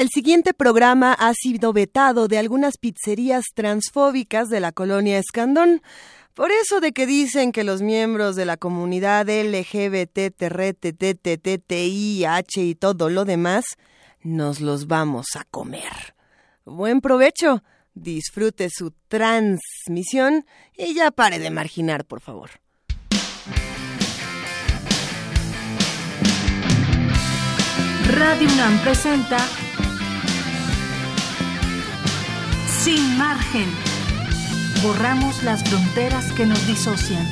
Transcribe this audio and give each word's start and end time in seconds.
El 0.00 0.08
siguiente 0.08 0.54
programa 0.54 1.12
ha 1.12 1.34
sido 1.34 1.74
vetado 1.74 2.26
de 2.26 2.38
algunas 2.38 2.78
pizzerías 2.78 3.44
transfóbicas 3.54 4.48
de 4.48 4.58
la 4.58 4.72
colonia 4.72 5.18
Escandón. 5.18 5.82
Por 6.32 6.50
eso 6.52 6.80
de 6.80 6.92
que 6.92 7.04
dicen 7.04 7.52
que 7.52 7.64
los 7.64 7.82
miembros 7.82 8.34
de 8.34 8.46
la 8.46 8.56
comunidad 8.56 9.28
LGBT, 9.28 10.40
H 12.26 12.62
y 12.62 12.74
todo 12.76 13.10
lo 13.10 13.26
demás, 13.26 13.66
nos 14.22 14.62
los 14.62 14.86
vamos 14.86 15.36
a 15.36 15.44
comer. 15.50 16.14
Buen 16.64 17.02
provecho, 17.02 17.62
disfrute 17.92 18.70
su 18.70 18.94
transmisión 19.08 20.46
y 20.78 20.94
ya 20.94 21.10
pare 21.10 21.38
de 21.38 21.50
marginar, 21.50 22.06
por 22.06 22.22
favor. 22.22 22.48
Radio 28.08 28.48
UNAM 28.48 28.82
presenta 28.82 29.46
Sin 32.82 33.18
margen. 33.18 33.68
Borramos 34.82 35.42
las 35.42 35.62
fronteras 35.64 36.32
que 36.32 36.46
nos 36.46 36.66
disocian. 36.66 37.26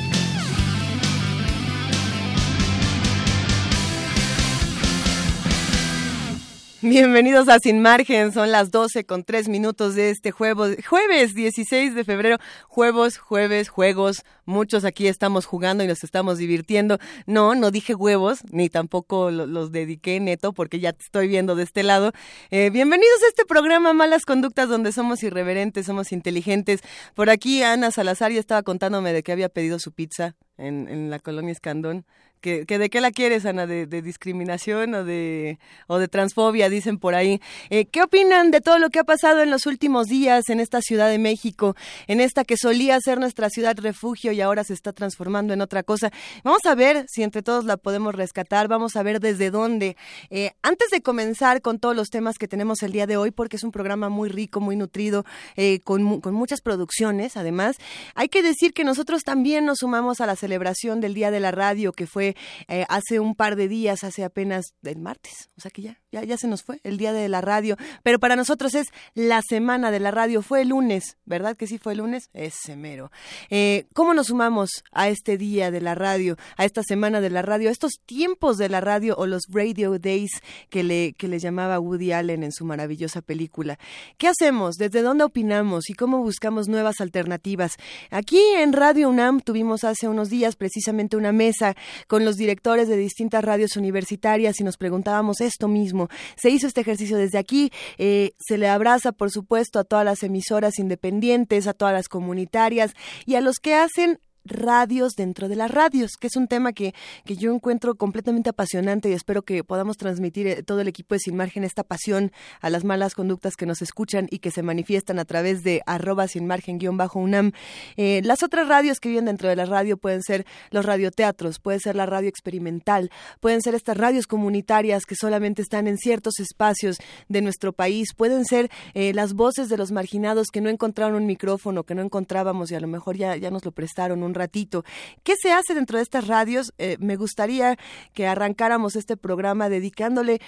Bienvenidos 6.81 7.49
a 7.49 7.59
Sin 7.59 7.81
Margen, 7.81 8.31
son 8.31 8.51
las 8.53 8.71
12 8.71 9.03
con 9.03 9.25
3 9.25 9.49
minutos 9.49 9.95
de 9.95 10.11
este 10.11 10.31
jueves, 10.31 10.77
jueves 10.87 11.35
16 11.35 11.93
de 11.93 12.05
febrero, 12.05 12.37
jueves, 12.69 13.17
jueves, 13.17 13.67
juegos, 13.67 14.23
muchos 14.45 14.85
aquí 14.85 15.07
estamos 15.07 15.45
jugando 15.45 15.83
y 15.83 15.87
nos 15.87 16.05
estamos 16.05 16.37
divirtiendo. 16.37 16.97
No, 17.25 17.53
no 17.53 17.71
dije 17.71 17.95
huevos, 17.95 18.39
ni 18.49 18.69
tampoco 18.69 19.29
los 19.29 19.73
dediqué 19.73 20.21
neto, 20.21 20.53
porque 20.53 20.79
ya 20.79 20.93
te 20.93 21.03
estoy 21.03 21.27
viendo 21.27 21.55
de 21.55 21.63
este 21.63 21.83
lado. 21.83 22.13
Eh, 22.49 22.69
bienvenidos 22.69 23.23
a 23.23 23.27
este 23.27 23.43
programa 23.43 23.91
Malas 23.91 24.23
Conductas, 24.23 24.69
donde 24.69 24.93
somos 24.93 25.21
irreverentes, 25.21 25.85
somos 25.85 26.13
inteligentes. 26.13 26.79
Por 27.13 27.29
aquí 27.29 27.61
Ana 27.61 27.91
Salazar 27.91 28.31
ya 28.31 28.39
estaba 28.39 28.63
contándome 28.63 29.11
de 29.11 29.21
que 29.21 29.33
había 29.33 29.49
pedido 29.49 29.79
su 29.79 29.91
pizza 29.91 30.37
en, 30.57 30.87
en 30.87 31.09
la 31.09 31.19
colonia 31.19 31.51
Escandón. 31.51 32.05
¿Que, 32.41 32.63
de 32.65 32.89
qué 32.89 33.01
la 33.01 33.11
quieres, 33.11 33.45
Ana? 33.45 33.67
¿De, 33.67 33.85
discriminación 34.01 34.93
o 34.93 35.03
de, 35.03 35.59
o 35.87 35.97
de 35.97 36.07
transfobia, 36.07 36.69
dicen 36.69 36.97
por 36.97 37.13
ahí? 37.13 37.41
Eh, 37.69 37.83
¿Qué 37.83 38.01
opinan 38.01 38.49
de 38.49 38.61
todo 38.61 38.79
lo 38.79 38.89
que 38.89 38.99
ha 38.99 39.03
pasado 39.03 39.41
en 39.41 39.51
los 39.51 39.65
últimos 39.65 40.07
días 40.07 40.47
en 40.47 40.61
esta 40.61 40.79
Ciudad 40.81 41.09
de 41.09 41.17
México, 41.17 41.75
en 42.07 42.21
esta 42.21 42.45
que 42.45 42.55
solía 42.55 42.97
ser 43.01 43.19
nuestra 43.19 43.49
ciudad 43.49 43.77
refugio 43.77 44.31
y 44.31 44.39
ahora 44.39 44.63
se 44.63 44.73
está 44.73 44.93
transformando 44.93 45.53
en 45.53 45.59
otra 45.59 45.83
cosa? 45.83 46.11
Vamos 46.45 46.65
a 46.65 46.75
ver 46.75 47.03
si 47.09 47.23
entre 47.23 47.41
todos 47.41 47.65
la 47.65 47.75
podemos 47.75 48.15
rescatar, 48.15 48.69
vamos 48.69 48.95
a 48.95 49.03
ver 49.03 49.19
desde 49.19 49.51
dónde. 49.51 49.97
Eh, 50.29 50.51
antes 50.61 50.91
de 50.91 51.01
comenzar 51.01 51.61
con 51.61 51.77
todos 51.77 51.93
los 51.93 52.07
temas 52.07 52.37
que 52.37 52.47
tenemos 52.47 52.83
el 52.83 52.93
día 52.93 53.05
de 53.05 53.17
hoy, 53.17 53.31
porque 53.31 53.57
es 53.57 53.65
un 53.65 53.73
programa 53.73 54.07
muy 54.07 54.29
rico, 54.29 54.61
muy 54.61 54.77
nutrido, 54.77 55.25
eh, 55.57 55.81
con, 55.83 56.21
con 56.21 56.33
muchas 56.35 56.61
producciones, 56.61 57.35
además, 57.35 57.75
hay 58.15 58.29
que 58.29 58.41
decir 58.41 58.71
que 58.71 58.85
nosotros 58.85 59.23
también 59.23 59.65
nos 59.65 59.79
sumamos 59.79 60.21
a 60.21 60.25
la 60.25 60.37
celebración 60.37 61.01
del 61.01 61.13
Día 61.13 61.31
de 61.31 61.41
la 61.41 61.51
Radio, 61.51 61.91
que 61.91 62.07
fue 62.07 62.28
eh, 62.67 62.85
hace 62.89 63.19
un 63.19 63.35
par 63.35 63.55
de 63.55 63.67
días, 63.67 64.03
hace 64.03 64.23
apenas 64.23 64.73
el 64.83 64.99
martes, 64.99 65.49
o 65.57 65.61
sea 65.61 65.71
que 65.71 65.81
ya, 65.81 66.01
ya, 66.11 66.23
ya 66.23 66.37
se 66.37 66.47
nos 66.47 66.63
fue 66.63 66.79
el 66.83 66.97
día 66.97 67.13
de 67.13 67.29
la 67.29 67.41
radio, 67.41 67.77
pero 68.03 68.19
para 68.19 68.35
nosotros 68.35 68.73
es 68.75 68.87
la 69.13 69.41
semana 69.41 69.91
de 69.91 69.99
la 69.99 70.11
radio, 70.11 70.41
fue 70.41 70.61
el 70.61 70.69
lunes, 70.69 71.17
¿verdad 71.25 71.55
que 71.55 71.67
sí 71.67 71.77
fue 71.77 71.93
el 71.93 71.99
lunes? 71.99 72.29
Ese 72.33 72.75
mero. 72.75 73.11
Eh, 73.49 73.85
¿Cómo 73.93 74.13
nos 74.13 74.27
sumamos 74.27 74.83
a 74.91 75.09
este 75.09 75.37
día 75.37 75.71
de 75.71 75.81
la 75.81 75.95
radio, 75.95 76.37
a 76.57 76.65
esta 76.65 76.83
semana 76.83 77.21
de 77.21 77.29
la 77.29 77.41
radio, 77.41 77.69
a 77.69 77.71
estos 77.71 77.99
tiempos 78.05 78.57
de 78.57 78.69
la 78.69 78.81
radio 78.81 79.15
o 79.17 79.27
los 79.27 79.43
Radio 79.49 79.99
Days 79.99 80.31
que 80.69 80.83
le, 80.83 81.13
que 81.13 81.27
le 81.27 81.39
llamaba 81.39 81.79
Woody 81.79 82.11
Allen 82.11 82.43
en 82.43 82.51
su 82.51 82.65
maravillosa 82.65 83.21
película? 83.21 83.77
¿Qué 84.17 84.27
hacemos? 84.27 84.75
¿Desde 84.75 85.01
dónde 85.01 85.23
opinamos 85.23 85.89
y 85.89 85.93
cómo 85.93 86.19
buscamos 86.19 86.67
nuevas 86.67 87.01
alternativas? 87.01 87.73
Aquí 88.09 88.39
en 88.57 88.73
Radio 88.73 89.09
UNAM 89.09 89.41
tuvimos 89.41 89.83
hace 89.83 90.07
unos 90.07 90.29
días 90.29 90.55
precisamente 90.55 91.17
una 91.17 91.31
mesa 91.31 91.75
con 92.07 92.25
los 92.25 92.37
directores 92.37 92.87
de 92.87 92.97
distintas 92.97 93.43
radios 93.43 93.75
universitarias 93.75 94.59
y 94.59 94.63
nos 94.63 94.77
preguntábamos 94.77 95.41
esto 95.41 95.67
mismo. 95.67 95.98
Se 96.35 96.49
hizo 96.49 96.67
este 96.67 96.81
ejercicio 96.81 97.17
desde 97.17 97.37
aquí, 97.37 97.71
eh, 97.97 98.31
se 98.39 98.57
le 98.57 98.67
abraza, 98.67 99.11
por 99.11 99.31
supuesto, 99.31 99.79
a 99.79 99.83
todas 99.83 100.05
las 100.05 100.23
emisoras 100.23 100.79
independientes, 100.79 101.67
a 101.67 101.73
todas 101.73 101.93
las 101.93 102.07
comunitarias 102.07 102.93
y 103.25 103.35
a 103.35 103.41
los 103.41 103.57
que 103.57 103.75
hacen 103.75 104.19
radios 104.49 105.13
dentro 105.13 105.47
de 105.47 105.55
las 105.55 105.71
radios, 105.71 106.11
que 106.19 106.27
es 106.27 106.35
un 106.35 106.47
tema 106.47 106.73
que, 106.73 106.93
que 107.25 107.35
yo 107.35 107.53
encuentro 107.53 107.95
completamente 107.95 108.49
apasionante 108.49 109.09
y 109.09 109.13
espero 109.13 109.43
que 109.43 109.63
podamos 109.63 109.97
transmitir 109.97 110.47
eh, 110.47 110.63
todo 110.63 110.81
el 110.81 110.87
equipo 110.87 111.15
de 111.15 111.19
Sin 111.19 111.35
Margen 111.35 111.63
esta 111.63 111.83
pasión 111.83 112.31
a 112.61 112.69
las 112.69 112.83
malas 112.83 113.15
conductas 113.15 113.55
que 113.55 113.65
nos 113.65 113.81
escuchan 113.81 114.27
y 114.31 114.39
que 114.39 114.51
se 114.51 114.63
manifiestan 114.63 115.19
a 115.19 115.25
través 115.25 115.63
de 115.63 115.81
arroba 115.85 116.27
sin 116.27 116.47
margen 116.47 116.77
guion 116.77 116.97
bajo 116.97 117.19
UNAM. 117.19 117.51
Eh, 117.97 118.21
las 118.23 118.43
otras 118.43 118.67
radios 118.67 118.99
que 118.99 119.09
viven 119.09 119.25
dentro 119.25 119.49
de 119.49 119.55
la 119.55 119.65
radio 119.65 119.97
pueden 119.97 120.21
ser 120.23 120.45
los 120.71 120.85
radioteatros, 120.85 121.59
puede 121.59 121.79
ser 121.79 121.95
la 121.95 122.05
radio 122.05 122.29
experimental, 122.29 123.09
pueden 123.39 123.61
ser 123.61 123.75
estas 123.75 123.97
radios 123.97 124.27
comunitarias 124.27 125.05
que 125.05 125.15
solamente 125.15 125.61
están 125.61 125.87
en 125.87 125.97
ciertos 125.97 126.39
espacios 126.39 126.97
de 127.27 127.41
nuestro 127.41 127.73
país, 127.73 128.13
pueden 128.15 128.45
ser 128.45 128.69
eh, 128.93 129.13
las 129.13 129.33
voces 129.33 129.69
de 129.69 129.77
los 129.77 129.91
marginados 129.91 130.47
que 130.47 130.61
no 130.61 130.69
encontraron 130.69 131.15
un 131.15 131.25
micrófono, 131.25 131.83
que 131.83 131.95
no 131.95 132.01
encontrábamos 132.01 132.71
y 132.71 132.75
a 132.75 132.79
lo 132.79 132.87
mejor 132.87 133.17
ya, 133.17 133.35
ya 133.35 133.51
nos 133.51 133.65
lo 133.65 133.71
prestaron 133.71 134.23
un 134.23 134.33
ratito. 134.39 134.83
¿Qué 135.23 135.35
se 135.39 135.51
hace 135.51 135.75
dentro 135.75 135.97
de 135.97 136.03
estas 136.03 136.27
radios? 136.27 136.73
Eh, 136.79 136.97
me 136.99 137.15
gustaría 137.15 137.77
que 138.13 138.25
arrancáramos 138.25 138.95
este 138.95 139.15
programa 139.15 139.69
dedicándole 139.69 140.41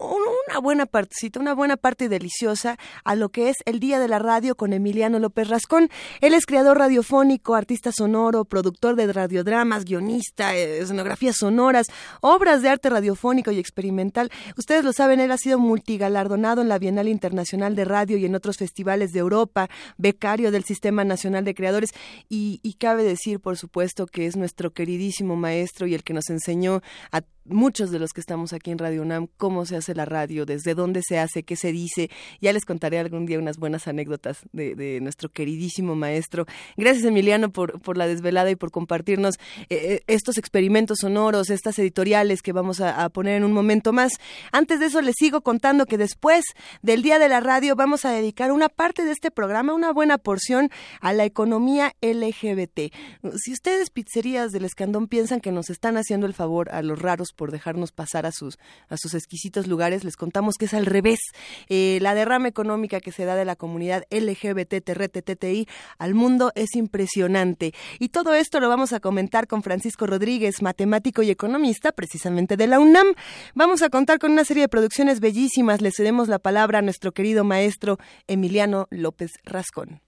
una 0.00 0.60
buena 0.60 0.86
partecita, 0.86 1.40
una 1.40 1.54
buena 1.54 1.76
parte 1.76 2.08
deliciosa 2.08 2.78
a 3.04 3.14
lo 3.14 3.30
que 3.30 3.48
es 3.50 3.56
el 3.64 3.80
Día 3.80 3.98
de 3.98 4.08
la 4.08 4.18
Radio 4.18 4.54
con 4.56 4.72
Emiliano 4.72 5.18
López 5.18 5.48
Rascón. 5.48 5.90
Él 6.20 6.34
es 6.34 6.46
creador 6.46 6.78
radiofónico, 6.78 7.54
artista 7.54 7.92
sonoro, 7.92 8.44
productor 8.44 8.96
de 8.96 9.12
radiodramas, 9.12 9.84
guionista, 9.84 10.56
eh, 10.56 10.78
escenografías 10.80 11.36
sonoras, 11.36 11.86
obras 12.20 12.62
de 12.62 12.68
arte 12.68 12.90
radiofónico 12.90 13.50
y 13.50 13.58
experimental. 13.58 14.30
Ustedes 14.56 14.84
lo 14.84 14.92
saben, 14.92 15.20
él 15.20 15.32
ha 15.32 15.38
sido 15.38 15.58
multigalardonado 15.58 16.62
en 16.62 16.68
la 16.68 16.78
Bienal 16.78 17.08
Internacional 17.08 17.74
de 17.74 17.84
Radio 17.84 18.16
y 18.16 18.24
en 18.24 18.34
otros 18.34 18.56
festivales 18.56 19.12
de 19.12 19.20
Europa, 19.20 19.68
becario 19.96 20.50
del 20.50 20.64
Sistema 20.64 21.04
Nacional 21.04 21.44
de 21.44 21.54
Creadores 21.54 21.90
y, 22.28 22.60
y 22.62 22.74
cabe 22.74 23.04
decir, 23.04 23.40
por 23.40 23.56
supuesto, 23.56 24.06
que 24.06 24.26
es 24.26 24.36
nuestro 24.36 24.72
queridísimo 24.72 25.36
maestro 25.36 25.86
y 25.86 25.94
el 25.94 26.04
que 26.04 26.14
nos 26.14 26.30
enseñó 26.30 26.82
a 27.12 27.22
muchos 27.48 27.90
de 27.90 27.98
los 27.98 28.12
que 28.12 28.20
estamos 28.20 28.52
aquí 28.52 28.70
en 28.70 28.78
Radio 28.78 29.02
UNAM, 29.02 29.28
cómo 29.36 29.66
se 29.66 29.76
hace 29.76 29.94
la 29.94 30.04
radio, 30.04 30.46
desde 30.46 30.74
dónde 30.74 31.02
se 31.06 31.18
hace, 31.18 31.42
qué 31.42 31.56
se 31.56 31.72
dice. 31.72 32.10
Ya 32.40 32.52
les 32.52 32.64
contaré 32.64 32.98
algún 32.98 33.26
día 33.26 33.38
unas 33.38 33.58
buenas 33.58 33.88
anécdotas 33.88 34.40
de, 34.52 35.00
nuestro 35.00 35.28
queridísimo 35.28 35.94
maestro. 35.94 36.46
Gracias, 36.76 37.04
Emiliano, 37.04 37.50
por, 37.50 37.96
la 37.96 38.06
desvelada 38.06 38.50
y 38.50 38.56
por 38.56 38.70
compartirnos 38.70 39.36
eh, 39.36 39.66
eh, 39.70 40.02
estos 40.06 40.38
experimentos 40.38 40.98
sonoros, 41.00 41.50
estas 41.50 41.78
editoriales 41.78 42.42
que 42.42 42.52
vamos 42.52 42.80
a, 42.80 43.04
a, 43.04 43.08
poner 43.08 43.36
en 43.36 43.44
un 43.44 43.52
momento 43.52 43.92
más. 43.92 44.12
Antes 44.52 44.80
de 44.80 44.86
eso, 44.86 45.00
les 45.02 45.14
sigo 45.16 45.40
contando 45.40 45.86
que 45.86 45.98
después 45.98 46.44
del 46.82 47.02
Día 47.02 47.18
de 47.18 47.28
la 47.28 47.40
Radio 47.40 47.76
vamos 47.76 48.04
a 48.04 48.10
dedicar 48.10 48.52
una 48.52 48.68
parte 48.68 49.04
de 49.04 49.12
este 49.12 49.30
programa, 49.30 49.74
una 49.74 49.92
buena 49.92 50.18
porción, 50.18 50.70
a 51.00 51.12
la 51.12 51.24
economía 51.24 51.94
LGBT. 52.00 52.92
Si 53.36 53.52
ustedes, 53.52 53.90
pizzerías 53.90 54.52
del 54.52 54.64
Escandón, 54.64 55.06
piensan 55.08 55.40
que 55.40 55.52
nos 55.52 55.70
están 55.70 55.96
haciendo 55.96 56.26
el 56.26 56.34
favor 56.34 56.70
a 56.70 56.82
los 56.82 57.00
raros 57.00 57.32
por 57.36 57.52
dejarnos 57.52 57.92
pasar 57.92 58.26
a 58.26 58.32
sus, 58.32 58.58
a 58.88 58.96
sus 58.96 59.14
exquisitos 59.14 59.66
lugares. 59.66 60.02
Les 60.02 60.16
contamos 60.16 60.56
que 60.58 60.64
es 60.64 60.74
al 60.74 60.86
revés. 60.86 61.20
Eh, 61.68 61.98
la 62.02 62.14
derrama 62.14 62.48
económica 62.48 63.00
que 63.00 63.12
se 63.12 63.24
da 63.24 63.36
de 63.36 63.44
la 63.44 63.54
comunidad 63.54 64.04
LGBT, 64.10 64.82
TTI 64.82 65.68
al 65.98 66.14
mundo 66.14 66.52
es 66.54 66.74
impresionante. 66.74 67.72
Y 67.98 68.08
todo 68.08 68.34
esto 68.34 68.60
lo 68.60 68.68
vamos 68.68 68.92
a 68.92 69.00
comentar 69.00 69.46
con 69.46 69.62
Francisco 69.62 70.06
Rodríguez, 70.06 70.62
matemático 70.62 71.22
y 71.22 71.30
economista, 71.30 71.92
precisamente 71.92 72.56
de 72.56 72.66
la 72.66 72.80
UNAM. 72.80 73.14
Vamos 73.54 73.82
a 73.82 73.90
contar 73.90 74.18
con 74.18 74.32
una 74.32 74.44
serie 74.44 74.64
de 74.64 74.68
producciones 74.68 75.20
bellísimas. 75.20 75.80
Le 75.80 75.92
cedemos 75.92 76.28
la 76.28 76.38
palabra 76.38 76.78
a 76.78 76.82
nuestro 76.82 77.12
querido 77.12 77.44
maestro 77.44 77.98
Emiliano 78.26 78.88
López 78.90 79.32
Rascón. 79.44 80.00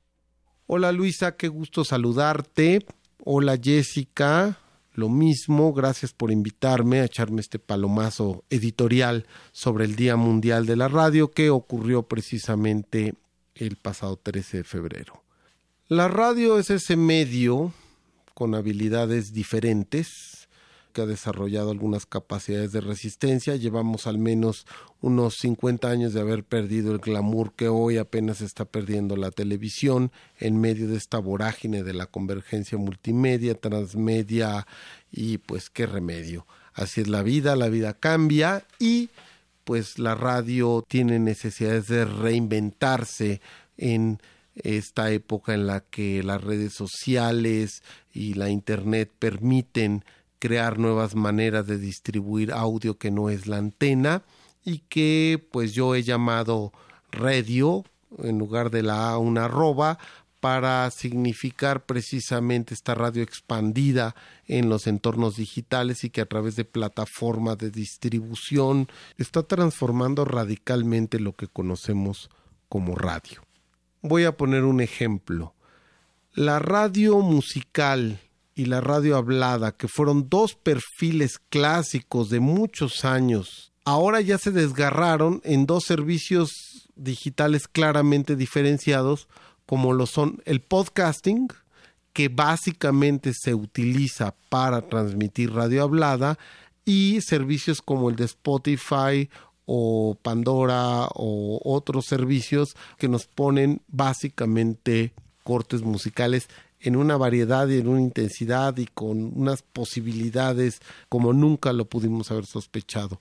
Hola 0.66 0.92
Luisa, 0.92 1.36
qué 1.36 1.48
gusto 1.48 1.84
saludarte. 1.84 2.84
Hola 3.24 3.56
Jessica, 3.60 4.58
lo 4.98 5.08
mismo, 5.08 5.72
gracias 5.72 6.12
por 6.12 6.32
invitarme 6.32 7.00
a 7.00 7.04
echarme 7.04 7.40
este 7.40 7.60
palomazo 7.60 8.44
editorial 8.50 9.26
sobre 9.52 9.84
el 9.84 9.94
Día 9.94 10.16
Mundial 10.16 10.66
de 10.66 10.74
la 10.74 10.88
Radio 10.88 11.30
que 11.30 11.50
ocurrió 11.50 12.02
precisamente 12.02 13.14
el 13.54 13.76
pasado 13.76 14.16
13 14.16 14.58
de 14.58 14.64
febrero. 14.64 15.22
La 15.86 16.08
radio 16.08 16.58
es 16.58 16.70
ese 16.70 16.96
medio 16.96 17.72
con 18.34 18.56
habilidades 18.56 19.32
diferentes 19.32 20.37
ha 21.02 21.06
desarrollado 21.06 21.70
algunas 21.70 22.06
capacidades 22.06 22.72
de 22.72 22.80
resistencia. 22.80 23.56
Llevamos 23.56 24.06
al 24.06 24.18
menos 24.18 24.66
unos 25.00 25.36
50 25.38 25.88
años 25.88 26.12
de 26.12 26.20
haber 26.20 26.44
perdido 26.44 26.92
el 26.92 26.98
glamour 26.98 27.52
que 27.54 27.68
hoy 27.68 27.98
apenas 27.98 28.40
está 28.40 28.64
perdiendo 28.64 29.16
la 29.16 29.30
televisión 29.30 30.12
en 30.38 30.60
medio 30.60 30.88
de 30.88 30.96
esta 30.96 31.18
vorágine 31.18 31.82
de 31.82 31.94
la 31.94 32.06
convergencia 32.06 32.78
multimedia, 32.78 33.54
transmedia 33.54 34.66
y 35.10 35.38
pues 35.38 35.70
qué 35.70 35.86
remedio. 35.86 36.46
Así 36.74 37.00
es 37.00 37.08
la 37.08 37.22
vida, 37.22 37.56
la 37.56 37.68
vida 37.68 37.94
cambia 37.94 38.64
y 38.78 39.10
pues 39.64 39.98
la 39.98 40.14
radio 40.14 40.84
tiene 40.88 41.18
necesidades 41.18 41.88
de 41.88 42.04
reinventarse 42.04 43.40
en 43.76 44.20
esta 44.62 45.10
época 45.10 45.54
en 45.54 45.66
la 45.66 45.80
que 45.80 46.22
las 46.22 46.42
redes 46.42 46.72
sociales 46.72 47.82
y 48.12 48.34
la 48.34 48.50
internet 48.50 49.10
permiten 49.18 50.04
crear 50.38 50.78
nuevas 50.78 51.14
maneras 51.14 51.66
de 51.66 51.78
distribuir 51.78 52.52
audio 52.52 52.98
que 52.98 53.10
no 53.10 53.30
es 53.30 53.46
la 53.46 53.58
antena 53.58 54.22
y 54.64 54.80
que 54.80 55.44
pues 55.50 55.72
yo 55.72 55.94
he 55.94 56.02
llamado 56.02 56.72
radio 57.10 57.84
en 58.18 58.38
lugar 58.38 58.70
de 58.70 58.82
la 58.82 59.10
A 59.10 59.18
una 59.18 59.46
arroba 59.46 59.98
para 60.40 60.88
significar 60.90 61.84
precisamente 61.84 62.72
esta 62.72 62.94
radio 62.94 63.22
expandida 63.22 64.14
en 64.46 64.68
los 64.68 64.86
entornos 64.86 65.36
digitales 65.36 66.04
y 66.04 66.10
que 66.10 66.20
a 66.20 66.26
través 66.26 66.54
de 66.54 66.64
plataformas 66.64 67.58
de 67.58 67.70
distribución 67.70 68.88
está 69.16 69.42
transformando 69.42 70.24
radicalmente 70.24 71.18
lo 71.18 71.34
que 71.34 71.48
conocemos 71.48 72.30
como 72.68 72.94
radio. 72.94 73.42
Voy 74.00 74.24
a 74.24 74.36
poner 74.36 74.64
un 74.64 74.80
ejemplo. 74.80 75.54
La 76.34 76.60
radio 76.60 77.18
musical 77.18 78.20
y 78.58 78.64
la 78.64 78.80
radio 78.80 79.16
hablada, 79.16 79.70
que 79.70 79.86
fueron 79.86 80.28
dos 80.28 80.54
perfiles 80.54 81.38
clásicos 81.38 82.28
de 82.28 82.40
muchos 82.40 83.04
años, 83.04 83.72
ahora 83.84 84.20
ya 84.20 84.36
se 84.36 84.50
desgarraron 84.50 85.40
en 85.44 85.64
dos 85.64 85.84
servicios 85.84 86.88
digitales 86.96 87.68
claramente 87.68 88.34
diferenciados, 88.34 89.28
como 89.64 89.92
lo 89.92 90.06
son 90.06 90.42
el 90.44 90.60
podcasting, 90.60 91.46
que 92.12 92.28
básicamente 92.28 93.32
se 93.32 93.54
utiliza 93.54 94.34
para 94.48 94.88
transmitir 94.88 95.52
radio 95.52 95.84
hablada, 95.84 96.36
y 96.84 97.20
servicios 97.20 97.80
como 97.80 98.10
el 98.10 98.16
de 98.16 98.24
Spotify 98.24 99.30
o 99.66 100.16
Pandora 100.20 101.06
o 101.14 101.60
otros 101.62 102.06
servicios 102.06 102.74
que 102.96 103.06
nos 103.06 103.26
ponen 103.26 103.82
básicamente 103.86 105.12
cortes 105.44 105.82
musicales 105.82 106.48
en 106.80 106.96
una 106.96 107.16
variedad 107.16 107.68
y 107.68 107.78
en 107.78 107.88
una 107.88 108.00
intensidad 108.00 108.76
y 108.76 108.86
con 108.86 109.32
unas 109.34 109.62
posibilidades 109.62 110.80
como 111.08 111.32
nunca 111.32 111.72
lo 111.72 111.86
pudimos 111.86 112.30
haber 112.30 112.46
sospechado. 112.46 113.18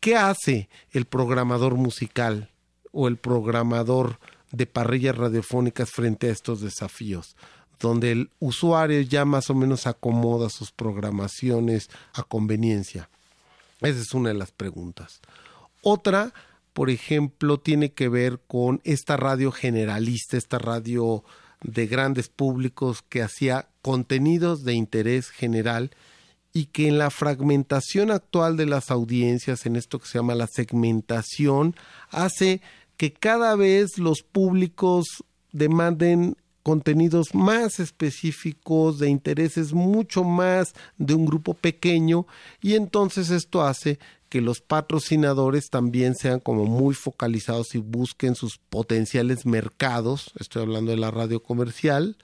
¿Qué 0.00 0.16
hace 0.16 0.68
el 0.92 1.06
programador 1.06 1.74
musical 1.74 2.50
o 2.92 3.08
el 3.08 3.16
programador 3.16 4.18
de 4.52 4.66
parrillas 4.66 5.16
radiofónicas 5.16 5.90
frente 5.90 6.28
a 6.28 6.32
estos 6.32 6.60
desafíos? 6.60 7.36
donde 7.80 8.12
el 8.12 8.30
usuario 8.40 9.00
ya 9.02 9.24
más 9.24 9.50
o 9.50 9.54
menos 9.54 9.86
acomoda 9.86 10.50
sus 10.50 10.72
programaciones 10.72 11.90
a 12.12 12.22
conveniencia. 12.22 13.08
Esa 13.80 14.00
es 14.00 14.14
una 14.14 14.30
de 14.30 14.34
las 14.34 14.50
preguntas. 14.50 15.20
Otra, 15.82 16.32
por 16.72 16.90
ejemplo, 16.90 17.58
tiene 17.58 17.92
que 17.92 18.08
ver 18.08 18.40
con 18.46 18.80
esta 18.84 19.16
radio 19.16 19.52
generalista, 19.52 20.36
esta 20.36 20.58
radio 20.58 21.24
de 21.62 21.86
grandes 21.86 22.28
públicos 22.28 23.02
que 23.08 23.22
hacía 23.22 23.68
contenidos 23.82 24.64
de 24.64 24.74
interés 24.74 25.30
general 25.30 25.90
y 26.52 26.66
que 26.66 26.88
en 26.88 26.98
la 26.98 27.10
fragmentación 27.10 28.10
actual 28.10 28.56
de 28.56 28.66
las 28.66 28.90
audiencias, 28.90 29.66
en 29.66 29.76
esto 29.76 29.98
que 29.98 30.06
se 30.06 30.18
llama 30.18 30.34
la 30.34 30.46
segmentación, 30.46 31.74
hace 32.10 32.60
que 32.96 33.12
cada 33.12 33.54
vez 33.54 33.98
los 33.98 34.22
públicos 34.22 35.24
demanden 35.52 36.36
contenidos 36.68 37.34
más 37.34 37.80
específicos, 37.80 38.98
de 38.98 39.08
intereses 39.08 39.72
mucho 39.72 40.22
más 40.22 40.74
de 40.98 41.14
un 41.14 41.24
grupo 41.24 41.54
pequeño, 41.54 42.26
y 42.60 42.74
entonces 42.74 43.30
esto 43.30 43.62
hace 43.62 43.98
que 44.28 44.42
los 44.42 44.60
patrocinadores 44.60 45.70
también 45.70 46.14
sean 46.14 46.40
como 46.40 46.66
muy 46.66 46.94
focalizados 46.94 47.74
y 47.74 47.78
busquen 47.78 48.34
sus 48.34 48.58
potenciales 48.58 49.46
mercados, 49.46 50.30
estoy 50.38 50.60
hablando 50.60 50.90
de 50.90 50.98
la 50.98 51.10
radio 51.10 51.42
comercial, 51.42 52.18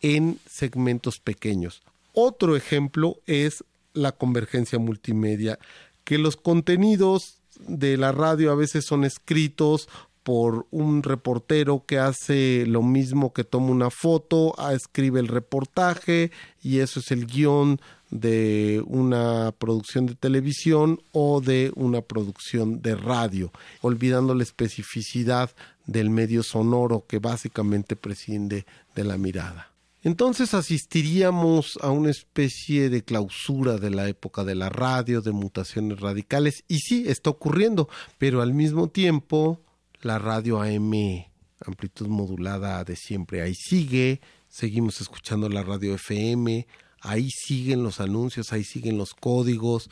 en 0.00 0.38
segmentos 0.48 1.18
pequeños. 1.18 1.82
Otro 2.12 2.54
ejemplo 2.54 3.16
es 3.26 3.64
la 3.94 4.12
convergencia 4.12 4.78
multimedia, 4.78 5.58
que 6.04 6.18
los 6.18 6.36
contenidos 6.36 7.38
de 7.66 7.96
la 7.96 8.12
radio 8.12 8.52
a 8.52 8.54
veces 8.54 8.84
son 8.84 9.04
escritos 9.04 9.88
por 10.28 10.66
un 10.70 11.02
reportero 11.02 11.86
que 11.86 11.98
hace 11.98 12.66
lo 12.66 12.82
mismo 12.82 13.32
que 13.32 13.44
toma 13.44 13.70
una 13.70 13.88
foto, 13.88 14.54
escribe 14.70 15.20
el 15.20 15.26
reportaje 15.26 16.32
y 16.62 16.80
eso 16.80 17.00
es 17.00 17.10
el 17.12 17.24
guion 17.24 17.80
de 18.10 18.84
una 18.86 19.54
producción 19.58 20.04
de 20.04 20.16
televisión 20.16 21.00
o 21.12 21.40
de 21.40 21.72
una 21.76 22.02
producción 22.02 22.82
de 22.82 22.94
radio, 22.94 23.50
olvidando 23.80 24.34
la 24.34 24.42
especificidad 24.42 25.50
del 25.86 26.10
medio 26.10 26.42
sonoro 26.42 27.06
que 27.08 27.20
básicamente 27.20 27.96
prescinde 27.96 28.66
de 28.94 29.04
la 29.04 29.16
mirada. 29.16 29.72
Entonces 30.02 30.52
asistiríamos 30.52 31.78
a 31.80 31.90
una 31.90 32.10
especie 32.10 32.90
de 32.90 33.02
clausura 33.02 33.78
de 33.78 33.88
la 33.88 34.06
época 34.08 34.44
de 34.44 34.56
la 34.56 34.68
radio, 34.68 35.22
de 35.22 35.32
mutaciones 35.32 36.00
radicales, 36.00 36.64
y 36.68 36.80
sí, 36.80 37.04
está 37.06 37.30
ocurriendo, 37.30 37.88
pero 38.18 38.42
al 38.42 38.52
mismo 38.52 38.88
tiempo 38.88 39.62
la 40.02 40.18
radio 40.18 40.60
AM 40.62 41.28
amplitud 41.66 42.08
modulada 42.08 42.84
de 42.84 42.96
siempre 42.96 43.42
ahí 43.42 43.54
sigue, 43.54 44.20
seguimos 44.48 45.00
escuchando 45.00 45.48
la 45.48 45.62
radio 45.62 45.94
FM, 45.94 46.66
ahí 47.00 47.30
siguen 47.30 47.82
los 47.82 48.00
anuncios, 48.00 48.52
ahí 48.52 48.64
siguen 48.64 48.98
los 48.98 49.14
códigos. 49.14 49.90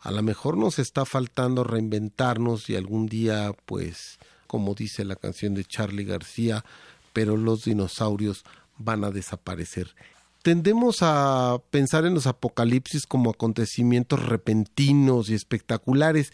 A 0.00 0.10
lo 0.10 0.22
mejor 0.22 0.56
nos 0.56 0.78
está 0.78 1.04
faltando 1.04 1.64
reinventarnos 1.64 2.68
y 2.68 2.76
algún 2.76 3.06
día, 3.06 3.52
pues, 3.66 4.18
como 4.46 4.74
dice 4.74 5.04
la 5.04 5.16
canción 5.16 5.54
de 5.54 5.64
Charlie 5.64 6.04
García, 6.04 6.64
pero 7.12 7.36
los 7.36 7.64
dinosaurios 7.64 8.44
van 8.78 9.04
a 9.04 9.10
desaparecer. 9.10 9.94
Tendemos 10.42 10.98
a 11.02 11.58
pensar 11.70 12.04
en 12.04 12.14
los 12.14 12.26
apocalipsis 12.26 13.06
como 13.06 13.30
acontecimientos 13.30 14.26
repentinos 14.26 15.30
y 15.30 15.34
espectaculares, 15.34 16.32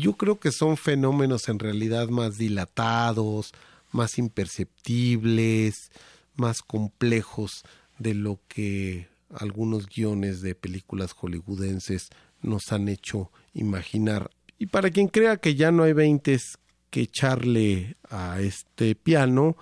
yo 0.00 0.14
creo 0.14 0.40
que 0.40 0.52
son 0.52 0.76
fenómenos 0.76 1.48
en 1.48 1.58
realidad 1.58 2.08
más 2.08 2.38
dilatados, 2.38 3.52
más 3.90 4.18
imperceptibles, 4.18 5.90
más 6.34 6.62
complejos 6.62 7.62
de 7.98 8.14
lo 8.14 8.40
que 8.48 9.08
algunos 9.34 9.86
guiones 9.86 10.40
de 10.40 10.54
películas 10.54 11.12
hollywoodenses 11.12 12.08
nos 12.40 12.72
han 12.72 12.88
hecho 12.88 13.30
imaginar. 13.54 14.30
Y 14.58 14.66
para 14.66 14.90
quien 14.90 15.08
crea 15.08 15.36
que 15.36 15.54
ya 15.54 15.70
no 15.72 15.82
hay 15.82 15.92
veintes 15.92 16.58
que 16.90 17.02
echarle 17.02 17.96
a 18.08 18.40
este 18.40 18.94
piano, 18.94 19.56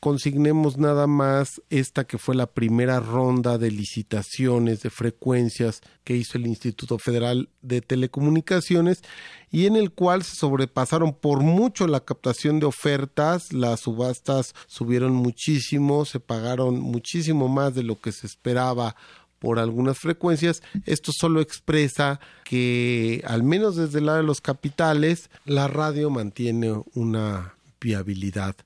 consignemos 0.00 0.78
nada 0.78 1.06
más 1.06 1.60
esta 1.70 2.04
que 2.04 2.18
fue 2.18 2.34
la 2.34 2.46
primera 2.46 3.00
ronda 3.00 3.58
de 3.58 3.70
licitaciones 3.70 4.82
de 4.82 4.90
frecuencias 4.90 5.80
que 6.04 6.16
hizo 6.16 6.38
el 6.38 6.46
Instituto 6.46 6.98
Federal 6.98 7.48
de 7.62 7.80
Telecomunicaciones 7.80 9.02
y 9.50 9.66
en 9.66 9.76
el 9.76 9.90
cual 9.90 10.22
se 10.22 10.36
sobrepasaron 10.36 11.14
por 11.14 11.40
mucho 11.40 11.86
la 11.86 12.00
captación 12.00 12.60
de 12.60 12.66
ofertas, 12.66 13.52
las 13.52 13.80
subastas 13.80 14.54
subieron 14.66 15.14
muchísimo, 15.14 16.04
se 16.04 16.20
pagaron 16.20 16.80
muchísimo 16.80 17.48
más 17.48 17.74
de 17.74 17.82
lo 17.82 18.00
que 18.00 18.12
se 18.12 18.26
esperaba 18.26 18.94
por 19.38 19.58
algunas 19.58 19.98
frecuencias. 19.98 20.62
Esto 20.84 21.12
solo 21.12 21.40
expresa 21.40 22.20
que, 22.44 23.22
al 23.26 23.42
menos 23.42 23.76
desde 23.76 23.98
el 23.98 24.06
lado 24.06 24.18
de 24.18 24.24
los 24.24 24.40
capitales, 24.40 25.30
la 25.44 25.68
radio 25.68 26.10
mantiene 26.10 26.82
una 26.94 27.54
viabilidad 27.80 28.56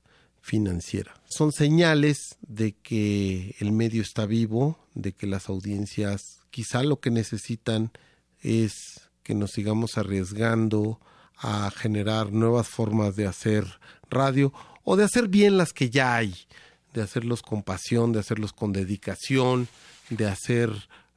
financiera. 0.43 1.13
Son 1.25 1.53
señales 1.53 2.35
de 2.41 2.73
que 2.73 3.55
el 3.59 3.71
medio 3.71 4.01
está 4.01 4.25
vivo, 4.25 4.77
de 4.93 5.13
que 5.13 5.25
las 5.25 5.47
audiencias 5.47 6.41
quizá 6.51 6.83
lo 6.83 6.99
que 6.99 7.09
necesitan 7.09 7.91
es 8.41 9.09
que 9.23 9.33
nos 9.33 9.51
sigamos 9.51 9.97
arriesgando 9.97 10.99
a 11.37 11.71
generar 11.71 12.33
nuevas 12.33 12.67
formas 12.67 13.15
de 13.15 13.25
hacer 13.25 13.65
radio 14.09 14.53
o 14.83 14.97
de 14.97 15.05
hacer 15.05 15.29
bien 15.29 15.57
las 15.57 15.71
que 15.71 15.89
ya 15.89 16.17
hay, 16.17 16.35
de 16.93 17.01
hacerlos 17.01 17.41
con 17.41 17.63
pasión, 17.63 18.11
de 18.11 18.19
hacerlos 18.19 18.51
con 18.51 18.73
dedicación, 18.73 19.69
de 20.09 20.27
hacer 20.27 20.69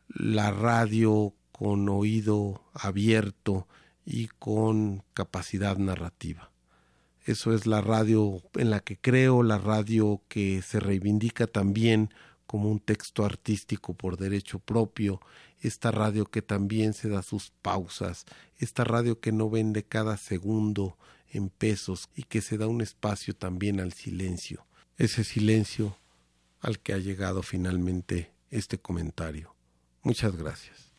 la 0.09 0.53
radio 0.53 1.35
con 1.51 1.89
oído 1.89 2.63
abierto 2.73 3.67
y 4.05 4.29
con 4.29 5.03
capacidad 5.15 5.77
narrativa. 5.79 6.53
Eso 7.27 7.53
es 7.53 7.67
la 7.67 7.81
radio 7.81 8.41
en 8.55 8.71
la 8.71 8.79
que 8.79 8.97
creo, 8.97 9.43
la 9.43 9.59
radio 9.59 10.23
que 10.29 10.63
se 10.63 10.79
reivindica 10.79 11.49
también 11.49 12.15
como 12.47 12.71
un 12.71 12.79
texto 12.79 13.25
artístico 13.25 13.95
por 13.95 14.17
derecho 14.17 14.61
propio, 14.61 15.21
esta 15.61 15.91
radio 15.91 16.27
que 16.27 16.41
también 16.41 16.95
se 16.95 17.09
da 17.09 17.25
sus 17.25 17.51
pausas, 17.51 18.27
esta 18.59 18.85
radio 18.85 19.19
que 19.19 19.33
no 19.33 19.51
vende 19.51 19.83
cada 19.83 20.17
segundo 20.17 20.97
en 21.29 21.49
pesos 21.49 22.09
y 22.15 22.23
que 22.23 22.41
se 22.41 22.59
da 22.59 22.69
un 22.69 22.81
espacio 22.81 23.35
también 23.35 23.81
al 23.81 23.93
silencio, 23.93 24.65
ese 24.97 25.25
silencio 25.25 25.99
al 26.61 26.79
que 26.79 26.93
ha 26.93 26.99
llegado 26.99 27.43
finalmente 27.43 28.31
este 28.51 28.79
comentario. 28.79 29.53
Muchas 30.05 30.37
gracias. 30.37 30.93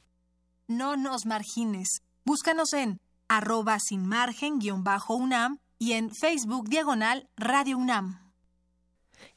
No 0.67 0.98
nos 0.98 1.25
margines. 1.25 2.01
Búscanos 2.25 2.74
en 2.74 3.00
arroba 3.29 3.79
sin 3.79 4.05
margen 4.05 4.60
guion 4.60 4.84
bajo 4.84 5.15
UNAM 5.15 5.60
y 5.79 5.93
en 5.93 6.10
Facebook 6.12 6.69
diagonal 6.69 7.29
Radio 7.38 7.77
UNAM. 7.77 8.26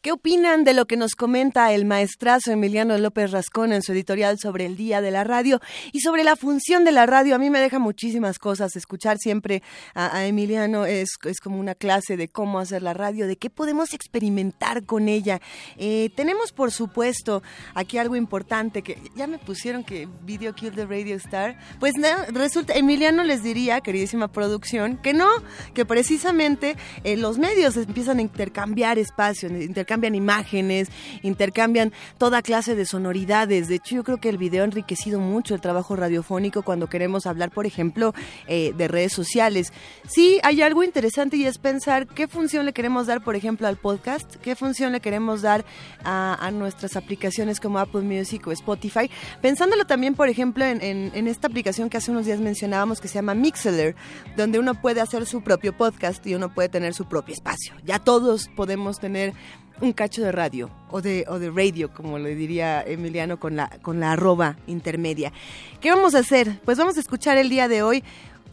¿Qué 0.02 0.12
opinan 0.12 0.64
de 0.64 0.72
lo 0.72 0.86
que 0.86 0.96
nos 0.96 1.14
comenta 1.14 1.72
el 1.72 1.84
maestrazo 1.84 2.52
Emiliano 2.52 2.96
López 2.96 3.32
Rascón 3.32 3.72
en 3.72 3.82
su 3.82 3.92
editorial 3.92 4.38
sobre 4.38 4.64
el 4.64 4.76
Día 4.76 5.02
de 5.02 5.10
la 5.10 5.24
Radio 5.24 5.60
y 5.92 6.00
sobre 6.00 6.24
la 6.24 6.36
función 6.36 6.84
de 6.84 6.92
la 6.92 7.04
radio? 7.04 7.34
A 7.34 7.38
mí 7.38 7.50
me 7.50 7.60
deja 7.60 7.78
muchísimas 7.78 8.38
cosas. 8.38 8.76
Escuchar 8.76 9.18
siempre 9.18 9.62
a, 9.94 10.24
Emiliano 10.24 10.86
es, 10.86 11.10
es, 11.24 11.40
como 11.40 11.60
una 11.60 11.74
clase 11.74 12.16
de 12.16 12.28
cómo 12.28 12.58
hacer 12.58 12.82
la 12.82 12.94
radio, 12.94 13.26
de 13.26 13.36
qué 13.36 13.50
podemos 13.50 13.92
experimentar 13.92 14.84
con 14.84 15.08
ella. 15.08 15.40
Eh, 15.76 16.10
tenemos, 16.16 16.52
por 16.52 16.72
supuesto, 16.72 17.42
aquí 17.74 17.98
algo 17.98 18.16
importante 18.16 18.82
que 18.82 18.98
ya 19.16 19.26
me 19.26 19.38
pusieron 19.38 19.84
que 19.84 20.08
Video 20.22 20.54
Kill 20.54 20.72
the 20.72 20.86
Radio 20.86 21.16
Star. 21.16 21.58
Pues 21.78 21.94
resulta, 22.32 22.74
Emiliano 22.74 23.22
les 23.22 23.42
diría, 23.42 23.80
queridísima 23.80 24.28
producción, 24.28 24.96
que 24.96 25.12
no, 25.12 25.28
que 25.74 25.84
precisamente 25.84 26.76
eh, 27.04 27.16
los 27.16 27.38
medios 27.38 27.76
empiezan 27.76 28.18
a 28.18 28.22
intercambiar 28.22 28.98
espacios, 28.98 29.52
intercambian 29.70 30.14
imágenes, 30.14 30.88
intercambian 31.22 31.92
toda 32.18 32.42
clase 32.42 32.74
de 32.74 32.84
sonoridades. 32.84 33.68
De 33.68 33.76
hecho, 33.76 33.96
yo 33.96 34.04
creo 34.04 34.18
que 34.18 34.28
el 34.28 34.36
video 34.36 34.62
ha 34.62 34.66
enriquecido 34.66 35.18
mucho 35.20 35.54
el 35.54 35.60
trabajo 35.60 35.96
radiofónico 35.96 36.62
cuando 36.62 36.88
queremos 36.88 37.26
hablar, 37.26 37.50
por 37.50 37.66
ejemplo, 37.66 38.14
eh, 38.46 38.72
de 38.76 38.88
redes 38.88 39.12
sociales. 39.12 39.72
Sí, 40.08 40.38
hay 40.42 40.62
algo 40.62 40.84
interesante 40.84 41.36
y 41.36 41.46
es 41.46 41.58
pensar 41.58 42.06
qué 42.06 42.28
función 42.28 42.66
le 42.66 42.72
queremos 42.72 43.06
dar, 43.06 43.22
por 43.22 43.36
ejemplo, 43.36 43.66
al 43.66 43.76
podcast, 43.76 44.36
qué 44.36 44.56
función 44.56 44.92
le 44.92 45.00
queremos 45.00 45.42
dar 45.42 45.64
a, 46.04 46.50
nuestras 46.50 46.96
aplicaciones 46.96 47.60
como 47.60 47.78
Apple 47.78 48.02
Music 48.02 48.46
o 48.46 48.52
Spotify. 48.52 49.08
Pensándolo 49.40 49.84
también, 49.84 50.14
por 50.14 50.28
ejemplo, 50.28 50.64
en, 50.64 50.82
en 50.82 51.28
esta 51.28 51.46
aplicación 51.46 51.88
que 51.88 51.96
hace 51.96 52.10
unos 52.10 52.26
días 52.26 52.40
mencionábamos 52.40 53.00
que 53.00 53.06
se 53.06 53.14
llama 53.14 53.34
Mixler, 53.34 53.94
donde 54.36 54.58
uno 54.58 54.74
puede 54.74 55.00
hacer 55.00 55.26
su 55.26 55.42
propio 55.42 55.76
podcast 55.76 56.26
y 56.26 56.34
uno 56.34 56.52
puede 56.52 56.68
tener 56.68 56.92
su 56.94 57.06
propio 57.06 57.34
espacio. 57.34 57.74
Ya 57.84 57.98
todos 57.98 58.48
podemos 58.56 58.98
tener 58.98 59.32
un 59.80 59.92
cacho 59.92 60.22
de 60.22 60.32
radio 60.32 60.70
o 60.90 61.00
de, 61.00 61.24
o 61.28 61.38
de 61.38 61.50
radio, 61.50 61.92
como 61.92 62.18
le 62.18 62.34
diría 62.34 62.82
Emiliano 62.82 63.38
con 63.40 63.56
la, 63.56 63.70
con 63.82 64.00
la 64.00 64.12
arroba 64.12 64.56
intermedia. 64.66 65.32
¿Qué 65.80 65.90
vamos 65.90 66.14
a 66.14 66.18
hacer? 66.18 66.60
Pues 66.64 66.78
vamos 66.78 66.96
a 66.96 67.00
escuchar 67.00 67.38
el 67.38 67.48
día 67.48 67.68
de 67.68 67.82
hoy 67.82 68.04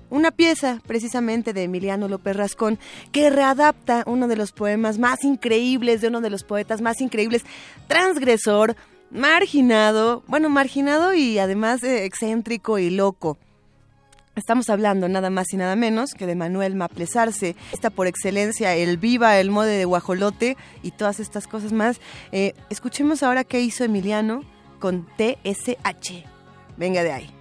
una 0.10 0.32
pieza 0.32 0.82
precisamente 0.88 1.54
de 1.54 1.64
Emiliano 1.64 2.08
López 2.08 2.36
Rascón 2.36 2.80
que 3.12 3.30
readapta 3.30 4.04
uno 4.06 4.28
de 4.28 4.38
los 4.38 4.52
poemas 4.52 4.98
más 4.98 5.24
increíbles 5.24 6.02
de 6.02 6.08
uno 6.08 6.22
de 6.22 6.30
los 6.30 6.44
poetas 6.44 6.82
más 6.82 7.02
increíbles, 7.02 7.44
transgresor, 7.88 8.76
marginado, 9.12 10.24
bueno, 10.28 10.50
marginado 10.50 11.14
y 11.14 11.40
además 11.40 11.84
eh, 11.84 12.06
excéntrico 12.06 12.80
y 12.80 12.90
loco. 12.90 13.38
Estamos 14.38 14.70
hablando 14.70 15.10
nada 15.10 15.32
más 15.32 15.52
y 15.52 15.58
nada 15.58 15.76
menos 15.76 16.12
que 16.14 16.28
de 16.28 16.36
Manuel 16.36 16.76
Maplesarse, 16.76 17.56
está 17.72 17.90
por 17.90 18.06
excelencia 18.06 18.76
el 18.76 18.98
viva, 18.98 19.40
el 19.40 19.50
mode 19.50 19.76
de 19.76 19.86
guajolote 19.86 20.58
y 20.84 20.92
todas 20.92 21.20
estas 21.20 21.48
cosas 21.48 21.74
más. 21.74 22.00
Eh, 22.32 22.54
escuchemos 22.70 23.24
ahora 23.24 23.44
qué 23.44 23.62
hizo 23.62 23.84
Emiliano 23.84 24.44
con 24.80 25.08
TSH. 25.18 26.24
Venga 26.78 27.02
de 27.02 27.14
ahí. 27.14 27.37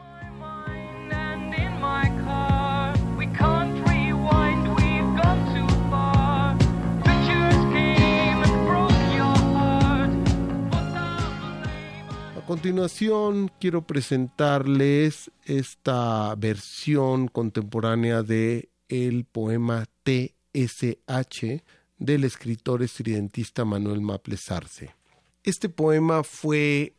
Continuación 12.47 13.51
quiero 13.59 13.89
presentarles 13.89 15.33
esta 15.45 16.33
versión 16.37 17.27
contemporánea 17.27 18.23
de 18.23 18.71
el 18.89 19.25
poema 19.25 19.87
TSH 20.05 21.65
del 21.99 22.23
escritor 22.23 22.85
estridentista 22.85 23.65
Manuel 23.65 24.01
Maples 24.01 24.49
Arce. 24.53 24.95
Este 25.43 25.69
poema 25.69 26.23
fue 26.23 26.95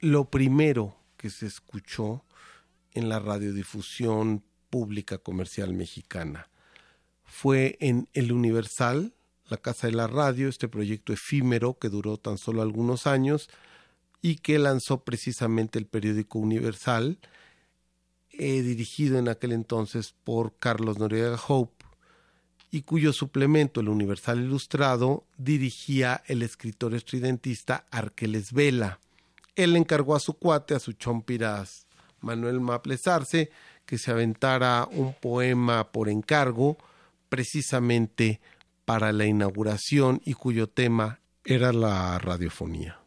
lo 0.00 0.30
primero 0.30 0.94
que 1.16 1.30
se 1.30 1.46
escuchó 1.46 2.22
en 2.92 3.08
la 3.08 3.18
radiodifusión 3.20 4.44
pública 4.68 5.16
comercial 5.16 5.72
mexicana. 5.72 6.50
Fue 7.24 7.78
en 7.80 8.08
El 8.12 8.32
Universal, 8.32 9.14
la 9.48 9.56
Casa 9.56 9.86
de 9.86 9.94
la 9.94 10.08
Radio, 10.08 10.48
este 10.48 10.68
proyecto 10.68 11.14
efímero 11.14 11.78
que 11.78 11.88
duró 11.88 12.18
tan 12.18 12.36
solo 12.36 12.60
algunos 12.60 13.06
años, 13.06 13.48
y 14.24 14.36
que 14.36 14.58
lanzó 14.58 15.04
precisamente 15.04 15.78
el 15.78 15.84
periódico 15.84 16.38
Universal, 16.38 17.18
eh, 18.30 18.62
dirigido 18.62 19.18
en 19.18 19.28
aquel 19.28 19.52
entonces 19.52 20.14
por 20.24 20.56
Carlos 20.58 20.98
Noriega 20.98 21.38
Hope, 21.46 21.84
y 22.70 22.80
cuyo 22.84 23.12
suplemento, 23.12 23.82
el 23.82 23.90
Universal 23.90 24.40
Ilustrado, 24.40 25.26
dirigía 25.36 26.22
el 26.26 26.40
escritor 26.40 26.94
estridentista 26.94 27.84
Arqueles 27.90 28.54
Vela. 28.54 28.98
Él 29.56 29.76
encargó 29.76 30.16
a 30.16 30.20
su 30.20 30.32
cuate, 30.32 30.74
a 30.74 30.80
su 30.80 30.94
chompiras 30.94 31.86
Manuel 32.22 32.62
Maples 32.62 33.06
Arce, 33.06 33.50
que 33.84 33.98
se 33.98 34.10
aventara 34.10 34.88
un 34.90 35.12
poema 35.12 35.92
por 35.92 36.08
encargo, 36.08 36.78
precisamente 37.28 38.40
para 38.86 39.12
la 39.12 39.26
inauguración 39.26 40.22
y 40.24 40.32
cuyo 40.32 40.66
tema 40.66 41.20
era 41.44 41.74
la 41.74 42.18
radiofonía. 42.18 43.03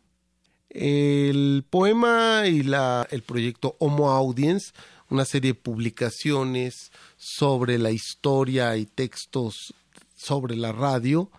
El 0.70 1.66
poema 1.70 2.44
y 2.48 2.64
la, 2.64 3.08
el 3.10 3.24
proyecto 3.24 3.76
Homo 3.80 4.12
Audience, 4.12 4.74
una 5.10 5.26
serie 5.26 5.54
de 5.54 5.60
publicaciones 5.60 6.92
sobre 7.16 7.78
la 7.78 7.92
historia 7.92 8.76
y 8.76 8.86
textos 8.86 9.74
sobre 10.16 10.56
la 10.56 10.72
radio 10.72 11.32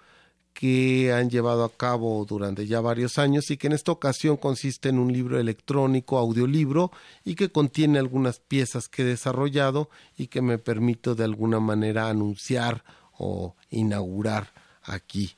que 0.59 1.13
han 1.13 1.31
llevado 1.31 1.63
a 1.63 1.73
cabo 1.73 2.25
durante 2.25 2.67
ya 2.67 2.81
varios 2.81 3.19
años 3.19 3.49
y 3.51 3.57
que 3.57 3.69
en 3.69 3.75
esta 3.75 3.93
ocasión 3.93 4.37
consiste 4.37 4.89
en 4.89 4.99
un 4.99 5.13
libro 5.13 5.39
electrónico, 5.39 6.19
audiolibro, 6.19 6.91
y 7.25 7.37
que 7.37 7.53
contiene 7.53 8.01
algunas 8.01 8.41
piezas 8.41 8.89
que 8.89 9.03
he 9.03 9.05
desarrollado 9.05 9.89
y 10.17 10.27
que 10.27 10.43
me 10.43 10.59
permito 10.59 11.15
de 11.15 11.23
alguna 11.23 11.61
manera 11.61 12.09
anunciar 12.09 12.83
o 13.17 13.55
inaugurar 13.71 14.53
aquí 14.83 15.37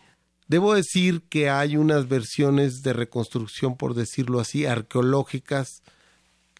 Debo 0.50 0.74
decir 0.74 1.22
que 1.28 1.48
hay 1.48 1.76
unas 1.76 2.08
versiones 2.08 2.82
de 2.82 2.92
reconstrucción, 2.92 3.76
por 3.76 3.94
decirlo 3.94 4.40
así, 4.40 4.66
arqueológicas 4.66 5.84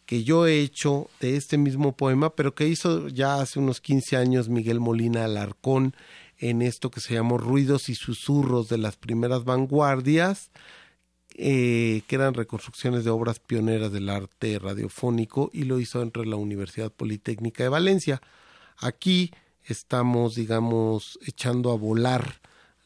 que 0.07 0.23
yo 0.23 0.47
he 0.47 0.61
hecho 0.61 1.11
de 1.19 1.37
este 1.37 1.59
mismo 1.59 1.97
poema, 1.97 2.37
pero 2.37 2.55
que 2.55 2.69
hizo 2.69 3.09
ya 3.09 3.41
hace 3.41 3.59
unos 3.59 3.81
15 3.81 4.17
años 4.17 4.49
Miguel 4.49 4.79
Molina 4.79 5.25
Alarcón 5.25 5.97
en 6.39 6.63
esto 6.63 6.93
que 6.93 7.01
se 7.01 7.15
llamó 7.15 7.37
Ruidos 7.37 7.89
y 7.89 7.97
Susurros 7.97 8.69
de 8.69 8.79
las 8.79 8.97
primeras 8.97 9.43
vanguardias, 9.43 10.53
eh, 11.35 12.03
que 12.07 12.15
eran 12.15 12.35
reconstrucciones 12.35 13.03
de 13.03 13.11
obras 13.11 13.41
pioneras 13.41 13.91
del 13.91 14.09
arte 14.09 14.61
radiofónico 14.61 15.51
y 15.53 15.65
lo 15.65 15.81
hizo 15.81 16.01
entre 16.01 16.27
la 16.27 16.37
Universidad 16.37 16.93
Politécnica 16.93 17.65
de 17.65 17.71
Valencia. 17.71 18.23
Aquí 18.79 19.33
estamos, 19.65 20.37
digamos, 20.37 21.19
echando 21.27 21.73
a 21.73 21.77
volar 21.77 22.40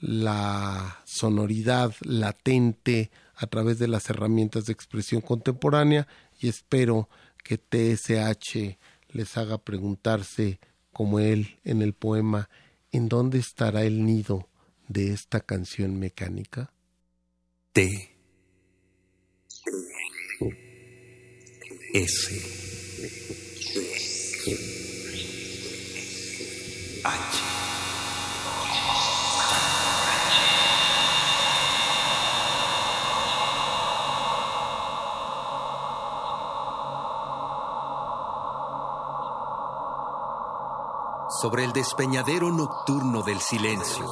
la 0.04 1.00
sonoridad 1.06 1.94
latente 2.02 3.11
a 3.37 3.46
través 3.46 3.78
de 3.78 3.88
las 3.88 4.11
herramientas 4.11 4.66
de 4.66 4.75
expresión 4.75 5.23
contemporánea 5.23 6.06
y 6.38 6.49
espero 6.49 7.08
que 7.42 7.56
TSH 7.56 8.78
les 9.08 9.37
haga 9.38 9.56
preguntarse, 9.56 10.61
como 10.92 11.20
él 11.20 11.58
en 11.64 11.80
el 11.80 11.94
poema, 11.94 12.50
¿en 12.92 13.08
dónde 13.08 13.38
estará 13.38 13.84
el 13.84 14.04
nido 14.04 14.50
de 14.88 15.12
esta 15.12 15.40
canción 15.40 15.99
mecánica? 15.99 16.70
T. 17.73 18.11
S. 21.94 22.42
H 27.04 27.44
sobre 41.45 41.65
el 41.65 41.75
despeñadero 41.75 42.51
nocturno 42.51 43.23
del 43.23 43.39
silencio. 43.39 44.11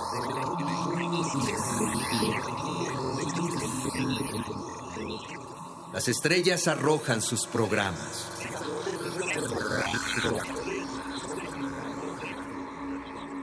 Las 5.94 6.08
estrellas 6.08 6.68
arrojan 6.68 7.22
sus 7.22 7.46
programas. 7.46 8.28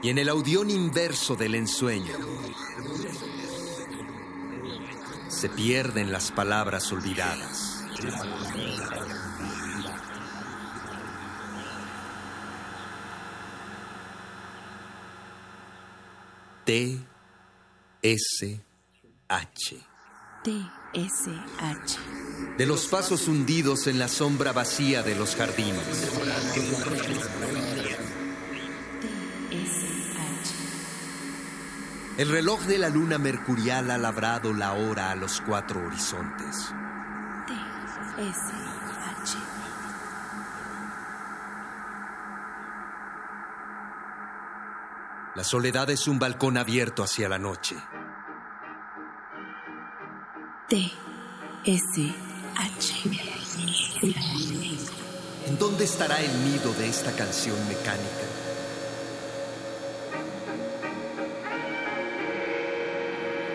Y 0.04 0.10
en 0.10 0.18
el 0.18 0.28
audión 0.28 0.70
inverso 0.70 1.34
del 1.34 1.56
ensueño 1.56 2.14
se 5.26 5.48
pierden 5.48 6.12
las 6.12 6.30
palabras 6.30 6.92
olvidadas. 6.92 7.80
T, 16.70 17.00
S, 18.12 18.60
H. 19.28 19.78
T, 20.42 20.50
S, 20.94 21.30
H. 21.60 21.96
De 22.58 22.66
los 22.66 22.88
pasos 22.88 23.28
hundidos 23.28 23.86
en 23.86 24.00
la 24.00 24.08
sombra 24.08 24.50
vacía 24.52 25.04
de 25.04 25.14
los 25.14 25.36
jardines. 25.36 26.10
T, 26.52 26.58
S, 29.52 29.86
H. 30.16 30.54
El 32.18 32.30
reloj 32.30 32.62
de 32.62 32.78
la 32.78 32.88
luna 32.88 33.18
mercurial 33.18 33.92
ha 33.92 33.98
labrado 33.98 34.52
la 34.54 34.72
hora 34.72 35.12
a 35.12 35.14
los 35.14 35.40
cuatro 35.40 35.86
horizontes. 35.86 36.74
T, 37.46 37.52
S, 38.22 38.40
H. 39.22 39.38
La 45.36 45.44
soledad 45.44 45.88
es 45.90 46.08
un 46.08 46.18
balcón 46.18 46.56
abierto 46.56 47.04
hacia 47.04 47.28
la 47.28 47.38
noche. 47.38 47.76
T, 50.70 50.76
S, 51.64 52.14
H. 52.56 52.94
¿En 55.48 55.58
dónde 55.58 55.82
estará 55.82 56.20
el 56.20 56.44
nido 56.44 56.72
de 56.74 56.88
esta 56.88 57.10
canción 57.10 57.56
mecánica? 57.66 58.06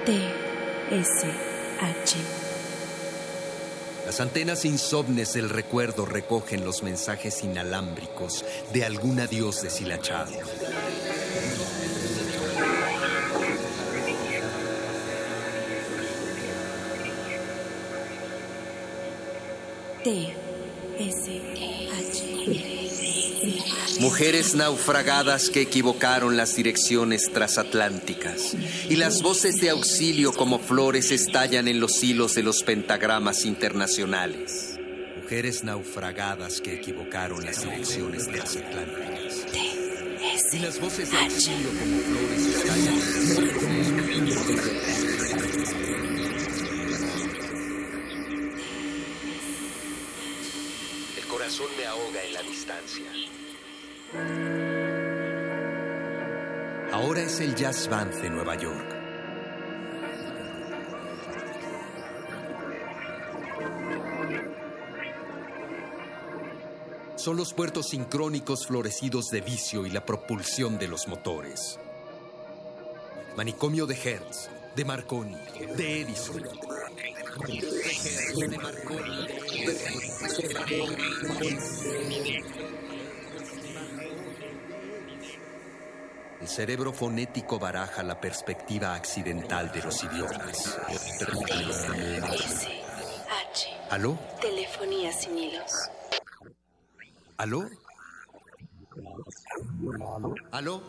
T, 0.05 0.13
S, 0.91 1.31
H. 1.79 2.17
Las 4.05 4.19
antenas 4.19 4.65
insomnes 4.65 5.31
del 5.31 5.50
recuerdo 5.50 6.05
recogen 6.05 6.65
los 6.65 6.84
mensajes 6.84 7.45
inalámbricos 7.45 8.43
de 8.74 8.84
algún 8.84 9.22
adiós 9.22 9.62
deshilachado. 9.62 10.34
Mujeres 24.00 24.53
naufragadas 24.53 25.50
que 25.50 25.62
equivocaron 25.62 26.38
las 26.38 26.55
direcciones 26.55 27.31
transatlánticas. 27.31 28.55
Y 28.88 28.97
las 28.97 29.24
voces 29.24 29.59
de 29.62 29.71
auxilio 29.71 30.31
como 30.31 30.59
flores 30.59 31.09
estallan 31.12 31.67
en 31.67 31.79
los 31.79 32.03
hilos 32.03 32.35
de 32.35 32.43
los 32.43 32.62
pentagramas 32.62 33.45
internacionales. 33.45 34.77
Mujeres 35.24 35.63
naufragadas 35.63 36.62
que 36.62 36.75
equivocaron 36.75 37.43
las 37.43 37.63
direcciones 37.63 38.27
transatlánticas. 38.27 39.47
Y 40.53 40.59
las 40.59 40.79
voces 40.79 41.09
de 41.09 41.17
auxilio 41.17 41.69
como 41.79 42.00
flores 42.00 42.45
estallan. 42.45 42.93
El 44.88 44.94
el 57.39 57.56
Jazz 57.56 57.89
Band 57.89 58.13
de 58.22 58.30
Nueva 58.30 58.56
York. 58.56 58.96
Son 67.15 67.36
los 67.36 67.54
puertos 67.54 67.89
sincrónicos 67.89 68.68
florecidos 68.68 69.25
de 69.32 69.42
vicio 69.42 69.86
y 69.86 69.89
la 69.89 70.06
propulsión 70.06 70.77
de 70.77 70.88
los 70.88 71.08
motores. 71.08 71.80
Manicomio 73.36 73.86
de 73.86 73.96
Hertz, 73.96 74.50
de 74.75 74.86
Marconi, 74.86 75.36
de 75.75 76.01
Edison. 76.01 76.42
De 78.38 78.58
Marconi, 78.58 79.28
El 86.41 86.48
cerebro 86.48 86.91
fonético 86.91 87.58
baraja 87.58 88.04
la 88.04 88.19
perspectiva 88.19 88.93
accidental 88.93 89.71
de 89.71 89.82
los 89.82 90.04
idiomas. 90.04 90.78
S, 90.89 91.26
H. 93.52 93.78
¿Aló? 93.89 94.17
Telefonía 94.41 95.12
sin 95.13 95.38
hilos. 95.38 95.71
¿Aló? 97.38 97.65
¿Aló? 100.52 100.82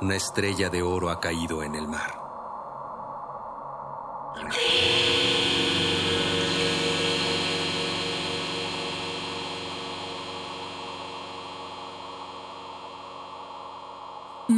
Una 0.00 0.16
estrella 0.16 0.68
de 0.68 0.82
oro 0.82 1.10
ha 1.10 1.20
caído 1.20 1.62
en 1.62 1.74
el 1.74 1.86
mar. 1.86 2.12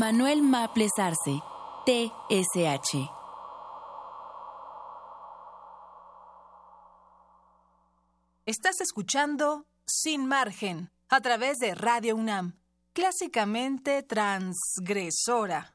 Manuel 0.07 0.43
Maples 0.43 0.93
Arce, 0.99 1.41
TSH. 1.87 3.11
Estás 8.45 8.83
escuchando 8.83 9.65
Sin 9.87 10.27
Margen 10.27 10.91
a 11.09 11.23
través 11.23 11.57
de 11.57 11.75
Radio 11.75 12.17
UNAM, 12.17 12.53
clásicamente 12.93 14.03
transgresora. 14.03 15.74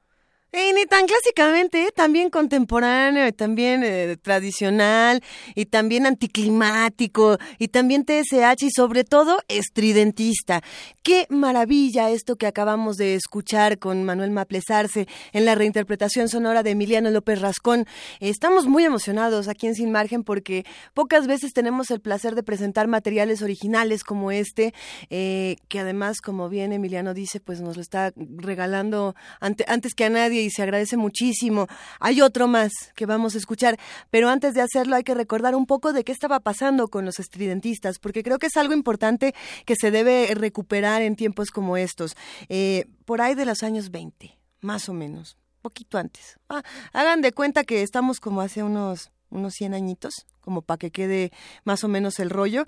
Y 0.51 0.73
ni 0.73 0.85
tan 0.87 1.05
clásicamente, 1.05 1.83
¿eh? 1.83 1.91
también 1.95 2.31
contemporáneo, 2.31 3.27
y 3.27 3.31
también 3.31 3.83
eh, 3.83 4.17
tradicional, 4.19 5.21
y 5.53 5.65
también 5.67 6.07
anticlimático, 6.07 7.37
y 7.59 7.67
también 7.67 8.03
TSH, 8.03 8.63
y 8.63 8.71
sobre 8.71 9.03
todo 9.03 9.41
estridentista. 9.47 10.61
Qué 11.03 11.27
maravilla 11.29 12.09
esto 12.09 12.35
que 12.35 12.47
acabamos 12.47 12.97
de 12.97 13.13
escuchar 13.13 13.77
con 13.77 14.03
Manuel 14.03 14.31
Maplesarse 14.31 15.07
en 15.33 15.45
la 15.45 15.53
reinterpretación 15.53 16.29
sonora 16.29 16.63
de 16.63 16.71
Emiliano 16.71 17.11
López 17.11 17.41
Rascón. 17.41 17.85
Estamos 18.19 18.65
muy 18.65 18.83
emocionados 18.85 19.47
aquí 19.47 19.67
en 19.67 19.75
Sin 19.75 19.91
Margen 19.91 20.23
porque 20.23 20.65
pocas 20.95 21.27
veces 21.27 21.53
tenemos 21.53 21.91
el 21.91 21.99
placer 21.99 22.33
de 22.33 22.41
presentar 22.41 22.87
materiales 22.87 23.43
originales 23.43 24.03
como 24.03 24.31
este, 24.31 24.73
eh, 25.11 25.57
que 25.67 25.79
además, 25.79 26.21
como 26.21 26.49
bien 26.49 26.73
Emiliano 26.73 27.13
dice, 27.13 27.39
pues 27.39 27.61
nos 27.61 27.75
lo 27.75 27.83
está 27.83 28.13
regalando 28.17 29.13
ante- 29.39 29.65
antes 29.67 29.93
que 29.93 30.05
a 30.05 30.09
nadie 30.09 30.38
y 30.41 30.49
se 30.49 30.63
agradece 30.63 30.97
muchísimo. 30.97 31.67
Hay 31.99 32.21
otro 32.21 32.47
más 32.47 32.71
que 32.95 33.05
vamos 33.05 33.35
a 33.35 33.37
escuchar, 33.37 33.77
pero 34.09 34.29
antes 34.29 34.53
de 34.53 34.61
hacerlo 34.61 34.95
hay 34.95 35.03
que 35.03 35.15
recordar 35.15 35.55
un 35.55 35.65
poco 35.65 35.93
de 35.93 36.03
qué 36.03 36.11
estaba 36.11 36.39
pasando 36.39 36.87
con 36.87 37.05
los 37.05 37.19
estridentistas, 37.19 37.99
porque 37.99 38.23
creo 38.23 38.39
que 38.39 38.47
es 38.47 38.57
algo 38.57 38.73
importante 38.73 39.33
que 39.65 39.75
se 39.75 39.91
debe 39.91 40.33
recuperar 40.33 41.01
en 41.01 41.15
tiempos 41.15 41.51
como 41.51 41.77
estos. 41.77 42.15
Eh, 42.49 42.85
por 43.05 43.21
ahí 43.21 43.35
de 43.35 43.45
los 43.45 43.63
años 43.63 43.91
20, 43.91 44.37
más 44.61 44.89
o 44.89 44.93
menos, 44.93 45.37
poquito 45.61 45.97
antes. 45.97 46.39
Ah, 46.49 46.63
hagan 46.93 47.21
de 47.21 47.31
cuenta 47.31 47.63
que 47.63 47.81
estamos 47.81 48.19
como 48.19 48.41
hace 48.41 48.63
unos, 48.63 49.11
unos 49.29 49.53
100 49.55 49.73
añitos, 49.73 50.25
como 50.41 50.61
para 50.61 50.77
que 50.77 50.91
quede 50.91 51.31
más 51.63 51.83
o 51.83 51.87
menos 51.87 52.19
el 52.19 52.29
rollo. 52.29 52.65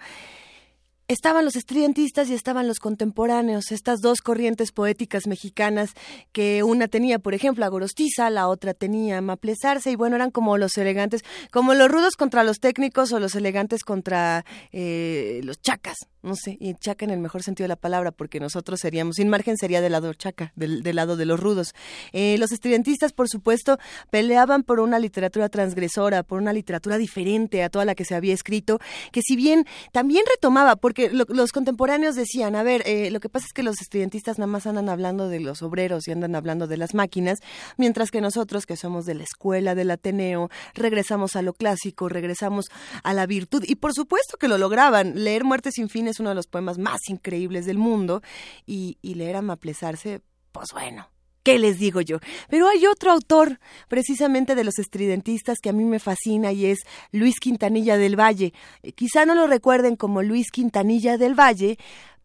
Estaban 1.12 1.44
los 1.44 1.58
estridentistas 1.58 2.30
y 2.30 2.34
estaban 2.34 2.70
los 2.70 2.80
contemporáneos, 2.80 3.74
estas 3.74 4.00
dos 4.00 4.22
corrientes 4.22 4.72
poéticas 4.72 5.28
mexicanas 5.28 5.90
que 6.32 6.64
una 6.64 6.88
tenía, 6.88 7.20
por 7.20 7.34
ejemplo, 7.34 7.66
a 7.66 7.68
Gorostiza, 7.68 8.30
la 8.30 8.48
otra 8.48 8.74
tenía 8.74 9.18
a 9.18 9.22
Maplesarse 9.22 9.92
y 9.92 9.98
bueno, 9.98 10.16
eran 10.16 10.32
como 10.32 10.58
los 10.58 10.78
elegantes, 10.78 11.26
como 11.52 11.74
los 11.74 11.92
rudos 11.92 12.16
contra 12.16 12.46
los 12.46 12.62
técnicos 12.62 13.12
o 13.12 13.20
los 13.20 13.36
elegantes 13.36 13.84
contra 13.84 14.46
eh, 14.72 15.42
los 15.44 15.60
chacas, 15.60 15.98
no 16.22 16.38
sé, 16.38 16.56
y 16.62 16.76
chaca 16.76 17.04
en 17.04 17.12
el 17.12 17.20
mejor 17.20 17.44
sentido 17.44 17.66
de 17.66 17.70
la 17.70 17.76
palabra, 17.76 18.12
porque 18.12 18.40
nosotros 18.40 18.80
seríamos, 18.80 19.18
sin 19.18 19.28
margen 19.28 19.58
sería 19.58 19.82
del 19.82 19.92
lado 19.92 20.14
chaca, 20.14 20.54
del, 20.56 20.82
lado 20.96 21.18
de 21.18 21.26
los 21.26 21.42
rudos. 21.42 21.74
Eh, 22.14 22.38
los 22.38 22.54
estridentistas, 22.54 23.12
por 23.12 23.28
supuesto, 23.28 23.80
peleaban 24.12 24.64
por 24.64 24.80
una 24.80 24.98
literatura 24.98 25.50
transgresora, 25.50 26.24
por 26.24 26.40
una 26.40 26.54
literatura 26.54 26.98
diferente 26.98 27.64
a 27.64 27.70
toda 27.70 27.84
la 27.84 27.96
que 27.96 28.06
se 28.06 28.16
había 28.16 28.34
escrito, 28.34 28.80
que 29.12 29.22
si 29.22 29.36
bien 29.36 29.66
también 29.92 30.24
retomaba, 30.34 30.78
porque 30.78 31.01
lo- 31.10 31.26
los 31.28 31.52
contemporáneos 31.52 32.16
decían, 32.16 32.56
a 32.56 32.64
ver, 32.64 32.84
eh, 32.86 33.10
lo 33.12 33.20
que 33.20 33.30
pasa 33.30 33.46
es 33.48 33.54
que 33.54 33.64
los 33.64 33.82
estudiantistas 33.82 34.38
nada 34.38 34.48
más 34.48 34.68
andan 34.68 34.90
hablando 34.90 35.28
de 35.30 35.40
los 35.40 35.62
obreros 35.62 36.08
y 36.08 36.12
andan 36.12 36.36
hablando 36.36 36.68
de 36.68 36.78
las 36.78 36.94
máquinas, 36.94 37.40
mientras 37.78 38.12
que 38.12 38.22
nosotros, 38.22 38.66
que 38.66 38.78
somos 38.78 39.06
de 39.06 39.16
la 39.16 39.24
escuela 39.24 39.74
del 39.76 39.92
Ateneo, 39.92 40.50
regresamos 40.74 41.36
a 41.36 41.42
lo 41.42 41.54
clásico, 41.54 42.10
regresamos 42.10 42.68
a 43.04 43.14
la 43.14 43.26
virtud, 43.26 43.64
y 43.68 43.76
por 43.76 43.94
supuesto 43.94 44.38
que 44.38 44.48
lo 44.48 44.58
lograban. 44.58 45.24
Leer 45.24 45.44
Muerte 45.44 45.72
sin 45.72 45.90
fin 45.90 46.08
es 46.08 46.20
uno 46.20 46.30
de 46.30 46.36
los 46.36 46.48
poemas 46.48 46.78
más 46.78 47.00
increíbles 47.08 47.66
del 47.66 47.78
mundo, 47.78 48.22
y, 48.66 48.98
y 49.02 49.16
leer 49.16 49.38
a 49.38 49.42
Maplesarse, 49.42 50.22
pues 50.52 50.70
bueno. 50.74 51.08
¿Qué 51.44 51.58
les 51.58 51.80
digo 51.80 52.02
yo? 52.02 52.20
Pero 52.50 52.68
hay 52.68 52.86
otro 52.86 53.12
autor, 53.12 53.60
precisamente 53.88 54.54
de 54.54 54.64
los 54.64 54.78
estridentistas, 54.78 55.58
que 55.60 55.70
a 55.70 55.74
mí 55.74 55.84
me 55.86 56.00
fascina 56.00 56.52
y 56.52 56.68
es 56.68 56.80
Luis 57.12 57.40
Quintanilla 57.40 57.98
del 57.98 58.20
Valle. 58.20 58.54
Eh, 58.84 58.92
Quizá 58.92 59.26
no 59.26 59.34
lo 59.34 59.48
recuerden 59.48 59.96
como 59.96 60.22
Luis 60.22 60.52
Quintanilla 60.52 61.18
del 61.18 61.34
Valle, 61.34 61.78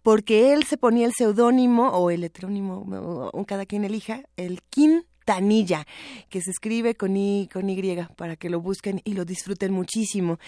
porque 0.02 0.52
él 0.52 0.64
se 0.64 0.76
ponía 0.76 1.07
el 1.07 1.14
seudónimo 1.16 1.88
o 1.88 2.11
el 2.11 2.24
heterónimo, 2.24 3.33
cada 3.46 3.66
quien 3.66 3.85
elija, 3.85 4.22
el 4.37 4.61
Kin 4.70 5.05
Tanilla, 5.26 5.86
que 6.30 6.40
se 6.40 6.52
escribe 6.52 6.94
con 6.94 7.16
Y, 7.16 7.50
con 7.52 7.68
y 7.68 7.76
para 8.16 8.36
que 8.36 8.48
lo 8.48 8.60
busquen 8.60 9.02
y 9.04 9.12
lo 9.14 9.24
disfruten 9.24 9.72
muchísimo. 9.72 10.38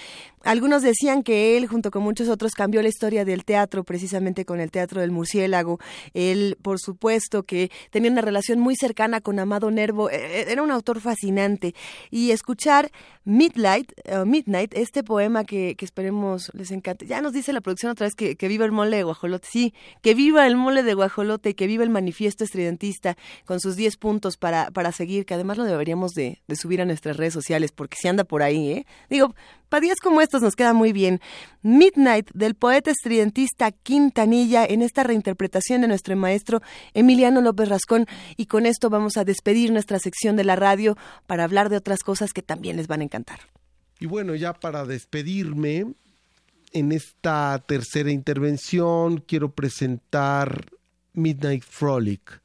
Algunos 0.44 0.82
decían 0.82 1.22
que 1.24 1.58
él, 1.58 1.66
junto 1.66 1.90
con 1.90 2.04
muchos 2.04 2.28
otros, 2.28 2.52
cambió 2.52 2.80
la 2.80 2.88
historia 2.88 3.24
del 3.24 3.44
teatro 3.44 3.82
precisamente 3.84 4.44
con 4.44 4.60
el 4.60 4.70
Teatro 4.70 5.00
del 5.00 5.10
Murciélago. 5.10 5.80
Él, 6.14 6.56
por 6.62 6.78
supuesto, 6.78 7.42
que 7.42 7.70
tenía 7.90 8.10
una 8.10 8.22
relación 8.22 8.60
muy 8.60 8.76
cercana 8.76 9.20
con 9.20 9.40
Amado 9.40 9.70
Nervo. 9.70 10.10
E, 10.10 10.16
e, 10.16 10.52
era 10.52 10.62
un 10.62 10.70
autor 10.70 11.00
fascinante. 11.00 11.74
Y 12.10 12.30
escuchar 12.30 12.90
Midnight, 13.24 13.92
uh, 14.10 14.24
Midnight 14.24 14.72
este 14.74 15.02
poema 15.02 15.44
que, 15.44 15.76
esperemos 15.80 16.50
les 16.54 16.70
encante. 16.70 17.04
Ya 17.04 17.20
nos 17.20 17.32
dice 17.32 17.52
la 17.52 17.60
producción 17.60 17.90
otra 17.90 18.06
vez 18.06 18.14
que, 18.14 18.36
que 18.36 18.46
viva 18.46 18.64
el 18.64 18.72
mole 18.72 18.96
de 18.96 19.02
guajolote. 19.02 19.48
Sí, 19.50 19.74
que 20.02 20.14
viva 20.14 20.46
el 20.46 20.56
mole 20.56 20.84
de 20.84 20.94
guajolote 20.94 21.54
que 21.54 21.66
viva 21.66 21.84
el 21.84 21.90
manifiesto 21.90 22.44
estridentista 22.44 23.16
con 23.44 23.60
sus 23.60 23.76
10 23.76 23.96
puntos 23.96 24.36
para 24.36 24.67
para, 24.72 24.92
seguir, 24.92 25.26
que 25.26 25.34
además 25.34 25.58
lo 25.58 25.64
deberíamos 25.64 26.12
de, 26.12 26.40
subir 26.54 26.80
a 26.80 26.84
nuestras 26.84 27.16
redes 27.16 27.32
sociales, 27.32 27.72
porque 27.72 27.96
si 28.00 28.08
anda 28.08 28.24
por 28.24 28.42
ahí, 28.42 28.72
¿eh? 28.72 28.86
Digo, 29.08 29.34
para 29.68 29.82
días 29.82 29.96
como 30.02 30.20
estos 30.20 30.42
nos 30.42 30.56
queda 30.56 30.72
muy 30.72 30.92
bien. 30.92 31.20
Midnight, 31.62 32.30
del 32.32 32.54
poeta 32.54 32.90
estridentista 32.90 33.70
Quintanilla, 33.70 34.64
en 34.64 34.82
esta 34.82 35.02
reinterpretación 35.02 35.82
de 35.82 35.88
nuestro 35.88 36.16
maestro 36.16 36.62
Emiliano 36.94 37.40
López 37.40 37.68
Rascón, 37.68 38.06
y 38.36 38.46
con 38.46 38.66
esto 38.66 38.90
vamos 38.90 39.16
a 39.16 39.24
despedir 39.24 39.72
nuestra 39.72 39.98
sección 39.98 40.36
de 40.36 40.44
la 40.44 40.56
radio 40.56 40.96
para 41.26 41.44
hablar 41.44 41.68
de 41.68 41.76
otras 41.76 42.00
cosas 42.00 42.32
que 42.32 42.42
también 42.42 42.76
les 42.76 42.86
van 42.86 43.00
a 43.00 43.04
encantar. 43.04 43.40
Y 44.00 44.06
bueno, 44.06 44.34
ya 44.34 44.52
para 44.52 44.84
despedirme, 44.84 45.86
en 46.72 46.92
esta 46.92 47.62
tercera 47.66 48.10
intervención 48.10 49.18
quiero 49.18 49.50
presentar 49.50 50.66
Midnight 51.14 51.64
Frolic 51.64 52.40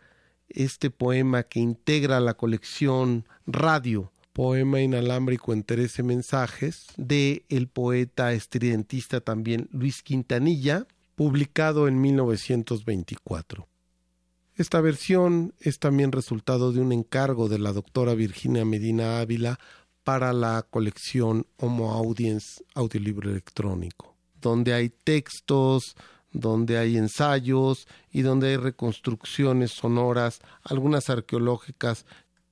este 0.53 0.89
poema 0.89 1.43
que 1.43 1.59
integra 1.59 2.19
la 2.19 2.35
colección 2.35 3.25
Radio, 3.45 4.11
poema 4.33 4.81
inalámbrico 4.81 5.53
en 5.53 5.63
13 5.63 6.03
mensajes, 6.03 6.87
de 6.97 7.45
el 7.49 7.67
poeta 7.67 8.33
estridentista 8.33 9.21
también 9.21 9.69
Luis 9.71 10.01
Quintanilla, 10.01 10.87
publicado 11.15 11.87
en 11.87 12.01
1924. 12.01 13.67
Esta 14.55 14.81
versión 14.81 15.53
es 15.59 15.79
también 15.79 16.11
resultado 16.11 16.71
de 16.71 16.79
un 16.79 16.91
encargo 16.91 17.49
de 17.49 17.57
la 17.59 17.73
doctora 17.73 18.13
Virginia 18.13 18.65
Medina 18.65 19.19
Ávila 19.19 19.59
para 20.03 20.33
la 20.33 20.65
colección 20.69 21.47
Homo 21.57 21.93
Audience 21.93 22.63
Audiolibro 22.75 23.31
Electrónico, 23.31 24.15
donde 24.41 24.73
hay 24.73 24.89
textos, 24.89 25.95
donde 26.33 26.77
hay 26.77 26.97
ensayos 26.97 27.87
y 28.11 28.23
donde 28.23 28.49
hay 28.49 28.57
reconstrucciones 28.57 29.71
sonoras, 29.71 30.41
algunas 30.63 31.09
arqueológicas 31.09 32.05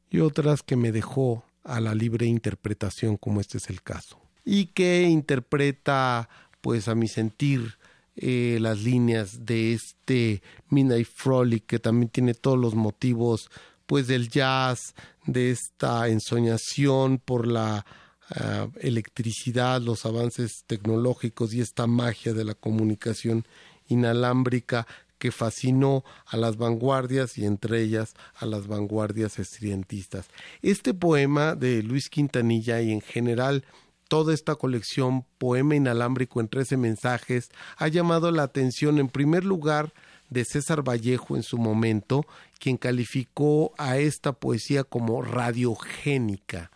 y 0.10 0.20
otras 0.20 0.64
que 0.64 0.76
me 0.76 0.92
dejó 0.92 1.44
a 1.64 1.80
la 1.80 1.96
libre 1.96 2.26
interpretación 2.26 3.18
como 3.18 3.42
este 3.42 3.58
es 3.58 3.70
el 3.70 3.82
caso. 3.82 4.20
Y 4.46 4.68
que 4.68 5.04
interpreta 5.04 6.30
pues 6.62 6.88
a 6.88 6.96
mi 6.96 7.08
sentir 7.08 7.78
eh, 8.16 8.58
las 8.62 8.80
líneas 8.80 9.46
de 9.46 9.74
este 9.74 10.42
Midnight 10.70 11.08
Frolic 11.08 11.66
que 11.66 11.80
también 11.80 12.10
tiene 12.10 12.34
todos 12.34 12.58
los 12.58 12.76
motivos 12.76 13.50
pues 13.86 14.08
del 14.08 14.30
jazz 14.30 14.96
de 15.26 15.52
esta 15.52 16.08
ensoñación 16.08 17.20
por 17.20 17.48
la 17.48 17.86
ah, 18.30 18.68
electricidad 18.80 19.82
los 19.82 20.06
avances 20.06 20.64
tecnológicos 20.68 21.54
y 21.54 21.62
esta 21.62 21.88
magia 21.88 22.34
de 22.34 22.44
la 22.44 22.54
comunicación 22.54 23.46
inalámbrica 23.92 24.88
que 25.18 25.32
fascinó 25.32 26.04
a 26.26 26.36
las 26.36 26.58
vanguardias 26.58 27.38
y 27.38 27.46
entre 27.46 27.82
ellas 27.84 28.16
a 28.36 28.48
las 28.48 28.66
vanguardias 28.66 29.38
estridentistas. 29.38 30.26
Este 30.64 30.96
poema 30.96 31.54
de 31.54 31.84
Luis 31.84 32.10
Quintanilla 32.10 32.82
y 32.82 32.92
en 32.92 33.02
general 33.02 33.64
toda 34.08 34.34
esta 34.34 34.56
colección 34.56 35.24
Poema 35.38 35.76
inalámbrico 35.76 36.42
en 36.42 36.48
trece 36.48 36.76
mensajes 36.76 37.50
ha 37.78 37.88
llamado 37.88 38.32
la 38.32 38.44
atención 38.44 38.98
en 38.98 39.08
primer 39.08 39.46
lugar 39.46 39.94
de 40.32 40.44
César 40.44 40.82
Vallejo 40.82 41.36
en 41.36 41.44
su 41.44 41.58
momento, 41.58 42.26
quien 42.60 42.78
calificó 42.78 43.74
a 43.78 43.98
esta 44.00 44.34
poesía 44.34 44.84
como 44.84 45.22
radiogénica. 45.22 46.72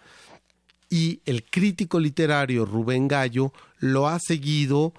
Y 0.89 1.21
el 1.25 1.43
crítico 1.43 1.99
literario 1.99 2.63
Rubén 2.65 3.07
Gallo 3.07 3.51
lo 3.79 4.07
ha 4.07 4.19
seguido 4.19 4.93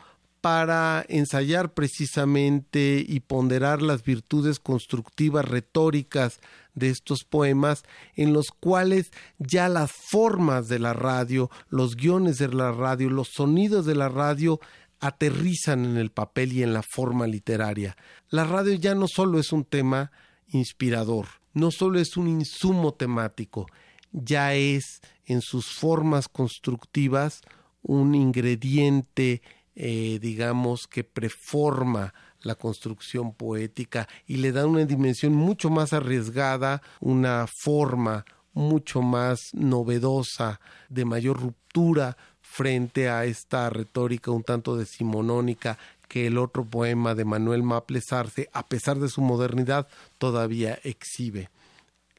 para 0.47 1.05
ensayar 1.09 1.75
precisamente 1.75 3.05
y 3.05 3.19
ponderar 3.19 3.83
las 3.83 4.05
virtudes 4.05 4.61
constructivas 4.61 5.45
retóricas 5.45 6.39
de 6.77 6.91
estos 6.91 7.25
poemas 7.25 7.83
en 8.15 8.33
los 8.33 8.53
cuales 8.53 9.11
ya 9.41 9.69
las 9.69 9.91
formas 9.91 10.69
de 10.69 10.79
la 10.79 10.93
radio, 10.93 11.51
los 11.69 11.97
guiones 11.97 12.39
de 12.39 12.47
la 12.47 12.71
radio, 12.71 13.11
los 13.11 13.31
sonidos 13.31 13.87
de 13.87 13.97
la 13.97 14.09
radio 14.09 14.61
aterrizan 15.01 15.85
en 15.85 15.97
el 15.97 16.13
papel 16.13 16.53
y 16.53 16.63
en 16.63 16.75
la 16.75 16.85
forma 16.85 17.27
literaria. 17.27 17.97
La 18.29 18.45
radio 18.45 18.75
ya 18.75 18.95
no 18.95 19.09
solo 19.09 19.41
es 19.41 19.51
un 19.51 19.65
tema 19.65 20.13
inspirador, 20.47 21.27
no 21.55 21.73
solo 21.73 21.99
es 21.99 22.17
un 22.17 22.29
insumo 22.29 22.95
temático, 22.95 23.67
ya 24.13 24.55
es 24.55 25.01
en 25.25 25.41
sus 25.41 25.67
formas 25.67 26.29
constructivas 26.29 27.41
un 27.83 28.15
ingrediente 28.15 29.43
eh, 29.77 30.19
digamos, 30.21 30.87
que 30.87 31.05
preforma 31.05 32.15
la 32.41 32.55
construcción 32.55 33.35
poética 33.35 34.09
y 34.27 34.37
le 34.37 34.53
da 34.53 34.67
una 34.67 34.85
dimensión 34.85 35.35
mucho 35.35 35.69
más 35.71 35.93
arriesgada, 35.93 36.83
una 37.01 37.47
forma 37.47 38.25
mucho 38.55 39.03
más 39.03 39.51
novedosa, 39.53 40.61
de 40.89 41.05
mayor 41.05 41.41
ruptura 41.41 42.17
frente 42.41 43.11
a 43.11 43.27
esta 43.27 43.69
retórica 43.69 44.31
un 44.31 44.43
tanto 44.43 44.77
decimonónica 44.77 45.79
que 46.09 46.27
el 46.27 46.39
otro 46.39 46.65
poema 46.65 47.15
de 47.15 47.25
Manuel 47.25 47.63
Maples 47.63 48.13
Arce, 48.13 48.49
a 48.53 48.67
pesar 48.67 48.99
de 48.99 49.11
su 49.11 49.21
modernidad, 49.21 49.89
todavía 50.19 50.79
exhibe. 50.85 51.51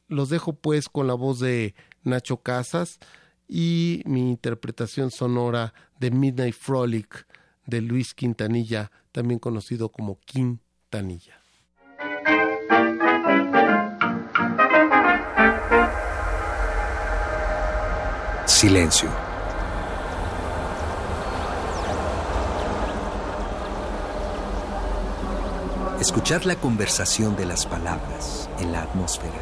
Los 0.06 0.28
dejo 0.28 0.52
pues 0.52 0.88
con 0.88 1.06
la 1.06 1.14
voz 1.14 1.40
de 1.40 1.74
Nacho 2.04 2.36
Casas 2.38 2.98
y 3.48 4.02
mi 4.04 4.20
interpretación 4.30 5.10
sonora 5.10 5.74
de 5.98 6.10
Midnight 6.10 6.54
Frolic 6.54 7.26
de 7.68 7.82
Luis 7.82 8.14
Quintanilla, 8.14 8.90
también 9.12 9.38
conocido 9.38 9.90
como 9.90 10.18
Quintanilla. 10.20 11.38
Silencio. 18.46 19.10
Escuchar 26.00 26.46
la 26.46 26.56
conversación 26.56 27.36
de 27.36 27.44
las 27.44 27.66
palabras 27.66 28.48
en 28.60 28.72
la 28.72 28.82
atmósfera. 28.82 29.34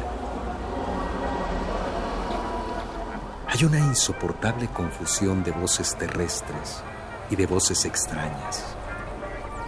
Hay 3.47 3.63
una 3.63 3.79
insoportable 3.79 4.67
confusión 4.67 5.45
de 5.45 5.51
voces 5.51 5.95
terrestres 5.97 6.83
y 7.29 7.35
de 7.35 7.45
voces 7.45 7.85
extrañas, 7.85 8.63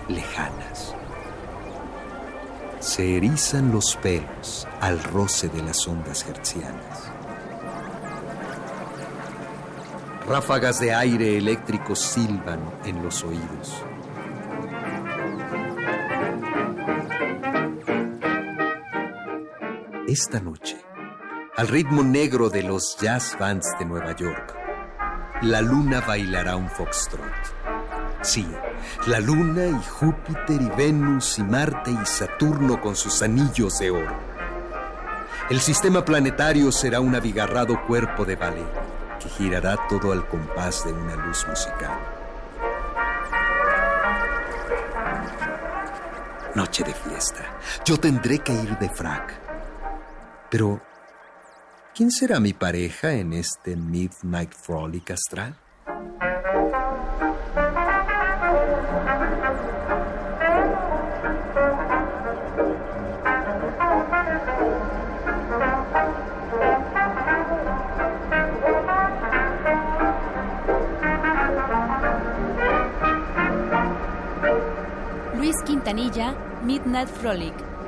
lejanas. 0.08 0.96
Se 2.80 3.18
erizan 3.18 3.72
los 3.72 3.96
pelos 3.98 4.68
al 4.80 5.04
roce 5.04 5.50
de 5.50 5.62
las 5.62 5.88
ondas 5.88 6.26
hertzianas. 6.26 7.12
Ráfagas 10.26 10.80
de 10.80 10.94
aire 10.94 11.38
eléctrico 11.38 11.96
silban 11.96 12.60
en 12.86 13.04
los 13.04 13.24
oídos. 13.24 13.84
Esta 20.08 20.40
noche, 20.40 20.78
al 21.56 21.68
ritmo 21.68 22.04
negro 22.04 22.50
de 22.50 22.64
los 22.64 22.98
jazz 23.00 23.36
bands 23.40 23.68
de 23.78 23.86
Nueva 23.86 24.16
York, 24.16 24.59
la 25.42 25.62
luna 25.62 26.02
bailará 26.02 26.56
un 26.56 26.70
foxtrot. 26.70 27.24
Sí, 28.22 28.46
la 29.08 29.20
luna 29.20 29.68
y 29.68 29.84
Júpiter 29.88 30.62
y 30.62 30.70
Venus 30.70 31.40
y 31.40 31.44
Marte 31.44 31.92
y 31.92 32.06
Saturno 32.06 32.82
con 32.82 32.96
sus 32.96 33.22
anillos 33.22 33.80
de 33.80 33.92
oro. 33.92 34.18
El 35.50 35.62
sistema 35.62 36.04
planetario 36.04 36.72
será 36.72 37.00
un 37.00 37.16
abigarrado 37.16 37.82
cuerpo 37.88 38.26
de 38.26 38.36
ballet 38.36 38.68
que 39.20 39.30
girará 39.30 39.78
todo 39.88 40.12
al 40.12 40.28
compás 40.28 40.86
de 40.86 40.92
una 40.92 41.16
luz 41.16 41.46
musical. 41.48 41.98
Noche 46.56 46.84
de 46.84 46.94
fiesta. 46.94 47.46
Yo 47.86 47.98
tendré 47.98 48.40
que 48.40 48.54
ir 48.54 48.78
de 48.78 48.90
frac. 48.90 49.34
Pero 50.50 50.82
¿Quién 52.00 52.12
será 52.12 52.40
mi 52.40 52.54
pareja 52.54 53.12
en 53.12 53.34
este 53.34 53.76
Midnight 53.76 54.54
Frolic 54.54 55.12
astral? 55.12 55.54
Luis 75.36 75.58
Quintanilla, 75.66 76.34
Midnight 76.64 77.10
Frolic. 77.10 77.79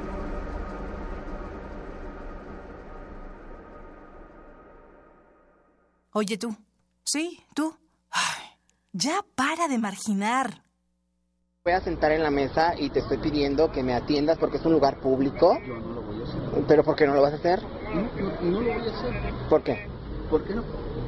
Oye 6.14 6.38
tú. 6.38 6.54
Sí, 7.06 7.40
tú. 7.56 7.74
Ay, 8.12 8.44
ya 8.92 9.22
para 9.36 9.70
de 9.70 9.78
marginar. 9.78 10.64
Voy 11.64 11.74
a 11.74 11.80
sentar 11.80 12.12
en 12.12 12.22
la 12.22 12.32
mesa 12.32 12.74
y 12.78 12.90
te 12.90 13.00
estoy 13.00 13.18
pidiendo 13.18 13.72
que 13.72 13.82
me 13.82 13.94
atiendas 13.94 14.38
porque 14.38 14.58
es 14.58 14.66
un 14.66 14.74
lugar 14.74 15.00
público. 15.00 15.58
Yo 15.66 15.78
no 15.78 15.94
lo 15.94 16.02
voy 16.02 16.20
a 16.20 16.24
hacer. 16.24 16.66
¿Pero 16.68 16.84
por 16.84 16.98
qué 16.98 17.08
no 17.08 17.14
lo 17.14 17.22
vas 17.22 17.34
a 17.34 17.38
hacer? 17.38 17.62
No, 17.64 18.02
no, 18.02 18.42
no 18.42 18.62
lo 18.62 18.74
voy 18.74 18.90
a 18.90 18.92
hacer. 18.92 19.34
¿Por 19.50 19.64
qué? 19.64 19.88
¿Por 20.30 20.44
qué 20.44 20.54
no? 20.54 20.64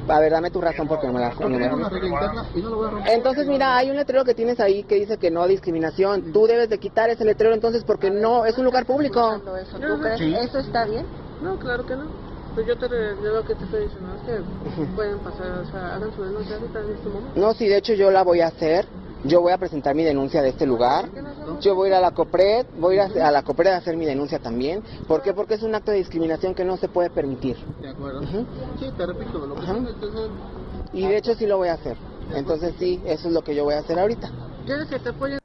A 0.08 0.20
ver, 0.20 0.32
dame 0.32 0.50
tu 0.50 0.60
razón 0.62 0.88
porque 0.88 1.06
no 1.06 1.12
me 1.12 1.20
la 1.20 1.34
no 1.34 1.48
no 1.50 1.58
lo 1.58 2.76
voy 2.76 2.86
a 2.86 2.90
romper. 2.90 3.12
Entonces, 3.12 3.46
mira, 3.46 3.76
hay 3.76 3.90
un 3.90 3.96
letrero 3.96 4.24
que 4.24 4.34
tienes 4.34 4.58
ahí 4.58 4.84
que 4.84 4.94
dice 4.94 5.18
que 5.18 5.30
no 5.30 5.46
discriminación. 5.46 6.32
Tú 6.32 6.46
debes 6.46 6.70
de 6.70 6.78
quitar 6.78 7.10
ese 7.10 7.26
letrero 7.26 7.52
entonces 7.52 7.84
porque 7.84 8.10
no, 8.10 8.46
es 8.46 8.56
un 8.56 8.64
lugar 8.64 8.86
público. 8.86 9.34
Eso, 9.60 9.78
¿tú 9.78 10.00
crees 10.00 10.18
que 10.18 10.40
eso 10.40 10.58
está 10.60 10.86
bien? 10.86 11.04
No, 11.42 11.58
claro 11.58 11.84
que 11.84 11.94
no. 11.94 12.23
Pues 12.54 12.66
yo 12.66 12.76
te 12.76 12.88
lo 12.88 13.44
que 13.44 13.54
te 13.54 13.64
estoy 13.64 13.82
diciendo 13.84 14.14
es 14.14 14.22
que 14.22 14.84
pueden 14.94 15.18
pasar, 15.18 15.58
o 15.58 15.70
sea, 15.70 15.96
hagan 15.96 16.14
su 16.14 16.22
denuncia 16.22 16.56
ahorita 16.56 16.80
en 16.80 16.90
este 16.90 17.08
momento. 17.08 17.40
No, 17.40 17.54
sí, 17.54 17.66
de 17.66 17.78
hecho 17.78 17.94
yo 17.94 18.10
la 18.10 18.22
voy 18.22 18.40
a 18.40 18.48
hacer. 18.48 18.86
Yo 19.24 19.40
voy 19.40 19.52
a 19.52 19.58
presentar 19.58 19.94
mi 19.94 20.04
denuncia 20.04 20.42
de 20.42 20.50
este 20.50 20.66
lugar. 20.66 21.08
Yo 21.60 21.74
voy 21.74 21.86
a 21.86 21.92
ir 21.92 21.94
a 21.94 22.00
la 22.00 22.10
COPRED, 22.10 22.66
voy 22.78 22.98
a 22.98 23.06
ir 23.06 23.22
a, 23.22 23.28
a 23.28 23.30
la 23.30 23.42
COPRED 23.42 23.72
a 23.72 23.76
hacer 23.78 23.96
mi 23.96 24.04
denuncia 24.04 24.38
también. 24.38 24.82
¿Por 25.08 25.22
qué? 25.22 25.32
Porque 25.32 25.54
es 25.54 25.62
un 25.62 25.74
acto 25.74 25.92
de 25.92 25.96
discriminación 25.96 26.54
que 26.54 26.62
no 26.62 26.76
se 26.76 26.88
puede 26.88 27.08
permitir. 27.08 27.56
De 27.80 27.88
acuerdo. 27.88 28.20
Sí, 28.20 28.90
te 28.94 29.06
repito, 29.06 29.38
lo 29.38 29.54
que 29.54 29.62
Ajá. 29.62 29.72
son 29.72 29.88
entonces, 29.88 30.30
Y 30.92 31.06
de 31.06 31.16
hecho 31.16 31.34
sí 31.34 31.46
lo 31.46 31.56
voy 31.56 31.68
a 31.68 31.74
hacer. 31.74 31.96
Entonces 32.34 32.74
sí, 32.78 33.00
eso 33.06 33.28
es 33.28 33.34
lo 33.34 33.42
que 33.42 33.54
yo 33.54 33.64
voy 33.64 33.74
a 33.74 33.78
hacer 33.78 33.98
ahorita. 33.98 34.30
¿Quieres 34.66 34.88
que 34.88 34.98
te 34.98 35.08
apoye? 35.08 35.38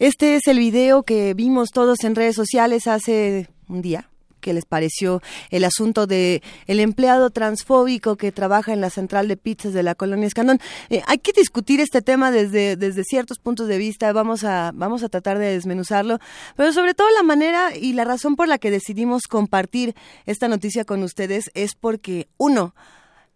Este 0.00 0.34
es 0.34 0.48
el 0.48 0.58
video 0.58 1.04
que 1.04 1.32
vimos 1.34 1.70
todos 1.70 2.02
en 2.02 2.16
redes 2.16 2.34
sociales 2.34 2.88
hace 2.88 3.48
un 3.68 3.80
día. 3.80 4.09
¿Qué 4.40 4.52
les 4.52 4.64
pareció 4.64 5.22
el 5.50 5.64
asunto 5.64 6.06
de 6.06 6.42
el 6.66 6.80
empleado 6.80 7.30
transfóbico 7.30 8.16
que 8.16 8.32
trabaja 8.32 8.72
en 8.72 8.80
la 8.80 8.90
central 8.90 9.28
de 9.28 9.36
pizzas 9.36 9.72
de 9.72 9.82
la 9.82 9.94
colonia 9.94 10.26
Escandón? 10.26 10.58
Eh, 10.88 11.02
hay 11.06 11.18
que 11.18 11.32
discutir 11.32 11.80
este 11.80 12.02
tema 12.02 12.30
desde, 12.30 12.76
desde 12.76 13.04
ciertos 13.04 13.38
puntos 13.38 13.68
de 13.68 13.78
vista. 13.78 14.12
Vamos 14.12 14.44
a, 14.44 14.72
vamos 14.74 15.02
a 15.02 15.08
tratar 15.08 15.38
de 15.38 15.52
desmenuzarlo, 15.52 16.18
pero 16.56 16.72
sobre 16.72 16.94
todo 16.94 17.08
la 17.10 17.22
manera 17.22 17.76
y 17.76 17.92
la 17.92 18.04
razón 18.04 18.36
por 18.36 18.48
la 18.48 18.58
que 18.58 18.70
decidimos 18.70 19.24
compartir 19.28 19.94
esta 20.26 20.48
noticia 20.48 20.84
con 20.84 21.02
ustedes 21.02 21.50
es 21.54 21.74
porque, 21.74 22.28
uno, 22.36 22.74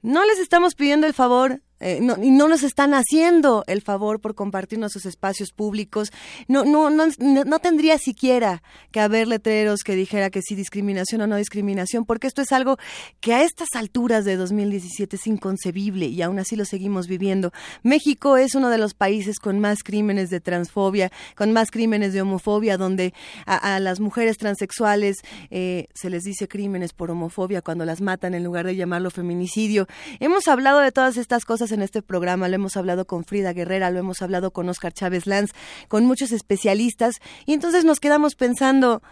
no 0.03 0.25
les 0.27 0.39
estamos 0.39 0.75
pidiendo 0.75 1.07
el 1.07 1.15
favor 1.15 1.63
eh, 1.81 1.99
no, 2.01 2.17
y 2.23 2.31
no 2.31 2.49
nos 2.49 2.63
están 2.63 2.95
haciendo 2.95 3.65
el 3.67 3.83
favor 3.83 4.21
por 4.21 4.35
compartir 4.35 4.79
nuestros 4.79 5.07
espacios 5.07 5.51
públicos. 5.51 6.13
No, 6.49 6.65
no, 6.65 6.89
no, 6.91 7.07
no, 7.19 7.59
tendría 7.59 7.99
siquiera 7.99 8.63
que 8.91 9.01
haber 9.01 9.29
letreros 9.29 9.83
que 9.83 9.95
dijera 9.95 10.31
que 10.31 10.41
sí 10.43 10.55
discriminación 10.55 11.21
o 11.23 11.27
no 11.27 11.37
discriminación, 11.37 12.05
porque 12.05 12.27
esto 12.27 12.43
es 12.43 12.53
algo 12.53 12.79
que 13.21 13.35
a 13.35 13.43
estas 13.43 13.69
alturas 13.75 14.25
de 14.25 14.37
2017 14.37 15.17
es 15.17 15.27
inconcebible 15.27 16.07
y 16.07 16.23
aún 16.23 16.39
así 16.39 16.57
lo 16.57 16.65
seguimos 16.65 17.09
viviendo. 17.09 17.53
México 17.83 18.37
es 18.37 18.55
uno 18.55 18.71
de 18.71 18.79
los 18.79 18.95
países 18.95 19.39
con 19.39 19.59
más 19.59 19.83
crímenes 19.83 20.31
de 20.31 20.41
transfobia, 20.41 21.11
con 21.37 21.53
más 21.53 21.71
crímenes 21.71 22.13
de 22.13 22.23
homofobia, 22.23 22.77
donde 22.77 23.15
a, 23.47 23.75
a 23.75 23.81
las 23.81 24.01
mujeres 24.01 24.39
transexuales 24.39 25.17
eh, 25.51 25.87
se 25.95 26.11
les 26.11 26.23
dice 26.23 26.49
crímenes 26.49 26.93
por 26.93 27.11
homofobia 27.11 27.63
cuando 27.63 27.85
las 27.85 28.01
matan 28.01 28.35
en 28.35 28.45
lugar 28.45 28.67
de 28.67 28.77
llamarlo 28.77 29.11
feminicidio. 29.11 29.87
Hemos 30.21 30.49
hablado 30.49 30.79
de 30.81 30.93
todas 30.93 31.17
estas 31.17 31.45
cosas 31.45 31.64
en 31.73 31.83
este 31.83 32.03
programa, 32.03 32.49
lo 32.49 32.55
hemos 32.55 32.77
hablado 32.77 33.07
con 33.07 33.25
Frida 33.25 33.53
Guerrera, 33.53 33.91
lo 33.91 33.99
hemos 33.99 34.23
hablado 34.23 34.51
con 34.53 34.69
Oscar 34.69 34.93
Chávez 34.93 35.27
Lanz, 35.27 35.53
con 35.89 36.05
muchos 36.05 36.33
especialistas, 36.33 37.21
y 37.47 37.53
entonces 37.53 37.85
nos 37.85 38.01
quedamos 38.01 38.35
pensando, 38.35 39.03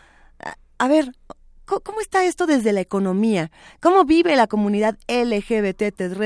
a, 0.78 0.88
ver, 0.88 1.12
¿cómo, 1.64 1.80
¿cómo 1.80 2.00
está 2.00 2.24
esto 2.24 2.46
desde 2.46 2.72
la 2.72 2.80
economía? 2.80 3.50
¿Cómo 3.80 4.04
vive 4.04 4.36
la 4.36 4.46
comunidad 4.46 4.98
LGBTTTTI 5.08 6.16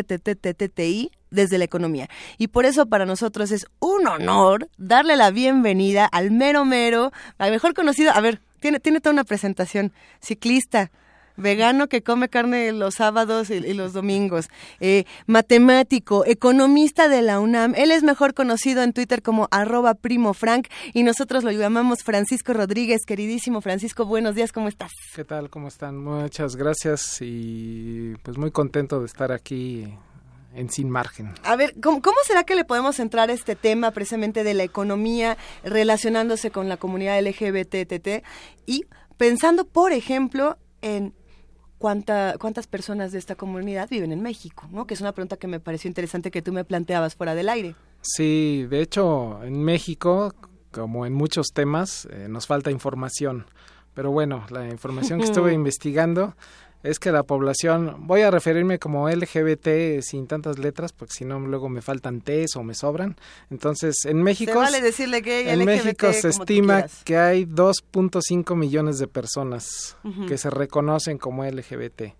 desde 1.30 1.58
la 1.58 1.64
economía? 1.64 2.08
Y 2.38 2.48
por 2.48 2.66
eso 2.66 2.86
para 2.86 3.06
nosotros 3.06 3.50
es 3.50 3.66
un 3.78 4.06
honor 4.06 4.68
darle 4.78 5.16
la 5.16 5.30
bienvenida 5.30 6.06
al 6.06 6.30
mero 6.30 6.64
mero, 6.64 7.12
al 7.38 7.50
mejor 7.50 7.74
conocido, 7.74 8.12
a 8.12 8.20
ver, 8.20 8.40
tiene, 8.60 8.80
tiene 8.80 9.00
toda 9.00 9.12
una 9.12 9.24
presentación, 9.24 9.92
ciclista, 10.20 10.90
vegano 11.36 11.88
que 11.88 12.02
come 12.02 12.28
carne 12.28 12.72
los 12.72 12.94
sábados 12.94 13.50
y, 13.50 13.54
y 13.54 13.74
los 13.74 13.92
domingos, 13.92 14.48
eh, 14.80 15.04
matemático, 15.26 16.24
economista 16.26 17.08
de 17.08 17.22
la 17.22 17.40
UNAM. 17.40 17.74
Él 17.76 17.90
es 17.90 18.02
mejor 18.02 18.34
conocido 18.34 18.82
en 18.82 18.92
Twitter 18.92 19.22
como 19.22 19.48
arroba 19.50 19.94
primo 19.94 20.34
Frank 20.34 20.68
y 20.92 21.02
nosotros 21.02 21.44
lo 21.44 21.52
llamamos 21.52 22.02
Francisco 22.02 22.52
Rodríguez. 22.52 23.04
Queridísimo 23.06 23.60
Francisco, 23.60 24.06
buenos 24.06 24.34
días, 24.34 24.52
¿cómo 24.52 24.68
estás? 24.68 24.92
¿Qué 25.14 25.24
tal? 25.24 25.50
¿Cómo 25.50 25.68
están? 25.68 25.96
Muchas 25.98 26.56
gracias 26.56 27.18
y 27.20 28.14
pues 28.22 28.38
muy 28.38 28.50
contento 28.50 29.00
de 29.00 29.06
estar 29.06 29.32
aquí 29.32 29.86
en 30.54 30.70
Sin 30.70 30.90
Margen. 30.90 31.34
A 31.44 31.54
ver, 31.56 31.74
¿cómo, 31.82 32.00
¿cómo, 32.00 32.16
será 32.24 32.44
que 32.44 32.54
le 32.54 32.64
podemos 32.64 32.98
entrar 32.98 33.30
a 33.30 33.32
este 33.32 33.54
tema 33.54 33.90
precisamente 33.90 34.42
de 34.42 34.54
la 34.54 34.64
economía 34.64 35.36
relacionándose 35.62 36.50
con 36.50 36.68
la 36.68 36.78
comunidad 36.78 37.20
LGBTT 37.20 38.24
y 38.64 38.86
pensando, 39.16 39.66
por 39.66 39.92
ejemplo, 39.92 40.56
en 40.82 41.14
cuánta, 41.78 42.36
cuántas 42.38 42.66
personas 42.66 43.12
de 43.12 43.18
esta 43.18 43.34
comunidad 43.34 43.88
viven 43.88 44.12
en 44.12 44.22
México, 44.22 44.68
¿no? 44.70 44.86
Que 44.86 44.94
es 44.94 45.00
una 45.00 45.12
pregunta 45.12 45.36
que 45.36 45.46
me 45.46 45.60
pareció 45.60 45.88
interesante 45.88 46.30
que 46.30 46.42
tú 46.42 46.52
me 46.52 46.64
planteabas 46.64 47.14
fuera 47.14 47.34
del 47.34 47.48
aire. 47.48 47.74
Sí, 48.00 48.66
de 48.68 48.82
hecho, 48.82 49.42
en 49.42 49.62
México, 49.62 50.34
como 50.70 51.06
en 51.06 51.12
muchos 51.12 51.48
temas, 51.52 52.06
eh, 52.10 52.28
nos 52.28 52.46
falta 52.46 52.70
información. 52.70 53.46
Pero 53.94 54.10
bueno, 54.10 54.44
la 54.50 54.68
información 54.68 55.18
que 55.18 55.24
estuve 55.24 55.52
investigando 55.54 56.36
es 56.86 56.98
que 56.98 57.10
la 57.12 57.22
población, 57.24 57.96
voy 58.06 58.22
a 58.22 58.30
referirme 58.30 58.78
como 58.78 59.08
LGBT 59.08 60.00
sin 60.02 60.26
tantas 60.26 60.58
letras, 60.58 60.92
porque 60.92 61.14
si 61.14 61.24
no 61.24 61.38
luego 61.40 61.68
me 61.68 61.82
faltan 61.82 62.20
T's 62.20 62.56
o 62.56 62.62
me 62.62 62.74
sobran. 62.74 63.16
Entonces, 63.50 64.04
en 64.04 64.22
México, 64.22 64.52
se 64.52 64.58
vale 64.58 64.80
decirle 64.80 65.20
gay, 65.20 65.48
en 65.48 65.58
LGBT, 65.60 65.66
México 65.66 66.12
se 66.12 66.28
estima 66.28 66.86
que 67.04 67.16
hay 67.16 67.44
2.5 67.44 68.54
millones 68.56 68.98
de 68.98 69.06
personas 69.08 69.96
Uh 70.04 70.08
-huh. 70.10 70.28
que 70.28 70.38
se 70.38 70.50
reconocen 70.50 71.18
como 71.18 71.44
LGBT. 71.44 72.14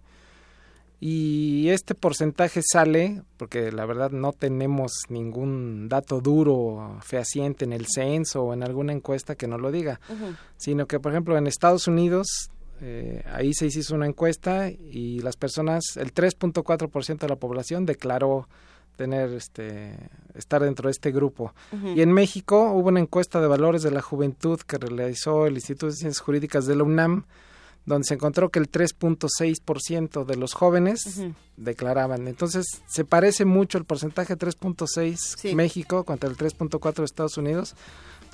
Y 0.98 1.68
este 1.68 1.94
porcentaje 1.94 2.62
sale, 2.64 3.22
porque 3.36 3.70
la 3.70 3.84
verdad 3.84 4.10
no 4.10 4.32
tenemos 4.32 4.92
ningún 5.10 5.88
dato 5.90 6.22
duro, 6.22 6.98
fehaciente 7.02 7.66
en 7.66 7.74
el 7.74 7.86
censo 7.86 8.44
o 8.44 8.54
en 8.54 8.62
alguna 8.62 8.94
encuesta 8.94 9.34
que 9.34 9.46
nos 9.46 9.60
lo 9.60 9.70
diga, 9.70 10.00
Uh 10.08 10.12
-huh. 10.14 10.36
sino 10.56 10.86
que, 10.86 10.98
por 10.98 11.12
ejemplo, 11.12 11.36
en 11.36 11.46
Estados 11.46 11.86
Unidos 11.86 12.50
eh, 12.80 13.22
ahí 13.32 13.52
se 13.54 13.66
hizo 13.66 13.94
una 13.94 14.06
encuesta 14.06 14.68
y 14.70 15.20
las 15.20 15.36
personas, 15.36 15.82
el 15.96 16.12
3.4% 16.12 17.18
de 17.18 17.28
la 17.28 17.36
población 17.36 17.86
declaró 17.86 18.48
tener 18.96 19.30
este 19.34 19.94
estar 20.34 20.62
dentro 20.62 20.88
de 20.88 20.92
este 20.92 21.10
grupo. 21.12 21.52
Uh 21.72 21.76
-huh. 21.76 21.96
Y 21.96 22.02
en 22.02 22.12
México 22.12 22.72
hubo 22.72 22.88
una 22.88 23.00
encuesta 23.00 23.40
de 23.40 23.46
valores 23.46 23.82
de 23.82 23.90
la 23.90 24.00
juventud 24.02 24.58
que 24.60 24.78
realizó 24.78 25.46
el 25.46 25.54
Instituto 25.54 25.86
de 25.86 25.92
Ciencias 25.92 26.20
Jurídicas 26.20 26.66
de 26.66 26.76
la 26.76 26.82
UNAM, 26.84 27.24
donde 27.84 28.06
se 28.06 28.14
encontró 28.14 28.48
que 28.50 28.58
el 28.58 28.70
3.6% 28.70 30.24
de 30.24 30.36
los 30.36 30.54
jóvenes 30.54 31.04
Uh 31.06 31.22
-huh. 31.24 31.34
declaraban. 31.56 32.26
Entonces, 32.28 32.64
se 32.86 33.04
parece 33.04 33.44
mucho 33.44 33.78
el 33.78 33.84
porcentaje 33.84 34.36
3.6 34.36 35.36
Sí. 35.38 35.54
México 35.54 36.04
contra 36.04 36.28
el 36.28 36.36
3.4 36.36 37.02
de 37.02 37.04
Estados 37.06 37.36
Unidos. 37.38 37.74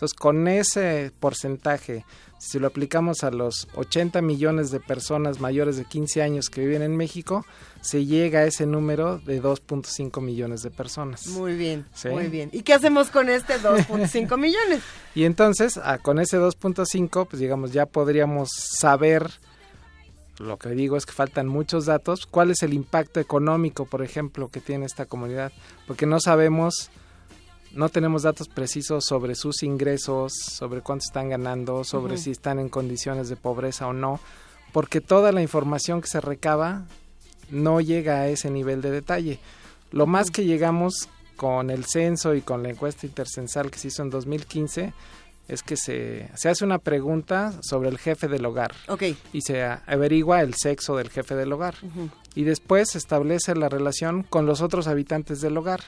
Entonces, 0.03 0.19
con 0.19 0.49
ese 0.49 1.13
porcentaje, 1.21 2.05
si 2.41 2.59
lo 2.59 2.67
aplicamos 2.67 3.23
a 3.23 3.31
los 3.31 3.69
80 3.77 4.21
millones 4.21 4.73
de 4.73 4.81
personas 4.81 5.39
mayores 5.39 5.77
de 5.77 5.85
15 5.85 6.23
años 6.23 6.51
que 6.51 6.61
viven 6.63 6.83
en 6.83 6.97
México, 6.97 7.47
se 7.83 8.05
llega 8.05 8.41
a 8.41 8.45
ese 8.47 8.67
número 8.67 9.19
de 9.19 9.41
2.5 9.41 10.21
millones 10.21 10.63
de 10.65 10.73
personas. 10.73 11.29
Muy 11.29 11.55
bien, 11.55 11.87
Sí. 11.95 12.09
muy 12.09 12.27
bien. 12.27 12.51
¿Y 12.53 12.63
qué 12.63 12.75
hacemos 12.75 13.11
con 13.11 13.29
este 13.29 13.61
2.5 13.61 14.37
millones? 14.37 14.81
Y 15.15 15.23
entonces, 15.23 15.79
ah, 15.81 15.99
con 15.99 16.19
ese 16.19 16.37
2.5, 16.37 17.29
pues 17.29 17.39
digamos, 17.39 17.73
ya 17.73 17.87
podríamos 17.87 18.49
saber, 18.81 19.31
lo 20.41 20.59
que 20.59 20.71
digo 20.71 20.97
es 20.97 21.07
que 21.07 21.13
faltan 21.13 21.47
muchos 21.47 21.87
datos, 21.87 22.27
cuál 22.27 22.51
es 22.51 22.65
el 22.65 22.73
impacto 22.75 23.21
económico, 23.21 23.85
por 23.87 24.03
ejemplo, 24.03 24.49
que 24.49 24.61
tiene 24.61 24.85
esta 24.85 25.07
comunidad, 25.07 25.53
porque 25.87 26.07
no 26.07 26.19
sabemos, 26.19 26.91
no 27.75 27.89
tenemos 27.89 28.23
datos 28.23 28.49
precisos 28.49 29.05
sobre 29.07 29.35
sus 29.35 29.63
ingresos, 29.63 30.33
sobre 30.35 30.81
cuánto 30.81 31.05
están 31.07 31.31
ganando, 31.31 31.85
sobre 31.85 32.19
si 32.19 32.31
están 32.31 32.59
en 32.59 32.69
condiciones 32.69 33.29
de 33.29 33.37
pobreza 33.37 33.87
o 33.87 33.93
no, 33.93 34.21
porque 34.73 35.01
toda 35.01 35.33
la 35.33 35.43
información 35.43 36.01
que 36.01 36.09
se 36.09 36.21
recaba 36.21 36.87
no 37.51 37.81
llega 37.81 38.21
a 38.21 38.29
ese 38.29 38.51
nivel 38.51 38.83
de 38.83 38.91
detalle. 38.91 39.39
Lo 39.91 40.07
más 40.07 40.31
que 40.31 40.45
llegamos 40.45 41.09
con 41.37 41.71
el 41.71 41.85
censo 41.85 42.35
y 42.35 42.41
con 42.41 42.63
la 42.63 42.71
encuesta 42.71 43.07
intercensal 43.07 43.71
que 43.71 43.79
se 43.79 43.89
hizo 43.89 44.03
en 44.03 44.11
2015 44.11 44.93
es 45.49 45.63
que 45.63 45.77
se, 45.77 46.31
se 46.35 46.49
hace 46.49 46.65
una 46.65 46.79
pregunta 46.79 47.53
sobre 47.63 47.89
el 47.89 47.99
jefe 47.99 48.29
del 48.29 48.47
hogar 48.47 48.73
y 49.33 49.41
se 49.43 49.63
averigua 49.63 50.41
el 50.41 50.55
sexo 50.55 50.97
del 50.97 51.11
jefe 51.11 51.35
del 51.35 51.53
hogar 51.53 51.75
y 52.35 52.45
después 52.45 52.91
se 52.91 52.99
establece 52.99 53.55
la 53.55 53.69
relación 53.69 54.23
con 54.23 54.47
los 54.47 54.63
otros 54.63 54.87
habitantes 54.87 55.41
del 55.41 55.57
hogar. 55.57 55.81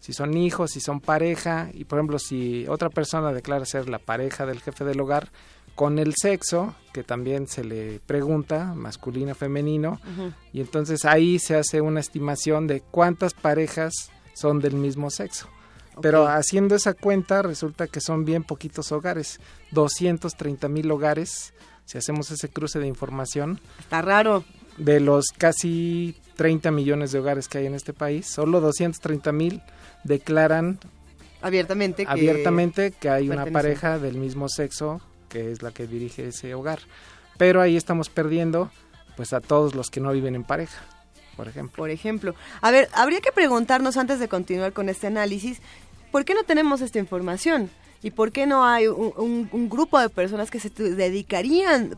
Si 0.00 0.12
son 0.12 0.36
hijos, 0.36 0.70
si 0.70 0.80
son 0.80 1.00
pareja 1.00 1.70
y 1.74 1.84
por 1.84 1.98
ejemplo 1.98 2.18
si 2.18 2.66
otra 2.68 2.88
persona 2.88 3.32
declara 3.32 3.64
ser 3.64 3.88
la 3.88 3.98
pareja 3.98 4.46
del 4.46 4.60
jefe 4.60 4.84
del 4.84 5.00
hogar, 5.00 5.30
con 5.74 6.00
el 6.00 6.14
sexo, 6.20 6.74
que 6.92 7.04
también 7.04 7.46
se 7.46 7.62
le 7.62 8.00
pregunta, 8.00 8.74
masculino, 8.74 9.36
femenino, 9.36 10.00
y 10.52 10.60
entonces 10.60 11.04
ahí 11.04 11.38
se 11.38 11.54
hace 11.54 11.80
una 11.80 12.00
estimación 12.00 12.66
de 12.66 12.80
cuántas 12.80 13.32
parejas 13.32 13.92
son 14.34 14.58
del 14.58 14.74
mismo 14.74 15.08
sexo. 15.08 15.46
Pero 16.02 16.26
haciendo 16.26 16.74
esa 16.74 16.94
cuenta 16.94 17.42
resulta 17.42 17.86
que 17.86 18.00
son 18.00 18.24
bien 18.24 18.42
poquitos 18.42 18.90
hogares, 18.90 19.40
230 19.70 20.68
mil 20.68 20.90
hogares, 20.90 21.54
si 21.84 21.96
hacemos 21.96 22.30
ese 22.32 22.48
cruce 22.48 22.80
de 22.80 22.88
información, 22.88 23.60
Está 23.78 24.02
raro. 24.02 24.44
De 24.78 25.00
los 25.00 25.26
casi 25.36 26.16
30 26.36 26.70
millones 26.70 27.12
de 27.12 27.18
hogares 27.18 27.48
que 27.48 27.58
hay 27.58 27.66
en 27.66 27.74
este 27.74 27.92
país, 27.92 28.26
solo 28.26 28.60
230 28.60 29.32
mil 29.32 29.60
declaran 30.04 30.78
Abiertamente. 31.40 32.04
que- 32.04 32.10
abiertamente 32.10 32.90
que 32.92 33.08
hay 33.10 33.28
una 33.28 33.46
pareja 33.46 33.98
del 33.98 34.16
mismo 34.16 34.48
sexo 34.48 35.00
que 35.28 35.52
es 35.52 35.62
la 35.62 35.72
que 35.72 35.86
dirige 35.86 36.28
ese 36.28 36.54
hogar. 36.54 36.78
Pero 37.36 37.60
ahí 37.60 37.76
estamos 37.76 38.08
perdiendo 38.08 38.70
pues 39.16 39.32
a 39.32 39.40
todos 39.40 39.74
los 39.74 39.90
que 39.90 40.00
no 40.00 40.12
viven 40.12 40.34
en 40.36 40.44
pareja, 40.44 40.80
por 41.36 41.48
ejemplo. 41.48 41.76
Por 41.76 41.90
ejemplo. 41.90 42.34
A 42.60 42.70
ver, 42.70 42.88
habría 42.94 43.20
que 43.20 43.32
preguntarnos 43.32 43.96
antes 43.96 44.20
de 44.20 44.28
continuar 44.28 44.72
con 44.72 44.88
este 44.88 45.06
análisis, 45.08 45.60
¿por 46.12 46.24
qué 46.24 46.34
no 46.34 46.44
tenemos 46.44 46.80
esta 46.80 46.98
información? 47.00 47.68
¿Y 48.02 48.10
por 48.12 48.30
qué 48.32 48.46
no 48.46 48.64
hay 48.64 48.86
un, 48.86 49.12
un- 49.16 49.48
un 49.52 49.68
grupo 49.68 49.98
de 49.98 50.08
personas 50.08 50.50
que 50.50 50.60
se 50.60 50.70
dedicarían 50.70 51.96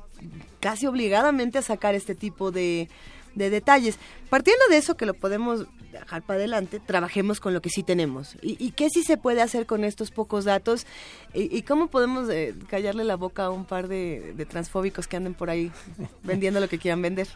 casi 0.60 0.86
obligadamente 0.86 1.58
a 1.58 1.62
sacar 1.62 1.94
este 1.94 2.14
tipo 2.14 2.50
de, 2.50 2.88
de 3.34 3.50
detalles? 3.50 3.98
Partiendo 4.28 4.64
de 4.70 4.78
eso, 4.78 4.96
que 4.96 5.06
lo 5.06 5.14
podemos 5.14 5.66
dejar 5.92 6.22
para 6.22 6.38
adelante, 6.38 6.80
trabajemos 6.80 7.40
con 7.40 7.52
lo 7.52 7.60
que 7.60 7.68
sí 7.68 7.82
tenemos. 7.82 8.36
¿Y, 8.42 8.56
y 8.64 8.70
qué 8.72 8.88
sí 8.90 9.02
se 9.02 9.16
puede 9.18 9.42
hacer 9.42 9.66
con 9.66 9.84
estos 9.84 10.10
pocos 10.10 10.44
datos? 10.44 10.86
¿Y, 11.34 11.54
y 11.54 11.62
cómo 11.62 11.88
podemos 11.88 12.30
eh, 12.30 12.54
callarle 12.68 13.04
la 13.04 13.16
boca 13.16 13.44
a 13.46 13.50
un 13.50 13.64
par 13.64 13.88
de, 13.88 14.32
de 14.36 14.46
transfóbicos 14.46 15.06
que 15.08 15.16
anden 15.16 15.34
por 15.34 15.50
ahí 15.50 15.70
vendiendo 16.22 16.60
lo 16.60 16.68
que 16.68 16.78
quieran 16.78 17.02
vender? 17.02 17.28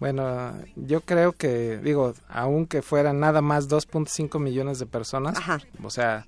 Bueno, 0.00 0.52
yo 0.74 1.00
creo 1.00 1.32
que, 1.32 1.78
digo, 1.78 2.12
aunque 2.28 2.82
fueran 2.82 3.20
nada 3.20 3.40
más 3.40 3.68
2.5 3.68 4.38
millones 4.38 4.78
de 4.78 4.84
personas, 4.86 5.38
Ajá. 5.38 5.60
o 5.82 5.88
sea, 5.88 6.26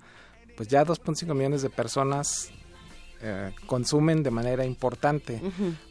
pues 0.59 0.69
ya 0.69 0.85
2.5 0.85 1.33
millones 1.35 1.63
de 1.63 1.71
personas 1.71 2.51
eh, 3.23 3.53
consumen 3.67 4.25
de 4.25 4.33
manera 4.33 4.65
importante. 4.65 5.41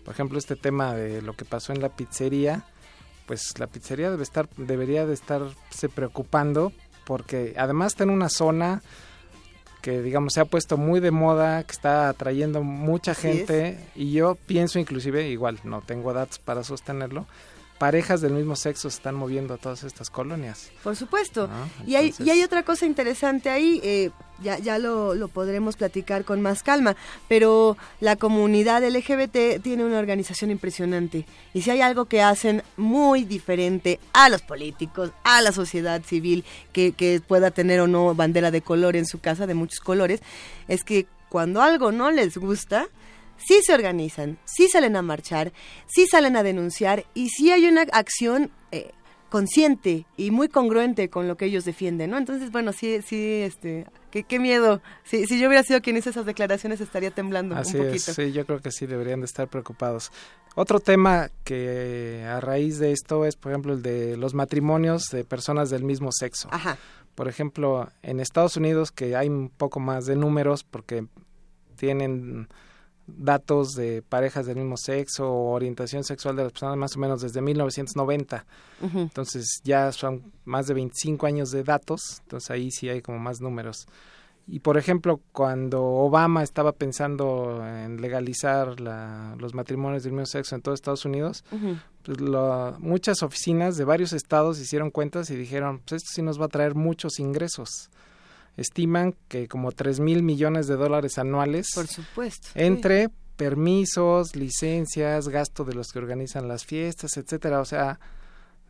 Por 0.03 0.13
ejemplo, 0.13 0.37
este 0.37 0.57
tema 0.57 0.93
de 0.93 1.21
lo 1.21 1.37
que 1.37 1.45
pasó 1.45 1.71
en 1.71 1.81
la 1.81 1.87
pizzería, 1.87 2.65
pues 3.27 3.57
la 3.59 3.67
pizzería 3.67 4.11
debe 4.11 4.23
estar, 4.23 4.49
debería 4.57 5.05
de 5.05 5.13
estarse 5.13 5.87
preocupando 5.87 6.73
porque 7.05 7.55
además 7.57 7.93
está 7.93 8.03
en 8.03 8.09
una 8.09 8.27
zona 8.27 8.81
que 9.81 10.01
digamos 10.01 10.33
se 10.33 10.41
ha 10.41 10.45
puesto 10.45 10.75
muy 10.75 10.99
de 10.99 11.11
moda, 11.11 11.63
que 11.63 11.71
está 11.71 12.09
atrayendo 12.09 12.61
mucha 12.61 13.15
gente 13.15 13.79
y 13.95 14.11
yo 14.11 14.35
pienso 14.35 14.79
inclusive, 14.79 15.29
igual 15.29 15.61
no 15.63 15.79
tengo 15.79 16.11
datos 16.11 16.39
para 16.39 16.65
sostenerlo, 16.65 17.25
parejas 17.77 18.21
del 18.21 18.33
mismo 18.33 18.55
sexo 18.55 18.89
se 18.89 18.97
están 18.97 19.15
moviendo 19.15 19.53
a 19.53 19.57
todas 19.57 19.83
estas 19.83 20.09
colonias. 20.09 20.69
Por 20.83 20.95
supuesto. 20.95 21.47
Ah, 21.51 21.67
y, 21.85 21.95
hay, 21.95 22.05
entonces- 22.07 22.25
y 22.27 22.29
hay 22.31 22.43
otra 22.43 22.63
cosa 22.63 22.85
interesante 22.85 23.49
ahí, 23.49 23.79
eh, 23.83 24.11
ya, 24.41 24.57
ya 24.59 24.77
lo, 24.79 25.15
lo 25.15 25.27
podremos 25.27 25.75
platicar 25.77 26.23
con 26.25 26.41
más 26.41 26.63
calma, 26.63 26.95
pero 27.27 27.77
la 27.99 28.15
comunidad 28.15 28.83
LGBT 28.83 29.59
tiene 29.61 29.83
una 29.83 29.99
organización 29.99 30.51
impresionante. 30.51 31.25
Y 31.53 31.61
si 31.63 31.71
hay 31.71 31.81
algo 31.81 32.05
que 32.05 32.21
hacen 32.21 32.63
muy 32.77 33.23
diferente 33.25 33.99
a 34.13 34.29
los 34.29 34.41
políticos, 34.41 35.11
a 35.23 35.41
la 35.41 35.51
sociedad 35.51 36.01
civil, 36.03 36.45
que, 36.73 36.91
que 36.93 37.19
pueda 37.25 37.51
tener 37.51 37.79
o 37.79 37.87
no 37.87 38.13
bandera 38.15 38.51
de 38.51 38.61
color 38.61 38.95
en 38.95 39.05
su 39.05 39.19
casa, 39.19 39.47
de 39.47 39.53
muchos 39.55 39.79
colores, 39.79 40.21
es 40.67 40.83
que 40.83 41.07
cuando 41.29 41.61
algo 41.61 41.91
no 41.91 42.09
les 42.11 42.37
gusta, 42.37 42.87
sí 43.37 43.61
se 43.63 43.73
organizan, 43.73 44.37
sí 44.45 44.67
salen 44.67 44.95
a 44.95 45.01
marchar, 45.01 45.53
sí 45.87 46.07
salen 46.07 46.35
a 46.35 46.43
denunciar 46.43 47.05
y 47.13 47.29
sí 47.29 47.51
hay 47.51 47.67
una 47.67 47.81
acción 47.91 48.51
eh, 48.71 48.91
consciente 49.29 50.05
y 50.15 50.31
muy 50.31 50.47
congruente 50.47 51.09
con 51.09 51.27
lo 51.27 51.35
que 51.37 51.45
ellos 51.45 51.65
defienden, 51.65 52.11
¿no? 52.11 52.17
Entonces, 52.17 52.51
bueno, 52.51 52.71
sí, 52.73 53.01
sí, 53.01 53.41
este, 53.41 53.85
qué, 54.09 54.23
qué 54.23 54.39
miedo. 54.39 54.81
Si, 55.03 55.25
si 55.25 55.39
yo 55.39 55.47
hubiera 55.47 55.63
sido 55.63 55.81
quien 55.81 55.97
hizo 55.97 56.09
esas 56.09 56.25
declaraciones 56.25 56.79
estaría 56.81 57.11
temblando 57.11 57.55
Así 57.55 57.77
un 57.77 57.87
es, 57.87 58.05
poquito. 58.05 58.13
sí, 58.13 58.31
yo 58.31 58.45
creo 58.45 58.61
que 58.61 58.71
sí 58.71 58.85
deberían 58.85 59.19
de 59.19 59.25
estar 59.25 59.47
preocupados. 59.47 60.11
Otro 60.55 60.79
tema 60.79 61.29
que 61.43 62.25
a 62.27 62.39
raíz 62.39 62.79
de 62.79 62.91
esto 62.91 63.25
es, 63.25 63.35
por 63.35 63.51
ejemplo, 63.51 63.73
el 63.73 63.81
de 63.81 64.17
los 64.17 64.33
matrimonios 64.33 65.03
de 65.11 65.23
personas 65.23 65.69
del 65.69 65.83
mismo 65.83 66.09
sexo. 66.11 66.47
Ajá. 66.51 66.77
Por 67.13 67.27
ejemplo, 67.27 67.89
en 68.01 68.19
Estados 68.19 68.57
Unidos, 68.57 68.91
que 68.91 69.15
hay 69.15 69.27
un 69.27 69.49
poco 69.49 69.79
más 69.79 70.05
de 70.05 70.15
números 70.15 70.63
porque 70.63 71.05
tienen 71.75 72.47
datos 73.07 73.73
de 73.73 74.01
parejas 74.01 74.45
del 74.45 74.57
mismo 74.57 74.75
sexo 74.77 75.31
o 75.31 75.53
orientación 75.53 76.03
sexual 76.03 76.35
de 76.35 76.43
las 76.43 76.51
personas 76.51 76.77
más 76.77 76.95
o 76.95 76.99
menos 76.99 77.21
desde 77.21 77.41
1990. 77.41 78.45
Ujú. 78.81 78.99
Entonces 78.99 79.61
ya 79.63 79.91
son 79.91 80.31
más 80.45 80.67
de 80.67 80.73
25 80.73 81.25
años 81.25 81.51
de 81.51 81.63
datos, 81.63 82.19
entonces 82.23 82.51
ahí 82.51 82.69
sí 82.71 82.89
hay 82.89 83.01
como 83.01 83.19
más 83.19 83.39
números. 83.41 83.87
Y 84.49 84.59
por 84.59 84.77
ejemplo, 84.77 85.19
cuando 85.33 85.83
Obama 85.83 86.41
estaba 86.41 86.71
pensando 86.71 87.61
en 87.65 87.99
legalizar 88.01 88.79
la- 88.79 89.35
los 89.37 89.53
matrimonios 89.53 90.03
del 90.03 90.13
mismo 90.13 90.25
sexo 90.25 90.55
en 90.55 90.61
todo 90.61 90.73
Estados 90.73 91.03
Unidos, 91.03 91.43
pues 92.03 92.21
lo- 92.21 92.77
muchas 92.79 93.23
oficinas 93.23 93.75
de 93.75 93.83
varios 93.83 94.13
estados 94.13 94.59
hicieron 94.59 94.89
cuentas 94.89 95.29
y 95.31 95.35
dijeron, 95.35 95.79
pues 95.79 96.01
esto 96.03 96.11
sí 96.13 96.21
nos 96.21 96.39
va 96.39 96.45
a 96.45 96.49
traer 96.49 96.75
muchos 96.75 97.19
ingresos. 97.19 97.89
Estiman 98.57 99.15
que 99.27 99.47
como 99.47 99.71
3 99.71 99.99
mil 100.01 100.23
millones 100.23 100.67
de 100.67 100.75
dólares 100.75 101.17
anuales 101.17 101.69
Por 101.73 101.87
supuesto. 101.87 102.47
sí. 102.53 102.59
entre 102.59 103.09
permisos, 103.37 104.35
licencias, 104.35 105.29
gasto 105.29 105.63
de 105.63 105.73
los 105.75 105.91
que 105.91 105.99
organizan 105.99 106.47
las 106.47 106.65
fiestas, 106.65 107.17
etcétera. 107.17 107.61
O 107.61 107.65
sea, 107.65 107.99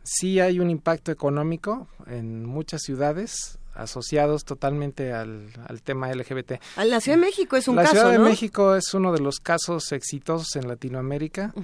sí 0.02 0.40
hay 0.40 0.60
un 0.60 0.70
impacto 0.70 1.10
económico 1.10 1.88
en 2.06 2.44
muchas 2.44 2.82
ciudades 2.82 3.58
asociados 3.74 4.44
totalmente 4.44 5.12
al, 5.12 5.48
al 5.66 5.82
tema 5.82 6.12
LGBT. 6.12 6.52
La 6.84 7.00
Ciudad 7.00 7.16
de 7.18 7.24
México 7.24 7.56
es 7.56 7.68
un 7.68 7.76
la 7.76 7.82
caso, 7.82 7.94
Ciudad 7.94 8.10
de 8.12 8.18
¿no? 8.18 8.24
México 8.24 8.74
es 8.74 8.92
uno 8.92 9.12
de 9.12 9.20
los 9.20 9.40
casos 9.40 9.92
exitosos 9.92 10.54
en 10.56 10.68
Latinoamérica. 10.68 11.54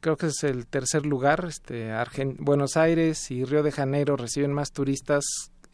Creo 0.00 0.16
que 0.16 0.26
es 0.26 0.42
el 0.44 0.66
tercer 0.66 1.06
lugar. 1.06 1.44
Este, 1.48 1.90
Argen- 1.92 2.36
Buenos 2.38 2.76
Aires 2.76 3.30
y 3.30 3.44
Río 3.44 3.62
de 3.62 3.72
Janeiro 3.72 4.16
reciben 4.16 4.52
más 4.52 4.72
turistas 4.72 5.24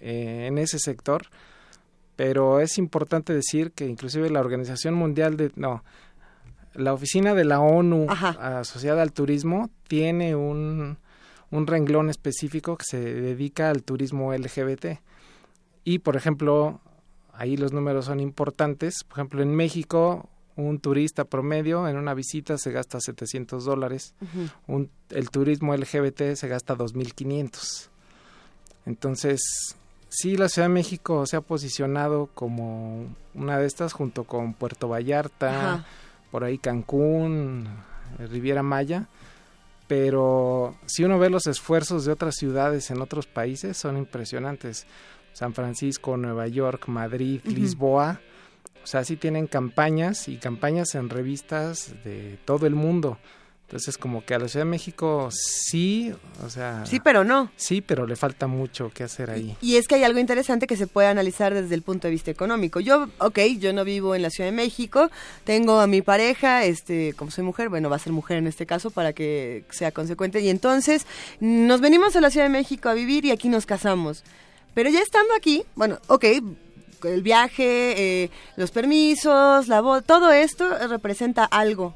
eh, 0.00 0.46
en 0.48 0.58
ese 0.58 0.78
sector. 0.78 1.26
Pero 2.16 2.60
es 2.60 2.78
importante 2.78 3.32
decir 3.32 3.72
que 3.72 3.86
inclusive 3.86 4.30
la 4.30 4.40
Organización 4.40 4.94
Mundial 4.94 5.36
de... 5.36 5.50
No, 5.56 5.82
la 6.74 6.92
oficina 6.92 7.34
de 7.34 7.44
la 7.44 7.60
ONU 7.60 8.06
Ajá. 8.08 8.58
asociada 8.60 9.02
al 9.02 9.12
turismo 9.12 9.70
tiene 9.88 10.34
un, 10.34 10.98
un 11.50 11.66
renglón 11.66 12.10
específico 12.10 12.76
que 12.76 12.84
se 12.84 13.00
dedica 13.00 13.70
al 13.70 13.82
turismo 13.84 14.32
LGBT. 14.34 14.86
Y, 15.84 16.00
por 16.00 16.16
ejemplo, 16.16 16.80
ahí 17.32 17.56
los 17.56 17.72
números 17.72 18.06
son 18.06 18.18
importantes. 18.20 19.04
Por 19.04 19.18
ejemplo, 19.18 19.42
en 19.42 19.54
México, 19.54 20.28
un 20.56 20.78
turista 20.80 21.24
promedio 21.24 21.86
en 21.88 21.96
una 21.96 22.14
visita 22.14 22.58
se 22.58 22.72
gasta 22.72 23.00
700 23.00 23.64
dólares. 23.64 24.14
Un- 24.66 24.90
el 25.10 25.30
turismo 25.30 25.76
LGBT 25.76 26.34
se 26.34 26.48
gasta 26.48 26.76
2.500. 26.76 27.88
Entonces, 28.86 29.40
sí, 30.16 30.36
la 30.36 30.48
Ciudad 30.48 30.68
de 30.68 30.74
México 30.74 31.26
se 31.26 31.36
ha 31.36 31.40
posicionado 31.40 32.28
como 32.34 33.06
una 33.34 33.58
de 33.58 33.66
estas 33.66 33.92
junto 33.92 34.24
con 34.24 34.54
Puerto 34.54 34.88
Vallarta, 34.88 35.74
Ajá. 35.74 35.86
por 36.30 36.44
ahí 36.44 36.58
Cancún, 36.58 37.66
Riviera 38.18 38.62
Maya. 38.62 39.08
Pero 39.86 40.76
si 40.86 41.04
uno 41.04 41.18
ve 41.18 41.28
los 41.28 41.46
esfuerzos 41.46 42.04
de 42.04 42.12
otras 42.12 42.36
ciudades 42.36 42.90
en 42.90 43.02
otros 43.02 43.26
países, 43.26 43.76
son 43.76 43.98
impresionantes. 43.98 44.86
San 45.34 45.52
Francisco, 45.52 46.16
Nueva 46.16 46.46
York, 46.46 46.88
Madrid. 46.88 47.40
Lisboa. 47.44 48.20
O 48.82 48.86
sea, 48.86 49.04
sí 49.04 49.16
tienen 49.16 49.46
campañas 49.46 50.28
y 50.28 50.36
campañas 50.36 50.94
en 50.94 51.10
revistas 51.10 51.94
de 52.04 52.38
todo 52.44 52.66
el 52.66 52.74
mundo. 52.74 53.18
Entonces, 53.66 53.96
como 53.98 54.24
que 54.24 54.34
a 54.34 54.38
la 54.38 54.46
Ciudad 54.46 54.66
de 54.66 54.70
México 54.70 55.30
sí, 55.32 56.12
o 56.44 56.50
sea, 56.50 56.84
Sí, 56.86 57.00
pero 57.00 57.24
no. 57.24 57.50
sí, 57.56 57.80
pero 57.80 58.06
le 58.06 58.14
falta 58.14 58.46
mucho 58.46 58.90
que 58.94 59.02
hacer 59.02 59.30
ahí. 59.30 59.56
Y 59.62 59.76
es 59.76 59.88
que 59.88 59.94
hay 59.96 60.04
algo 60.04 60.18
interesante 60.20 60.66
que 60.66 60.76
se 60.76 60.86
puede 60.86 61.08
analizar 61.08 61.54
desde 61.54 61.74
el 61.74 61.82
punto 61.82 62.06
de 62.06 62.12
vista 62.12 62.30
económico. 62.30 62.78
Yo, 62.80 63.08
ok, 63.18 63.38
yo 63.58 63.72
no 63.72 63.84
vivo 63.84 64.14
en 64.14 64.22
la 64.22 64.30
Ciudad 64.30 64.50
de 64.50 64.56
México, 64.56 65.10
tengo 65.44 65.80
a 65.80 65.86
mi 65.86 66.02
pareja, 66.02 66.64
este, 66.64 67.14
como 67.14 67.30
soy 67.30 67.42
mujer, 67.42 67.70
bueno, 67.70 67.88
va 67.88 67.96
a 67.96 67.98
ser 68.00 68.12
mujer 68.12 68.36
en 68.36 68.46
este 68.46 68.66
caso 68.66 68.90
para 68.90 69.12
que 69.14 69.64
sea 69.70 69.90
consecuente, 69.92 70.40
y 70.40 70.50
entonces 70.50 71.06
nos 71.40 71.80
venimos 71.80 72.14
a 72.16 72.20
la 72.20 72.30
Ciudad 72.30 72.46
de 72.46 72.50
México 72.52 72.90
a 72.90 72.94
vivir 72.94 73.24
y 73.24 73.30
aquí 73.30 73.48
nos 73.48 73.64
casamos. 73.66 74.24
Pero 74.74 74.90
ya 74.90 75.00
estando 75.00 75.34
aquí, 75.34 75.64
bueno, 75.74 75.98
ok, 76.08 76.24
el 77.04 77.22
viaje, 77.22 78.22
eh, 78.24 78.30
los 78.56 78.70
permisos, 78.70 79.68
la 79.68 79.80
boda, 79.80 80.02
todo 80.02 80.32
esto 80.32 80.66
representa 80.88 81.44
algo 81.44 81.94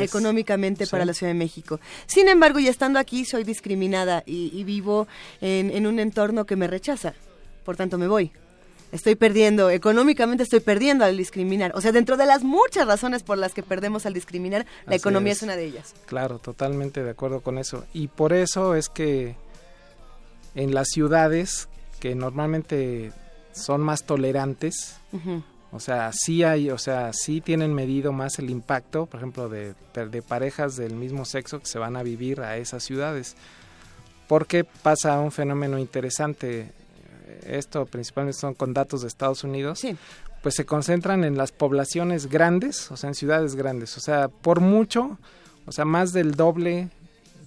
económicamente 0.00 0.86
Sí. 0.86 0.90
para 0.90 1.04
la 1.04 1.14
Ciudad 1.14 1.30
de 1.32 1.38
México. 1.38 1.80
Sin 2.06 2.28
embargo, 2.28 2.58
ya 2.58 2.70
estando 2.70 2.98
aquí, 2.98 3.24
soy 3.24 3.44
discriminada 3.44 4.22
y, 4.26 4.50
y 4.52 4.64
vivo 4.64 5.06
en, 5.40 5.70
en 5.70 5.86
un 5.86 5.98
entorno 6.00 6.44
que 6.46 6.56
me 6.56 6.66
rechaza. 6.66 7.14
Por 7.64 7.76
tanto, 7.76 7.98
me 7.98 8.08
voy. 8.08 8.32
estoy 8.92 9.14
perdiendo, 9.14 9.70
económicamente 9.70 10.42
estoy 10.42 10.58
perdiendo 10.60 11.04
al 11.04 11.16
discriminar. 11.16 11.70
O 11.76 11.80
sea, 11.80 11.92
dentro 11.92 12.16
de 12.16 12.26
las 12.26 12.42
muchas 12.42 12.88
razones 12.88 13.22
por 13.22 13.38
las 13.38 13.54
que 13.54 13.62
perdemos 13.62 14.04
al 14.06 14.14
discriminar, 14.14 14.66
la 14.86 14.90
Así 14.90 14.96
economía 14.96 15.32
es. 15.32 15.38
es 15.38 15.42
una 15.44 15.54
de 15.54 15.64
ellas. 15.66 15.94
Claro, 16.06 16.40
totalmente 16.40 17.04
de 17.04 17.10
acuerdo 17.10 17.40
con 17.40 17.58
eso. 17.58 17.84
Y 17.92 18.08
por 18.08 18.32
eso 18.32 18.74
es 18.74 18.88
que 18.88 19.36
en 20.56 20.74
las 20.74 20.88
ciudades 20.88 21.68
que 22.00 22.16
normalmente 22.16 23.12
son 23.52 23.80
más 23.80 24.04
tolerantes, 24.04 24.96
o 25.72 25.78
sea, 25.80 26.10
sí 26.12 26.42
hay, 26.42 26.70
o 26.70 26.78
sea, 26.78 27.12
sí 27.12 27.40
tienen 27.40 27.72
medido 27.74 28.12
más 28.12 28.38
el 28.38 28.50
impacto, 28.50 29.06
por 29.06 29.20
ejemplo, 29.20 29.48
de, 29.48 29.74
de 29.94 30.22
parejas 30.22 30.76
del 30.76 30.94
mismo 30.94 31.24
sexo 31.24 31.60
que 31.60 31.66
se 31.66 31.78
van 31.78 31.96
a 31.96 32.02
vivir 32.02 32.40
a 32.40 32.56
esas 32.56 32.82
ciudades. 32.82 33.36
Porque 34.28 34.64
pasa 34.64 35.18
un 35.20 35.32
fenómeno 35.32 35.78
interesante. 35.78 36.72
Esto 37.44 37.86
principalmente 37.86 38.38
son 38.38 38.54
con 38.54 38.72
datos 38.72 39.02
de 39.02 39.08
Estados 39.08 39.42
Unidos. 39.44 39.80
Pues 40.42 40.54
se 40.54 40.64
concentran 40.64 41.24
en 41.24 41.36
las 41.36 41.52
poblaciones 41.52 42.26
grandes, 42.26 42.90
o 42.90 42.96
sea, 42.96 43.08
en 43.08 43.14
ciudades 43.14 43.56
grandes. 43.56 43.96
O 43.96 44.00
sea, 44.00 44.28
por 44.28 44.60
mucho, 44.60 45.18
o 45.66 45.72
sea, 45.72 45.84
más 45.84 46.12
del 46.12 46.34
doble 46.36 46.88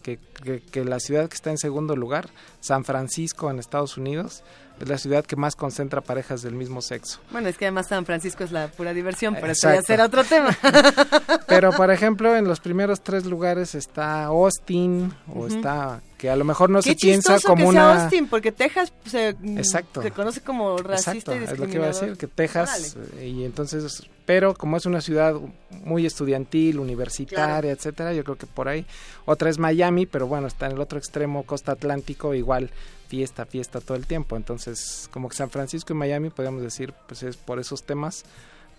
que, 0.02 0.20
que- 0.44 0.62
que 0.62 0.84
la 0.86 1.00
ciudad 1.00 1.28
que 1.30 1.36
está 1.36 1.50
en 1.52 1.58
segundo 1.58 1.96
lugar, 1.96 2.30
San 2.60 2.84
Francisco 2.86 3.50
en 3.50 3.60
Estados 3.60 3.98
Unidos, 3.98 4.44
es 4.80 4.88
la 4.88 4.98
ciudad 4.98 5.26
que 5.26 5.36
más 5.36 5.56
concentra 5.56 6.02
parejas 6.02 6.42
del 6.42 6.54
mismo 6.54 6.82
sexo. 6.82 7.20
Bueno, 7.32 7.50
es 7.50 7.58
que 7.58 7.66
además 7.66 7.88
San 7.88 8.06
Francisco 8.06 8.44
es 8.44 8.52
la 8.52 8.68
pura 8.68 8.94
diversión, 8.94 9.36
pero 9.36 9.52
eso 9.54 9.74
ya 9.74 9.82
será 9.82 10.06
otro 10.06 10.24
tema. 10.24 10.58
Pero, 11.48 11.72
por 11.72 11.92
ejemplo, 11.92 12.36
en 12.36 12.48
los 12.48 12.60
primeros 12.60 13.02
tres 13.02 13.26
lugares 13.26 13.76
está 13.76 14.26
Austin, 14.26 15.14
o 15.34 15.48
está, 15.48 16.02
que 16.24 16.30
a 16.30 16.38
lo 16.38 16.46
mejor 16.46 16.70
no 16.70 16.80
Qué 16.80 16.92
se 16.92 16.96
piensa 16.96 17.38
como 17.42 17.66
que 17.66 17.72
sea 17.74 17.92
una... 17.92 18.04
Austin, 18.06 18.30
porque 18.30 18.54
Texas 18.54 18.94
se, 19.06 19.36
Exacto. 19.58 20.02
se 20.02 20.12
conoce 20.12 20.40
como 20.40 20.78
racista 20.78 21.34
Exacto, 21.36 21.36
y 21.36 21.44
es 21.44 21.60
lo 21.60 21.68
que 21.68 21.74
iba 21.74 21.84
a 21.84 21.88
decir, 21.90 22.16
que 22.16 22.28
Texas, 22.28 22.96
eh, 23.18 23.28
y 23.28 23.44
entonces, 23.44 24.04
pero 24.26 24.54
como 24.54 24.78
es 24.78 24.86
una 24.86 25.02
ciudad 25.02 25.36
muy 25.84 26.06
estudiantil, 26.06 26.80
universitaria, 26.80 27.46
Claro. 27.46 27.68
etcétera, 27.68 28.14
yo 28.14 28.24
creo 28.24 28.38
que 28.38 28.46
por 28.46 28.70
ahí. 28.70 28.86
Otra 29.26 29.50
es 29.50 29.60
Miami, 29.60 30.06
pero 30.06 30.26
bueno, 30.26 30.48
está 30.48 30.68
en 30.68 30.72
el 30.72 30.80
otro 30.80 30.98
extremo, 30.98 31.44
costa 31.44 31.74
atlántico, 31.74 32.34
igual 32.34 32.72
fiesta, 33.10 33.46
fiesta 33.46 33.82
todo 33.82 33.98
el 33.98 34.08
tiempo. 34.08 34.38
Entonces, 34.38 35.10
como 35.12 35.28
que 35.28 35.36
San 35.36 35.50
Francisco 35.50 35.92
y 35.92 35.98
Miami, 35.98 36.30
podríamos 36.30 36.62
decir, 36.62 36.94
pues 37.06 37.22
es 37.24 37.36
por 37.36 37.60
esos 37.60 37.84
temas, 37.84 38.24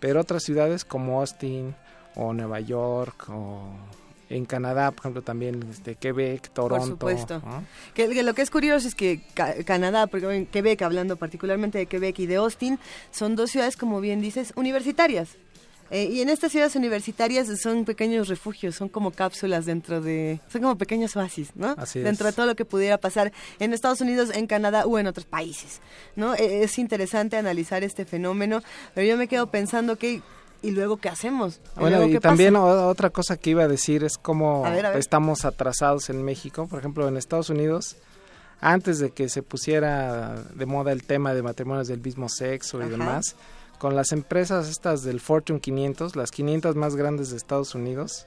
pero 0.01 0.19
otras 0.19 0.45
ciudades 0.45 0.87
como 0.87 1.21
Austin 1.21 1.75
o 2.17 2.33
Nueva 2.33 2.61
York 2.61 3.29
o 3.29 3.69
en 4.31 4.45
Canadá, 4.47 4.91
por 4.91 5.01
ejemplo, 5.01 5.23
también 5.23 5.65
este, 5.71 5.97
Quebec, 5.97 6.49
Toronto. 6.51 6.97
Por 6.97 7.13
supuesto. 7.13 7.43
¿no? 7.45 7.65
Que, 7.95 8.09
que 8.09 8.23
lo 8.23 8.35
que 8.35 8.43
es 8.43 8.51
curioso 8.51 8.89
es 8.89 8.95
que 8.95 9.21
Ca- 9.35 9.55
Canadá, 9.65 10.07
porque 10.07 10.35
en 10.35 10.47
Quebec, 10.47 10.83
hablando 10.83 11.17
particularmente 11.17 11.79
de 11.79 11.87
Quebec 11.87 12.19
y 12.21 12.27
de 12.27 12.37
Austin, 12.37 12.79
son 13.11 13.37
dos 13.37 13.51
ciudades, 13.51 13.77
como 13.77 14.01
bien 14.01 14.21
dices, 14.21 14.53
universitarias. 14.57 15.31
Eh, 15.91 16.09
y 16.11 16.23
en 16.23 16.31
estas 16.31 16.51
ciudades 16.51 16.75
universitarias 16.77 17.47
son 17.61 17.85
pequeños 17.85 18.29
refugios, 18.29 18.75
son 18.75 18.89
como 18.89 19.11
cápsulas 19.11 19.67
dentro 19.67 20.01
de... 20.01 20.41
Son 20.51 20.63
como 20.63 20.79
pequeños 20.79 21.15
oasis, 21.15 21.51
¿no? 21.55 21.75
Así 21.77 21.99
es. 21.99 22.05
Dentro 22.07 22.27
de 22.27 22.33
todo 22.33 22.47
lo 22.47 22.57
que 22.57 22.65
pudiera 22.65 22.97
pasar 22.97 23.33
en 23.61 23.75
Estados 23.75 24.01
Unidos, 24.01 24.31
en 24.35 24.47
Canadá 24.47 24.87
o 24.87 24.99
en 24.99 25.07
otros 25.07 25.27
países, 25.27 25.81
¿no? 26.17 26.35
Eh, 26.35 26.65
es 26.65 26.79
interesante 26.79 27.37
analizar 27.37 27.85
este 27.85 28.07
fenómeno, 28.07 28.63
pero 28.95 29.07
yo 29.07 29.17
me 29.19 29.29
quedo 29.29 29.49
pensando 29.49 29.97
que... 29.97 30.23
¿Y 30.65 30.71
luego 30.71 30.97
qué 30.97 31.11
hacemos? 31.11 31.61
Bueno, 31.77 31.99
luego 31.99 32.13
y 32.15 32.19
también 32.21 32.55
pasa? 32.55 32.87
otra 32.87 33.11
cosa 33.11 33.37
que 33.37 33.51
iba 33.51 33.65
a 33.65 33.69
decir 33.69 34.03
es 34.03 34.17
cómo 34.17 34.65
A 34.65 34.71
ver, 34.71 34.87
a 34.87 34.91
ver. 34.91 34.99
estamos 34.99 35.45
atrasados 35.45 36.09
en 36.09 36.23
México. 36.23 36.67
Por 36.67 36.79
ejemplo, 36.79 37.07
en 37.07 37.17
Estados 37.19 37.51
Unidos, 37.51 37.97
antes 38.61 38.99
de 38.99 39.11
que 39.11 39.29
se 39.29 39.43
pusiera 39.43 40.35
de 40.55 40.65
moda 40.67 40.93
el 40.93 41.03
tema 41.05 41.35
de 41.35 41.43
matrimonios 41.43 41.89
del 41.89 42.01
mismo 42.01 42.29
sexo 42.31 42.79
y 42.79 42.83
Ajá. 42.83 42.91
demás, 42.91 43.37
con 43.79 43.95
las 43.95 44.13
empresas 44.13 44.69
estas 44.71 45.03
del 45.03 45.21
Fortune 45.21 45.61
500, 45.61 46.17
las 46.17 46.31
500 46.31 46.77
más 46.77 46.97
grandes 46.97 47.31
de 47.31 47.37
Estados 47.37 47.75
Unidos, 47.75 48.27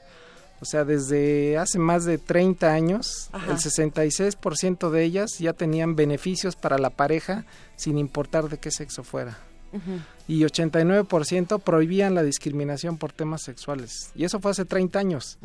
o 0.61 0.65
sea, 0.65 0.85
desde 0.85 1.57
hace 1.57 1.79
más 1.79 2.05
de 2.05 2.17
30 2.19 2.71
años, 2.71 3.29
Ajá. 3.31 3.51
el 3.51 3.57
66% 3.57 4.89
de 4.91 5.03
ellas 5.03 5.37
ya 5.39 5.53
tenían 5.53 5.95
beneficios 5.95 6.55
para 6.55 6.77
la 6.77 6.89
pareja 6.91 7.45
sin 7.75 7.97
importar 7.97 8.49
de 8.49 8.57
qué 8.59 8.69
sexo 8.71 9.03
fuera 9.03 9.39
Ujú. 9.73 9.99
y 10.27 10.43
89% 10.43 11.59
prohibían 11.59 12.15
la 12.15 12.23
discriminación 12.23 12.97
por 12.97 13.11
temas 13.11 13.43
sexuales. 13.43 14.11
Y 14.15 14.23
eso 14.25 14.39
fue 14.39 14.51
hace 14.51 14.65
30 14.65 14.99
años. 14.99 15.37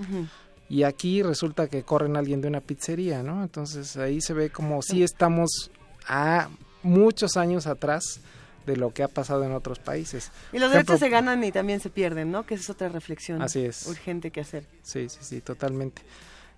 Y 0.68 0.84
aquí 0.84 1.22
resulta 1.22 1.68
que 1.68 1.82
corren 1.82 2.16
a 2.16 2.20
alguien 2.20 2.40
de 2.40 2.48
una 2.48 2.60
pizzería, 2.60 3.22
¿no? 3.22 3.42
Entonces 3.42 3.96
ahí 3.96 4.20
se 4.20 4.32
ve 4.32 4.50
como 4.50 4.80
si 4.82 5.02
estamos 5.02 5.70
a 6.08 6.48
muchos 6.82 7.36
años 7.36 7.66
atrás 7.66 8.20
de 8.66 8.76
lo 8.76 8.92
que 8.92 9.02
ha 9.02 9.08
pasado 9.08 9.44
en 9.44 9.52
otros 9.52 9.78
países. 9.78 10.30
Y 10.52 10.58
los 10.58 10.70
derechos 10.70 11.00
se 11.00 11.08
ganan 11.08 11.42
y 11.44 11.52
también 11.52 11.80
se 11.80 11.90
pierden, 11.90 12.30
¿no? 12.30 12.46
Que 12.46 12.54
esa 12.54 12.62
es 12.64 12.70
otra 12.70 12.88
reflexión 12.88 13.42
Así 13.42 13.60
es. 13.64 13.86
urgente 13.86 14.30
que 14.30 14.40
hacer. 14.40 14.64
Sí, 14.82 15.08
sí, 15.08 15.18
sí, 15.20 15.40
totalmente. 15.40 16.02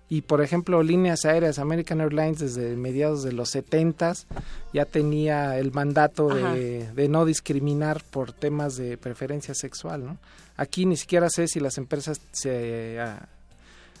Y 0.07 0.21
por 0.21 0.41
ejemplo, 0.41 0.83
líneas 0.83 1.25
aéreas, 1.25 1.57
American 1.57 1.99
Airlines 1.99 2.39
desde 2.39 2.75
mediados 2.75 3.23
de 3.23 3.33
los 3.33 3.49
70 3.49 4.13
ya 4.71 4.85
tenía 4.85 5.57
el 5.57 5.71
mandato 5.71 6.27
de, 6.27 6.91
de 6.91 7.09
no 7.09 7.25
discriminar 7.25 8.03
por 8.11 8.31
temas 8.31 8.75
de 8.75 8.97
preferencia 8.97 9.55
sexual, 9.55 10.05
¿no? 10.05 10.17
Aquí 10.57 10.85
ni 10.85 10.95
siquiera 10.95 11.29
sé 11.29 11.47
si 11.47 11.59
las 11.59 11.77
empresas 11.77 12.21
se 12.31 12.99
ah, 12.99 13.27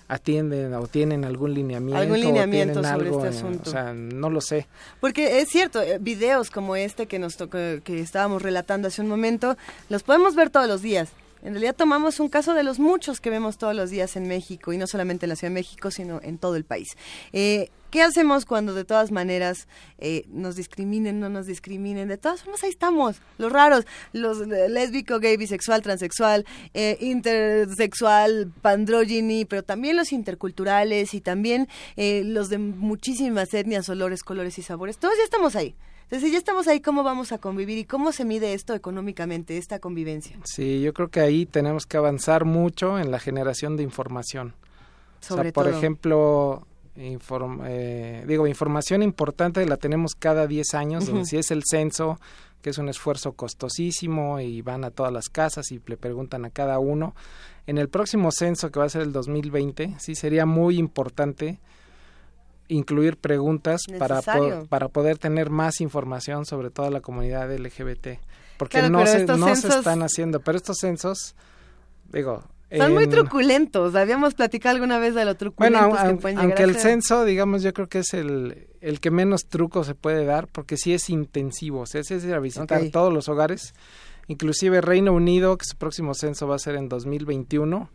atienden 0.07 0.73
o 0.73 0.87
tienen 0.87 1.25
algún 1.25 1.53
lineamiento. 1.53 2.01
Algún 2.01 2.19
lineamiento 2.19 2.83
sobre 2.83 2.89
algo, 2.89 3.25
este 3.25 3.37
asunto. 3.37 3.69
O 3.69 3.71
sea, 3.71 3.93
no 3.93 4.29
lo 4.29 4.41
sé. 4.41 4.67
Porque 5.01 5.39
es 5.39 5.49
cierto, 5.49 5.81
eh, 5.81 5.97
videos 5.99 6.51
como 6.51 6.75
este 6.75 7.07
que 7.07 7.19
nos 7.19 7.35
tocó, 7.35 7.57
que 7.83 7.99
estábamos 7.99 8.41
relatando 8.41 8.87
hace 8.87 9.01
un 9.01 9.07
momento, 9.07 9.57
los 9.89 10.03
podemos 10.03 10.35
ver 10.35 10.49
todos 10.49 10.67
los 10.67 10.81
días. 10.81 11.09
En 11.45 11.53
realidad 11.53 11.75
tomamos 11.75 12.19
un 12.19 12.27
caso 12.27 12.55
de 12.55 12.63
los 12.63 12.79
muchos 12.79 13.21
que 13.21 13.29
vemos 13.29 13.59
todos 13.59 13.75
los 13.75 13.91
días 13.91 14.15
en 14.15 14.27
México, 14.27 14.73
y 14.73 14.79
no 14.79 14.87
solamente 14.87 15.27
en 15.27 15.29
la 15.29 15.35
Ciudad 15.35 15.51
de 15.51 15.53
México, 15.53 15.91
sino 15.91 16.19
en 16.23 16.39
todo 16.39 16.55
el 16.55 16.63
país. 16.63 16.97
Eh, 17.33 17.69
¿Qué 17.91 18.01
hacemos 18.01 18.45
cuando 18.45 18.73
de 18.73 18.83
todas 18.83 19.11
maneras 19.11 19.67
eh, 19.99 20.25
nos 20.27 20.55
discriminen, 20.55 21.19
no 21.19 21.29
nos 21.29 21.45
discriminen? 21.45 22.07
De 22.07 22.17
todas 22.17 22.41
formas, 22.41 22.63
ahí 22.63 22.71
estamos, 22.71 23.21
los 23.37 23.51
raros, 23.51 23.85
los 24.11 24.39
lésbico, 24.47 25.19
gay, 25.19 25.37
bisexual, 25.37 25.83
transexual, 25.83 26.45
eh, 26.73 26.97
intersexual, 26.99 28.51
pandrogyny, 28.63 29.45
pero 29.45 29.61
también 29.61 29.95
los 29.95 30.13
interculturales 30.13 31.13
y 31.13 31.21
también 31.21 31.69
eh, 31.95 32.23
los 32.25 32.49
de 32.49 32.57
muchísimas 32.57 33.53
etnias, 33.53 33.87
olores, 33.87 34.23
colores 34.23 34.57
y 34.57 34.63
sabores. 34.63 34.97
Todos 34.97 35.15
ya 35.17 35.23
estamos 35.23 35.55
ahí. 35.55 35.75
Entonces, 36.05 36.27
si 36.27 36.31
ya 36.31 36.37
estamos 36.37 36.67
ahí, 36.67 36.81
¿cómo 36.81 37.03
vamos 37.03 37.31
a 37.31 37.37
convivir 37.39 37.77
y 37.77 37.85
cómo 37.85 38.11
se 38.11 38.25
mide 38.25 38.53
esto 38.53 38.73
económicamente, 38.75 39.57
esta 39.57 39.79
convivencia? 39.79 40.37
Sí, 40.43 40.81
yo 40.81 40.93
creo 40.93 41.09
que 41.09 41.19
ahí 41.19 41.45
tenemos 41.45 41.85
que 41.85 41.97
avanzar 41.97 42.45
mucho 42.45 42.99
en 42.99 43.09
la 43.11 43.19
generación 43.19 43.75
de 43.75 43.83
información. 43.83 44.53
Sobre 45.19 45.41
o 45.41 45.43
sea, 45.45 45.53
por 45.53 45.65
todo. 45.65 45.77
ejemplo, 45.77 46.67
inform- 46.95 47.63
eh, 47.65 48.23
digo, 48.27 48.45
información 48.45 49.01
importante 49.01 49.65
la 49.65 49.77
tenemos 49.77 50.13
cada 50.13 50.45
10 50.45 50.75
años, 50.75 51.05
donde 51.07 51.21
Ujú. 51.21 51.29
si 51.29 51.37
es 51.37 51.49
el 51.49 51.63
censo, 51.69 52.19
que 52.61 52.69
es 52.69 52.77
un 52.77 52.87
esfuerzo 52.89 53.33
costosísimo 53.33 54.39
y 54.39 54.61
van 54.61 54.83
a 54.83 54.91
todas 54.91 55.11
las 55.11 55.29
casas 55.29 55.71
y 55.71 55.81
le 55.87 55.97
preguntan 55.97 56.45
a 56.45 56.51
cada 56.51 56.77
uno. 56.79 57.15
En 57.67 57.79
el 57.79 57.89
próximo 57.89 58.31
censo, 58.31 58.71
que 58.71 58.79
va 58.79 58.85
a 58.85 58.89
ser 58.89 59.01
el 59.01 59.11
2020, 59.11 59.95
sí 59.99 60.13
sería 60.13 60.45
muy 60.45 60.77
importante 60.77 61.59
incluir 62.67 63.17
preguntas 63.17 63.81
para, 63.99 64.21
po- 64.21 64.65
para 64.67 64.87
poder 64.89 65.17
tener 65.17 65.49
más 65.49 65.81
información 65.81 66.45
sobre 66.45 66.69
toda 66.71 66.89
la 66.89 67.01
comunidad 67.01 67.51
LGBT. 67.55 68.19
Porque 68.57 68.79
Claro, 68.79 68.89
no, 68.89 69.05
se, 69.05 69.25
no 69.25 69.55
se 69.55 69.67
están 69.67 70.01
haciendo, 70.01 70.39
pero 70.39 70.57
estos 70.57 70.77
censos, 70.79 71.35
digo... 72.11 72.43
Son 72.75 72.93
muy 72.93 73.03
en- 73.03 73.09
truculentos. 73.11 73.95
Habíamos 73.95 74.33
platicado 74.33 74.73
alguna 74.75 74.97
vez 74.97 75.13
de 75.13 75.23
lo 75.23 75.35
bueno, 75.35 75.37
truculentos 75.37 75.99
au- 75.99 76.07
que 76.09 76.15
pueden 76.21 76.39
aunque 76.39 76.63
el 76.63 76.73
ser. 76.73 76.81
censo, 76.81 77.23
digamos, 77.23 77.61
yo 77.61 77.71
creo 77.73 77.87
que 77.87 77.99
es 77.99 78.13
el, 78.15 78.67
el 78.81 78.99
que 78.99 79.11
menos 79.11 79.43
truco 79.47 79.83
se 79.83 79.93
puede 79.93 80.25
dar, 80.25 80.47
porque 80.47 80.75
sí 80.75 80.91
es 80.93 81.09
intensivo, 81.11 81.81
o 81.81 81.85
sea, 81.85 82.01
es 82.01 82.09
ir 82.11 82.33
a 82.33 82.39
visitar 82.39 82.81
todos 82.91 83.13
los 83.13 83.29
hogares, 83.29 83.75
inclusive 84.27 84.81
Reino 84.81 85.13
Unido, 85.13 85.57
que 85.57 85.65
su 85.65 85.77
próximo 85.77 86.15
censo 86.15 86.47
va 86.47 86.55
a 86.55 86.59
ser 86.59 86.75
en 86.75 86.89
2021, 86.89 87.89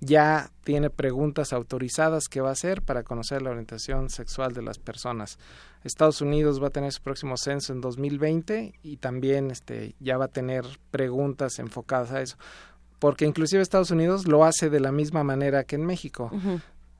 ya 0.00 0.50
tiene 0.64 0.90
preguntas 0.90 1.52
autorizadas 1.52 2.28
que 2.28 2.40
va 2.40 2.50
a 2.50 2.52
hacer 2.52 2.82
para 2.82 3.02
conocer 3.02 3.42
la 3.42 3.50
orientación 3.50 4.10
sexual 4.10 4.52
de 4.52 4.62
las 4.62 4.78
personas. 4.78 5.38
Estados 5.82 6.20
Unidos 6.20 6.62
va 6.62 6.68
a 6.68 6.70
tener 6.70 6.92
su 6.92 7.02
próximo 7.02 7.36
censo 7.36 7.72
en 7.72 7.80
2020 7.80 8.74
y 8.82 8.96
también 8.96 9.50
este 9.50 9.94
ya 10.00 10.18
va 10.18 10.26
a 10.26 10.28
tener 10.28 10.64
preguntas 10.90 11.58
enfocadas 11.58 12.10
a 12.12 12.22
eso, 12.22 12.36
porque 12.98 13.26
inclusive 13.26 13.62
Estados 13.62 13.90
Unidos 13.90 14.26
lo 14.26 14.44
hace 14.44 14.70
de 14.70 14.80
la 14.80 14.92
misma 14.92 15.24
manera 15.24 15.64
que 15.64 15.76
en 15.76 15.84
México 15.86 16.30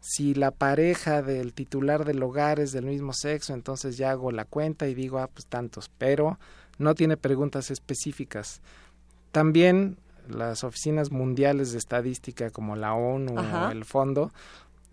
si 0.07 0.34
la 0.34 0.51
pareja 0.51 1.22
del 1.22 1.55
titular 1.55 2.05
del 2.05 2.22
hogar 2.22 2.61
es 2.61 2.72
del 2.72 2.84
mismo 2.84 3.14
sexo, 3.14 3.55
entonces 3.55 3.97
ya 3.97 4.11
hago 4.11 4.32
la 4.32 4.45
cuenta 4.45 4.86
y 4.86 4.95
digo, 4.95 5.18
ah, 5.18 5.30
pues 5.32 5.47
tantos, 5.47 5.90
pero 5.97 6.38
no 6.76 6.95
tiene 6.95 7.16
preguntas 7.16 7.70
específicas. 7.70 8.61
También 9.32 9.97
las 10.29 10.64
oficinas 10.64 11.11
mundiales 11.11 11.72
de 11.72 11.79
estadística 11.79 12.51
como 12.51 12.77
la 12.77 12.95
ONU 12.95 13.39
Ajá. 13.39 13.68
o 13.68 13.70
el 13.72 13.85
fondo 13.85 14.33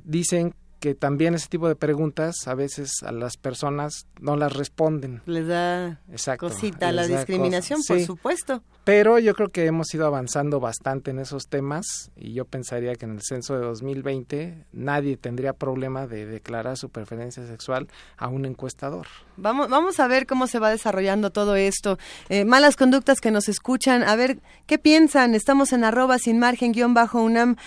dicen 0.04 0.54
que 0.80 0.96
también 0.96 1.36
ese 1.36 1.48
tipo 1.48 1.68
de 1.68 1.76
preguntas 1.76 2.48
a 2.48 2.56
veces 2.56 2.92
a 3.04 3.12
las 3.12 3.38
personas 3.38 4.08
no 4.20 4.36
las 4.36 4.54
responden. 4.54 5.22
Les 5.28 5.48
da 5.48 6.00
Exacto. 6.10 6.48
cosita 6.50 6.92
la 6.92 7.08
da 7.08 7.18
discriminación, 7.18 7.80
cosa. 7.80 7.94
por 7.94 8.00
Sí. 8.00 8.06
supuesto. 8.06 8.64
Pero 8.84 9.20
yo 9.20 9.36
creo 9.36 9.50
que 9.50 9.68
hemos 9.68 9.94
ido 9.94 10.08
avanzando 10.08 10.60
bastante 10.60 11.12
en 11.12 11.20
esos 11.20 11.48
temas 11.48 12.10
y 12.16 12.34
yo 12.34 12.46
pensaría 12.46 12.96
que 12.96 13.06
en 13.06 13.12
el 13.12 13.22
censo 13.22 13.54
de 13.54 13.62
2020 13.64 14.66
nadie 14.74 15.18
tendría 15.18 15.54
problema 15.54 16.08
de 16.08 16.26
declarar 16.26 16.78
su 16.78 16.90
preferencia 16.90 17.46
sexual 17.46 17.88
a 18.18 18.28
un 18.28 18.46
encuestador. 18.46 19.06
Vamos, 19.38 19.70
vamos 19.70 20.00
a 20.00 20.08
ver 20.08 20.26
cómo 20.26 20.48
se 20.48 20.58
va 20.58 20.72
desarrollando 20.72 21.30
todo 21.30 21.56
esto. 21.56 22.00
Eh, 22.30 22.44
malas 22.44 22.76
conductas 22.76 23.22
que 23.22 23.30
nos 23.30 23.50
escuchan. 23.50 24.02
A 24.02 24.16
ver, 24.16 24.40
¿qué 24.66 24.80
piensan? 24.80 25.36
Estamos 25.36 25.74
en 25.74 25.84
arroba 25.84 26.18
sin 26.18 26.40
margen 26.40 26.72
guion 26.72 26.96
bajo 26.96 27.22
UNAM. 27.22 27.58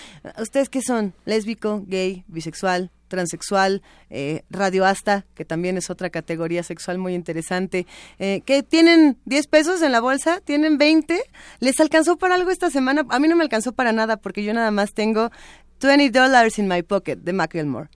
¿Ustedes 0.41 0.69
qué 0.69 0.83
son? 0.83 1.15
¿Lésbico, 1.27 1.85
gay, 1.87 2.25
bisexual, 2.27 2.91
transexual, 3.15 3.83
eh, 4.11 4.43
radioasta, 4.51 5.25
que 5.37 5.45
también 5.45 5.77
es 5.77 5.89
otra 5.89 6.11
categoría 6.11 6.65
sexual 6.65 6.99
muy 6.99 7.15
interesante? 7.15 7.87
Eh, 8.19 8.43
¿Que 8.45 8.65
tienen 8.65 9.17
10 9.25 9.47
pesos 9.47 9.83
en 9.83 9.93
la 9.93 10.01
bolsa? 10.01 10.41
¿Tienen 10.41 10.77
20? 10.77 11.23
¿Les 11.61 11.79
alcanzó 11.79 12.17
para 12.17 12.35
algo 12.35 12.51
esta 12.51 12.71
semana? 12.71 13.05
A 13.11 13.21
mí 13.21 13.29
no 13.29 13.37
me 13.37 13.45
alcanzó 13.45 13.73
para 13.73 13.93
nada 13.93 14.17
porque 14.17 14.43
yo 14.43 14.53
nada 14.53 14.73
más 14.73 14.95
tengo 14.95 15.31
20 15.81 16.11
dollars 16.11 16.59
in 16.59 16.67
my 16.67 16.83
pocket 16.83 17.17
de 17.17 17.33
Macklemore. 17.33 17.89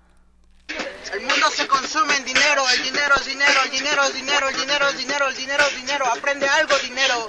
El 1.13 1.21
mundo 1.21 1.51
se 1.51 1.67
consume 1.67 2.17
en 2.17 2.25
el 2.67 2.83
dinero 2.83 3.15
es 3.17 3.27
dinero, 3.27 3.63
el 3.65 3.71
dinero 3.71 4.03
es 4.05 4.15
dinero, 4.15 4.49
el 4.49 4.57
dinero 4.57 4.89
es 4.89 4.97
dinero, 4.97 5.29
el 5.29 5.37
dinero 5.37 5.67
es 5.67 5.77
dinero, 5.77 6.07
aprende 6.07 6.49
algo 6.49 6.79
dinero. 6.79 7.27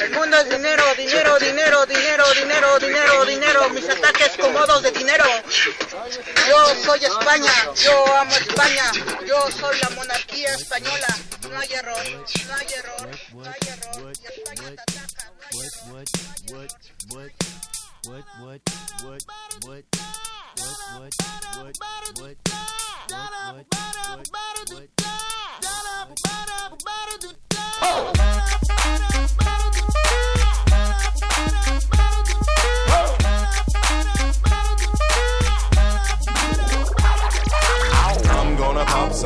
El 0.00 0.10
mundo 0.10 0.38
es 0.38 0.50
dinero, 0.50 0.84
dinero, 0.96 1.38
dinero, 1.38 1.86
dinero, 1.86 2.24
dinero, 2.34 2.78
dinero, 2.78 3.24
dinero, 3.24 3.68
mis 3.70 3.88
ataques 3.88 4.32
cómodos 4.38 4.82
de 4.82 4.90
dinero. 4.92 5.24
Yo 6.48 6.74
soy 6.84 7.04
España, 7.04 7.52
yo 7.76 8.16
amo 8.16 8.36
España, 8.36 8.92
yo 9.26 9.50
soy 9.50 9.78
la 9.80 9.90
monarquía 9.90 10.54
española. 10.54 11.08
No 11.50 11.58
hay 11.58 11.72
error, 11.72 12.04
no 12.46 12.54
hay 12.54 12.66
error, 12.74 13.08
no 13.32 13.44
hay 13.44 13.58
error. 13.68 14.12
Y 14.20 14.26
España 14.26 14.84
te 14.86 14.98
ataca, 14.98 15.32
no 15.40 16.00
hay 16.00 16.06
error. 22.14 22.83
I'm 23.12 23.64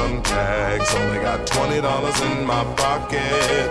gonna 0.08 0.22
pop 0.22 0.22
some 0.22 0.22
tags. 0.22 0.94
Only 0.94 1.18
got 1.20 1.46
twenty 1.46 1.80
dollars 1.80 2.20
in 2.22 2.46
my 2.46 2.64
pocket. 2.74 3.70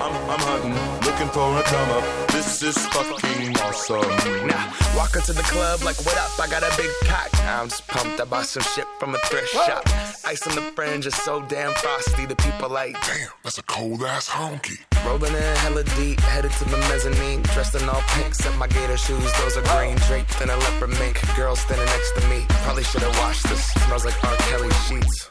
I'm, 0.00 0.12
I'm, 0.12 0.30
I'm 0.30 0.40
hunting, 0.40 0.74
looking 1.06 1.28
for 1.28 1.58
a 1.58 1.62
come 1.62 1.90
up. 1.90 2.28
This 2.28 2.62
is 2.62 2.76
fucking 2.88 3.56
awesome. 3.60 4.46
Now, 4.46 4.72
walk 4.96 5.16
into 5.16 5.32
the 5.32 5.42
club 5.42 5.82
like, 5.82 5.96
what 6.04 6.16
up? 6.16 6.38
I 6.38 6.48
got 6.48 6.62
a 6.62 6.76
big 6.76 6.90
cock. 7.04 7.30
I'm 7.44 7.68
just 7.68 7.86
pumped. 7.88 8.20
I 8.20 8.24
bought 8.24 8.46
some 8.46 8.62
shit 8.62 8.86
from 8.98 9.14
a 9.14 9.18
thrift 9.18 9.48
shop. 9.48 9.82
Ice 10.24 10.46
on 10.46 10.54
the 10.54 10.62
fringe 10.72 11.06
is 11.06 11.14
so 11.14 11.42
damn 11.42 11.72
frosty. 11.74 12.26
The 12.26 12.36
people 12.36 12.68
like, 12.68 12.94
damn, 13.06 13.28
that's 13.42 13.58
a 13.58 13.62
cold 13.62 14.02
ass 14.02 14.28
honky. 14.28 14.78
Rolling 15.04 15.34
in 15.34 15.56
hella 15.56 15.84
deep, 15.96 16.20
headed 16.20 16.52
to 16.52 16.64
the 16.64 16.76
mezzanine. 16.88 17.42
Dressed 17.54 17.74
in 17.74 17.88
all 17.88 18.02
pink, 18.14 18.34
set 18.34 18.56
my 18.56 18.68
gator 18.68 18.96
shoes. 18.96 19.32
Those 19.38 19.56
are 19.56 19.64
green, 19.74 19.96
draped 20.08 20.40
in 20.40 20.50
a 20.50 20.56
leopard 20.56 20.90
mink. 20.98 21.18
Girl 21.36 21.56
standing 21.56 21.86
next 21.86 22.12
to 22.20 22.28
me. 22.28 22.44
Probably 22.64 22.84
should 22.84 23.02
have 23.02 23.16
washed 23.18 23.48
this. 23.48 23.66
Smells 23.86 24.04
like 24.04 24.22
R. 24.24 24.36
Kelly 24.36 24.70
sheets. 24.86 25.30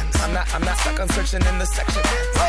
I'm 0.23 0.33
not, 0.33 0.53
I'm 0.55 0.61
not 0.63 0.77
stuck 0.77 0.99
on 0.99 1.09
searching 1.09 1.45
in 1.47 1.57
the 1.59 1.65
section. 1.65 2.01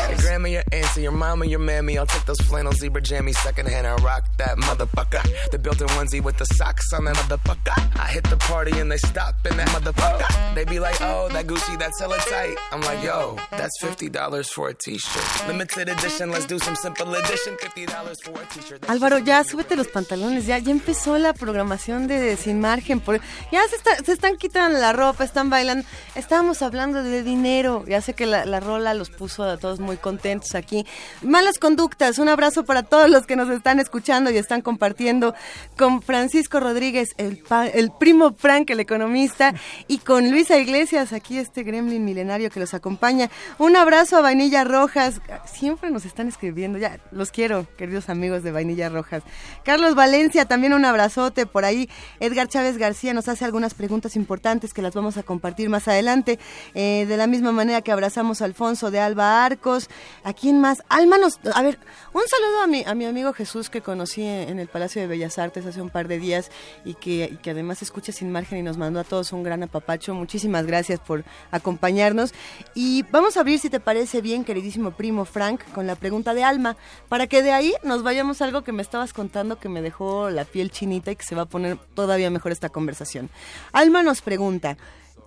Your 0.09 0.17
grandma, 0.19 0.47
your 0.47 0.63
auntie, 0.71 1.01
your 1.01 1.11
mama, 1.11 1.45
your 1.45 1.59
mammy. 1.59 1.97
I'll 1.97 2.05
take 2.05 2.25
those 2.25 2.39
flannel 2.41 2.71
zebra 2.73 3.01
jammies 3.01 3.35
secondhand 3.37 3.87
and 3.87 4.01
rock 4.03 4.23
that 4.37 4.57
motherfucker. 4.57 5.21
The 5.51 5.57
built-in 5.59 5.87
onesie 5.89 6.21
with 6.23 6.37
the 6.37 6.45
socks 6.45 6.93
on 6.93 7.05
that 7.05 7.15
motherfucker. 7.15 7.73
I 7.99 8.07
hit 8.07 8.23
the 8.29 8.37
party 8.37 8.77
and 8.79 8.91
they 8.91 8.97
stop 8.97 9.35
in 9.49 9.57
that 9.57 9.67
motherfucker. 9.69 10.55
They 10.55 10.65
be 10.65 10.79
like, 10.79 10.97
oh, 11.01 11.29
that 11.33 11.47
Gucci, 11.47 11.77
that's 11.79 11.99
hella 11.99 12.17
tight. 12.17 12.55
I'm 12.71 12.81
like, 12.81 13.03
yo, 13.03 13.37
that's 13.51 13.73
$50 13.81 14.49
for 14.49 14.69
a 14.69 14.73
t-shirt. 14.75 15.47
Limited 15.47 15.89
edition, 15.89 16.29
let's 16.31 16.45
do 16.45 16.59
some 16.59 16.75
simple 16.75 17.13
edition. 17.15 17.55
$50 17.57 18.23
for 18.23 18.39
a 18.41 18.45
t-shirt. 18.53 18.81
Álvaro, 18.87 19.17
ya 19.17 19.43
súbete 19.43 19.75
los 19.75 19.87
pantalones, 19.87 20.45
ya, 20.45 20.59
ya 20.59 20.71
empezó 20.71 21.17
la 21.17 21.33
programación 21.33 22.07
de 22.07 22.37
Sin 22.37 22.59
Margen. 22.61 22.99
Por, 22.99 23.19
ya 23.51 23.61
se, 23.67 23.77
está- 23.77 23.97
se 24.05 24.11
están 24.13 24.37
quitando 24.37 24.77
la 24.79 24.93
ropa, 24.93 25.23
están 25.23 25.49
bailando. 25.49 25.85
Estábamos 26.15 26.61
hablando 26.61 27.01
de 27.01 27.23
dinero. 27.23 27.62
Ya 27.87 28.01
sé 28.01 28.13
que 28.13 28.25
la, 28.25 28.45
la 28.45 28.59
rola 28.59 28.93
los 28.93 29.09
puso 29.09 29.43
a 29.43 29.57
todos 29.57 29.79
muy 29.79 29.97
contentos 29.97 30.55
aquí. 30.55 30.85
Malas 31.21 31.57
conductas, 31.59 32.19
un 32.19 32.27
abrazo 32.29 32.65
para 32.65 32.83
todos 32.83 33.09
los 33.09 33.25
que 33.25 33.35
nos 33.35 33.49
están 33.49 33.79
escuchando 33.79 34.29
y 34.31 34.37
están 34.37 34.61
compartiendo 34.61 35.33
con 35.77 36.01
Francisco 36.01 36.59
Rodríguez, 36.59 37.09
el, 37.17 37.37
pa- 37.37 37.67
el 37.67 37.91
primo 37.91 38.33
Frank, 38.37 38.69
el 38.69 38.79
economista, 38.79 39.53
y 39.87 39.99
con 39.99 40.29
Luisa 40.29 40.57
Iglesias, 40.57 41.13
aquí 41.13 41.37
este 41.37 41.63
gremlin 41.63 42.03
milenario 42.03 42.49
que 42.49 42.59
los 42.59 42.73
acompaña. 42.73 43.29
Un 43.57 43.75
abrazo 43.77 44.17
a 44.17 44.21
Vainilla 44.21 44.65
Rojas. 44.65 45.21
Siempre 45.45 45.89
nos 45.89 46.03
están 46.05 46.27
escribiendo, 46.27 46.77
ya 46.77 46.99
los 47.11 47.31
quiero, 47.31 47.65
queridos 47.77 48.09
amigos 48.09 48.43
de 48.43 48.51
Vainilla 48.51 48.89
Rojas. 48.89 49.23
Carlos 49.63 49.95
Valencia, 49.95 50.45
también 50.45 50.73
un 50.73 50.83
abrazote 50.83 51.45
por 51.45 51.63
ahí. 51.63 51.89
Edgar 52.19 52.47
Chávez 52.49 52.77
García 52.77 53.13
nos 53.13 53.29
hace 53.29 53.45
algunas 53.45 53.73
preguntas 53.73 54.17
importantes 54.17 54.73
que 54.73 54.81
las 54.81 54.93
vamos 54.93 55.15
a 55.15 55.23
compartir 55.23 55.69
más 55.69 55.87
adelante. 55.87 56.39
Eh, 56.73 57.05
de 57.07 57.17
la 57.17 57.27
misma 57.27 57.52
manera 57.53 57.81
que 57.81 57.91
abrazamos 57.91 58.41
a 58.41 58.45
Alfonso 58.45 58.91
de 58.91 58.99
Alba 58.99 59.45
Arcos. 59.45 59.89
¿A 60.23 60.33
quién 60.33 60.59
más? 60.59 60.83
Alma 60.89 61.17
nos... 61.17 61.39
A 61.53 61.61
ver, 61.61 61.79
un 62.11 62.23
saludo 62.27 62.61
a 62.63 62.67
mi, 62.67 62.83
a 62.85 62.93
mi 62.95 63.05
amigo 63.05 63.33
Jesús 63.33 63.69
que 63.69 63.81
conocí 63.81 64.23
en 64.23 64.59
el 64.59 64.67
Palacio 64.67 65.01
de 65.01 65.07
Bellas 65.07 65.39
Artes 65.39 65.65
hace 65.65 65.81
un 65.81 65.89
par 65.89 66.07
de 66.07 66.19
días 66.19 66.51
y 66.83 66.95
que, 66.95 67.29
y 67.31 67.37
que 67.37 67.51
además 67.51 67.81
escucha 67.81 68.11
sin 68.11 68.31
margen 68.31 68.59
y 68.59 68.63
nos 68.63 68.77
mandó 68.77 68.99
a 68.99 69.03
todos 69.03 69.31
un 69.31 69.43
gran 69.43 69.63
apapacho. 69.63 70.13
Muchísimas 70.13 70.65
gracias 70.65 70.99
por 70.99 71.23
acompañarnos. 71.51 72.33
Y 72.73 73.03
vamos 73.11 73.37
a 73.37 73.41
abrir, 73.41 73.59
si 73.59 73.69
te 73.69 73.79
parece 73.79 74.21
bien, 74.21 74.43
queridísimo 74.43 74.91
primo 74.91 75.25
Frank, 75.25 75.61
con 75.73 75.87
la 75.87 75.95
pregunta 75.95 76.33
de 76.33 76.43
Alma, 76.43 76.75
para 77.09 77.27
que 77.27 77.41
de 77.41 77.51
ahí 77.51 77.73
nos 77.83 78.03
vayamos 78.03 78.41
a 78.41 78.45
algo 78.45 78.63
que 78.63 78.71
me 78.71 78.81
estabas 78.81 79.13
contando 79.13 79.59
que 79.59 79.69
me 79.69 79.81
dejó 79.81 80.29
la 80.29 80.45
piel 80.45 80.71
chinita 80.71 81.11
y 81.11 81.15
que 81.15 81.23
se 81.23 81.35
va 81.35 81.43
a 81.43 81.45
poner 81.45 81.77
todavía 81.93 82.29
mejor 82.29 82.51
esta 82.51 82.69
conversación. 82.69 83.29
Alma 83.71 84.03
nos 84.03 84.21
pregunta, 84.21 84.77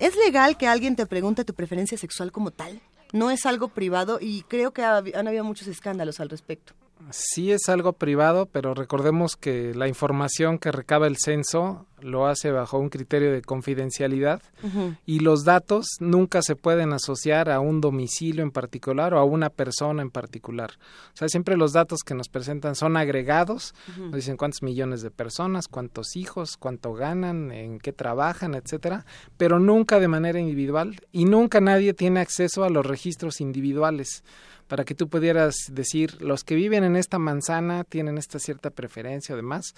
¿es 0.01 0.16
legal 0.16 0.57
que 0.57 0.66
alguien 0.66 0.97
te 0.97 1.07
pregunte 1.07 1.44
tu 1.44 1.55
preferencia 1.55 1.97
sexual 1.99 2.32
como 2.32 2.51
tal? 2.51 2.80
No 3.12 3.30
es 3.30 3.47
algo 3.47 3.68
privado 3.68 4.18
y 4.20 4.42
creo 4.42 4.72
que 4.72 4.82
ha- 4.82 4.99
han 5.14 5.28
habido 5.28 5.44
muchos 5.44 5.68
escándalos 5.68 6.20
al 6.20 6.28
respecto. 6.28 6.74
Sí 7.11 7.53
es 7.53 7.68
algo 7.68 7.92
privado, 7.92 8.47
pero 8.47 8.74
recordemos 8.74 9.36
que 9.36 9.74
la 9.74 9.86
información 9.86 10.59
que 10.59 10.72
recaba 10.72 11.07
el 11.07 11.18
censo 11.18 11.86
lo 12.01 12.26
hace 12.26 12.51
bajo 12.51 12.78
un 12.78 12.88
criterio 12.88 13.32
de 13.32 13.42
confidencialidad 13.42 14.42
y 15.05 15.20
los 15.20 15.44
datos 15.44 15.86
nunca 16.01 16.42
se 16.42 16.57
pueden 16.57 16.92
asociar 16.92 17.51
a 17.51 17.61
un 17.61 17.80
domicilio 17.80 18.42
en 18.42 18.51
particular 18.51 19.14
o 19.14 19.18
a 19.18 19.24
una 19.24 19.51
persona 19.51 20.03
en 20.03 20.11
particular. 20.11 20.72
O 21.14 21.16
sea, 21.16 21.28
siempre 21.28 21.57
los 21.57 21.72
datos 21.72 22.01
que 22.03 22.14
nos 22.14 22.28
presentan 22.28 22.74
son 22.74 22.97
agregados, 22.97 23.74
nos 23.99 24.12
dicen 24.12 24.36
cuántos 24.36 24.62
millones 24.62 25.03
de 25.03 25.11
personas, 25.11 25.68
cuántos 25.68 26.16
hijos, 26.16 26.57
cuánto 26.57 26.94
ganan, 26.94 27.53
en 27.53 27.78
qué 27.78 27.92
trabajan, 27.92 28.55
etcétera, 28.55 29.05
pero 29.36 29.59
nunca 29.59 30.01
de 30.01 30.09
manera 30.09 30.40
individual 30.40 31.01
y 31.12 31.26
nunca 31.26 31.61
nadie 31.61 31.94
tiene 31.94 32.20
acceso 32.20 32.64
a 32.64 32.70
los 32.70 32.84
registros 32.84 33.40
individuales 33.40 34.24
para 34.68 34.84
que 34.84 34.94
tú 34.94 35.08
pudieras 35.08 35.56
decir 35.70 36.20
los 36.20 36.44
que 36.44 36.54
viven 36.54 36.84
en 36.84 36.96
esta 36.96 37.18
manzana 37.18 37.84
tienen 37.84 38.18
esta 38.18 38.38
cierta 38.38 38.70
preferencia 38.70 39.34
o 39.34 39.36
demás. 39.36 39.74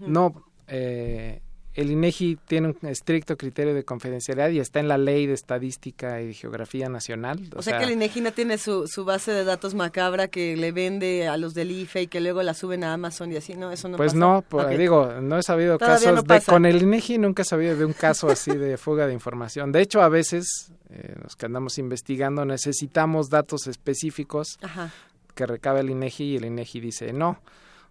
No, 0.00 0.44
eh, 0.66 1.40
el 1.78 1.92
INEGI 1.92 2.38
tiene 2.44 2.74
un 2.82 2.88
estricto 2.88 3.36
criterio 3.36 3.72
de 3.72 3.84
confidencialidad 3.84 4.50
y 4.50 4.58
está 4.58 4.80
en 4.80 4.88
la 4.88 4.98
ley 4.98 5.26
de 5.26 5.34
estadística 5.34 6.20
y 6.20 6.34
geografía 6.34 6.88
nacional. 6.88 7.48
O, 7.54 7.62
sea, 7.62 7.78
que 7.78 7.84
el 7.84 7.92
INEGI 7.92 8.20
no 8.20 8.32
tiene 8.32 8.58
su, 8.58 8.88
su 8.88 9.04
base 9.04 9.30
de 9.30 9.44
datos 9.44 9.76
macabra 9.76 10.26
que 10.26 10.56
le 10.56 10.72
vende 10.72 11.28
a 11.28 11.36
los 11.36 11.54
del 11.54 11.70
IFE 11.70 12.02
y 12.02 12.06
que 12.08 12.20
luego 12.20 12.42
la 12.42 12.54
suben 12.54 12.82
a 12.82 12.94
Amazon 12.94 13.30
y 13.30 13.36
así, 13.36 13.54
¿no? 13.54 13.70
Eso 13.70 13.88
no 13.88 13.96
pues 13.96 14.08
pasa. 14.12 14.18
no, 14.18 14.44
pues, 14.48 14.76
digo, 14.76 15.20
no 15.22 15.38
he 15.38 15.42
sabido 15.44 15.78
Todavía 15.78 16.10
casos 16.10 16.24
no 16.28 16.34
de 16.34 16.40
con 16.40 16.66
el 16.66 16.82
INEGI 16.82 17.18
nunca 17.18 17.42
he 17.42 17.44
sabido 17.44 17.76
de 17.76 17.84
un 17.84 17.92
caso 17.92 18.28
así 18.28 18.50
de 18.56 18.76
fuga 18.76 19.06
de 19.06 19.12
información. 19.12 19.70
De 19.70 19.80
hecho, 19.80 20.02
a 20.02 20.08
veces 20.08 20.72
eh, 20.90 21.14
los 21.22 21.36
que 21.36 21.46
andamos 21.46 21.78
investigando 21.78 22.44
necesitamos 22.44 23.28
datos 23.30 23.68
específicos 23.68 24.58
Ajá. 24.62 24.90
que 25.36 25.46
recabe 25.46 25.78
el 25.78 25.90
INEGI 25.90 26.24
y 26.24 26.36
el 26.38 26.46
INEGI 26.46 26.80
dice 26.80 27.12
no. 27.12 27.38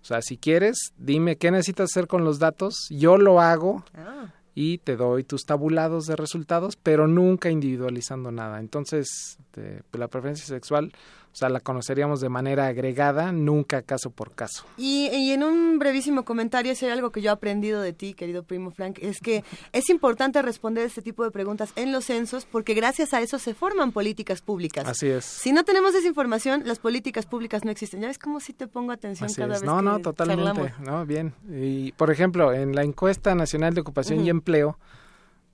O 0.01 0.05
sea, 0.07 0.21
si 0.21 0.37
quieres, 0.37 0.93
dime 0.97 1.35
qué 1.37 1.51
necesitas 1.51 1.91
hacer 1.91 2.07
con 2.07 2.23
los 2.23 2.39
datos, 2.39 2.87
yo 2.89 3.17
lo 3.17 3.41
hago 3.41 3.83
Ah. 3.93 4.33
y 4.55 4.77
te 4.79 4.95
doy 4.95 5.23
tus 5.23 5.43
tabulados 5.45 6.05
de 6.05 6.15
resultados, 6.15 6.77
pero 6.81 7.07
nunca 7.07 7.49
individualizando 7.49 8.31
nada. 8.31 8.59
Entonces, 8.59 9.37
te- 9.51 9.83
la 9.93 10.07
preferencia 10.07 10.45
sexual, 10.45 10.93
o 11.37 11.39
sea, 11.39 11.49
la 11.49 11.59
conoceríamos 11.59 12.19
de 12.19 12.29
manera 12.29 12.65
agregada, 12.65 13.31
nunca 13.31 13.83
caso 13.83 14.09
por 14.09 14.31
caso. 14.31 14.65
Y, 14.75 15.07
y 15.09 15.33
en 15.33 15.43
un 15.43 15.77
brevísimo 15.77 16.25
comentario, 16.25 16.73
si 16.73 16.85
hay 16.87 16.91
algo 16.91 17.11
que 17.11 17.21
yo 17.21 17.29
he 17.29 17.33
aprendido 17.33 17.79
de 17.79 17.93
ti, 17.93 18.15
querido 18.15 18.41
primo 18.41 18.71
Frank, 18.71 18.97
es 19.03 19.19
que 19.19 19.43
es 19.71 19.87
importante 19.91 20.41
responder 20.41 20.83
este 20.87 21.03
tipo 21.03 21.23
de 21.23 21.29
preguntas 21.29 21.73
en 21.75 21.91
los 21.91 22.05
censos 22.05 22.45
porque 22.45 22.73
gracias 22.73 23.13
a 23.13 23.21
eso 23.21 23.37
se 23.37 23.53
forman 23.53 23.91
políticas 23.91 24.41
públicas. 24.41 24.87
Así 24.87 25.09
es. 25.09 25.25
Si 25.25 25.51
no 25.51 25.63
tenemos 25.63 25.93
esa 25.93 26.07
información, 26.07 26.63
las 26.65 26.79
políticas 26.79 27.27
públicas 27.27 27.63
no 27.63 27.69
existen. 27.69 28.01
¿Ya 28.01 28.07
ves 28.07 28.17
cómo 28.17 28.39
si 28.39 28.53
te 28.53 28.65
pongo 28.65 28.91
atención 28.91 29.27
Así 29.27 29.35
cada 29.39 29.53
es. 29.57 29.61
vez 29.61 29.69
No, 29.69 29.77
que 29.77 29.83
no, 29.83 29.99
totalmente. 29.99 30.43
charlamos? 30.43 30.79
No, 30.79 31.05
bien. 31.05 31.35
Y, 31.51 31.91
por 31.91 32.09
ejemplo, 32.09 32.51
en 32.51 32.73
la 32.73 32.81
encuesta 32.81 33.35
nacional 33.35 33.75
de 33.75 33.81
ocupación 33.81 34.25
y 34.25 34.31
empleo, 34.31 34.79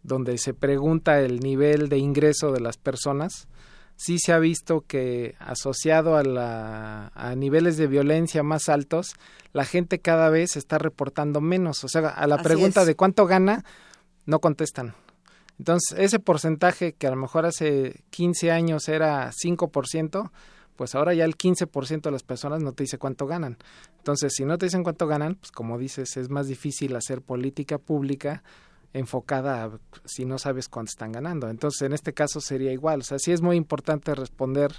donde 0.01 0.37
se 0.37 0.53
pregunta 0.53 1.19
el 1.19 1.41
nivel 1.41 1.89
de 1.89 1.97
ingreso 1.97 2.53
de 2.53 2.61
las 2.61 2.77
personas, 2.77 3.49
sí 3.95 4.17
se 4.19 4.33
ha 4.33 4.39
visto 4.39 4.81
que 4.81 5.35
asociado 5.39 6.17
a, 6.17 6.23
la, 6.23 7.11
a 7.15 7.35
niveles 7.35 7.77
de 7.77 7.87
violencia 7.87 8.43
más 8.43 8.69
altos, 8.69 9.15
la 9.53 9.65
gente 9.65 9.99
cada 9.99 10.29
vez 10.29 10.55
está 10.55 10.77
reportando 10.77 11.41
menos. 11.41 11.83
O 11.83 11.87
sea, 11.87 12.09
a 12.09 12.27
la 12.27 12.35
Así 12.35 12.43
pregunta 12.43 12.81
es. 12.81 12.87
de 12.87 12.95
cuánto 12.95 13.25
gana, 13.25 13.63
no 14.25 14.39
contestan. 14.39 14.95
Entonces, 15.59 15.97
ese 15.99 16.19
porcentaje 16.19 16.93
que 16.93 17.07
a 17.07 17.11
lo 17.11 17.15
mejor 17.15 17.45
hace 17.45 18.03
15 18.09 18.51
años 18.51 18.89
era 18.89 19.31
5%, 19.31 20.31
pues 20.75 20.95
ahora 20.95 21.13
ya 21.13 21.25
el 21.25 21.37
15% 21.37 22.01
de 22.01 22.11
las 22.11 22.23
personas 22.23 22.61
no 22.61 22.73
te 22.73 22.83
dice 22.83 22.97
cuánto 22.97 23.27
ganan. 23.27 23.57
Entonces, 23.97 24.33
si 24.35 24.45
no 24.45 24.57
te 24.57 24.65
dicen 24.65 24.83
cuánto 24.83 25.07
ganan, 25.07 25.35
pues 25.35 25.51
como 25.51 25.77
dices, 25.77 26.17
es 26.17 26.29
más 26.29 26.47
difícil 26.47 26.95
hacer 26.95 27.21
política 27.21 27.77
pública 27.77 28.43
enfocada 28.93 29.63
a 29.63 29.71
si 30.05 30.25
no 30.25 30.37
sabes 30.37 30.69
cuánto 30.69 30.89
están 30.89 31.11
ganando. 31.11 31.49
Entonces, 31.49 31.81
en 31.81 31.93
este 31.93 32.13
caso 32.13 32.39
sería 32.39 32.71
igual. 32.71 33.01
O 33.01 33.03
sea, 33.03 33.19
sí 33.19 33.31
es 33.31 33.41
muy 33.41 33.57
importante 33.57 34.13
responder 34.15 34.71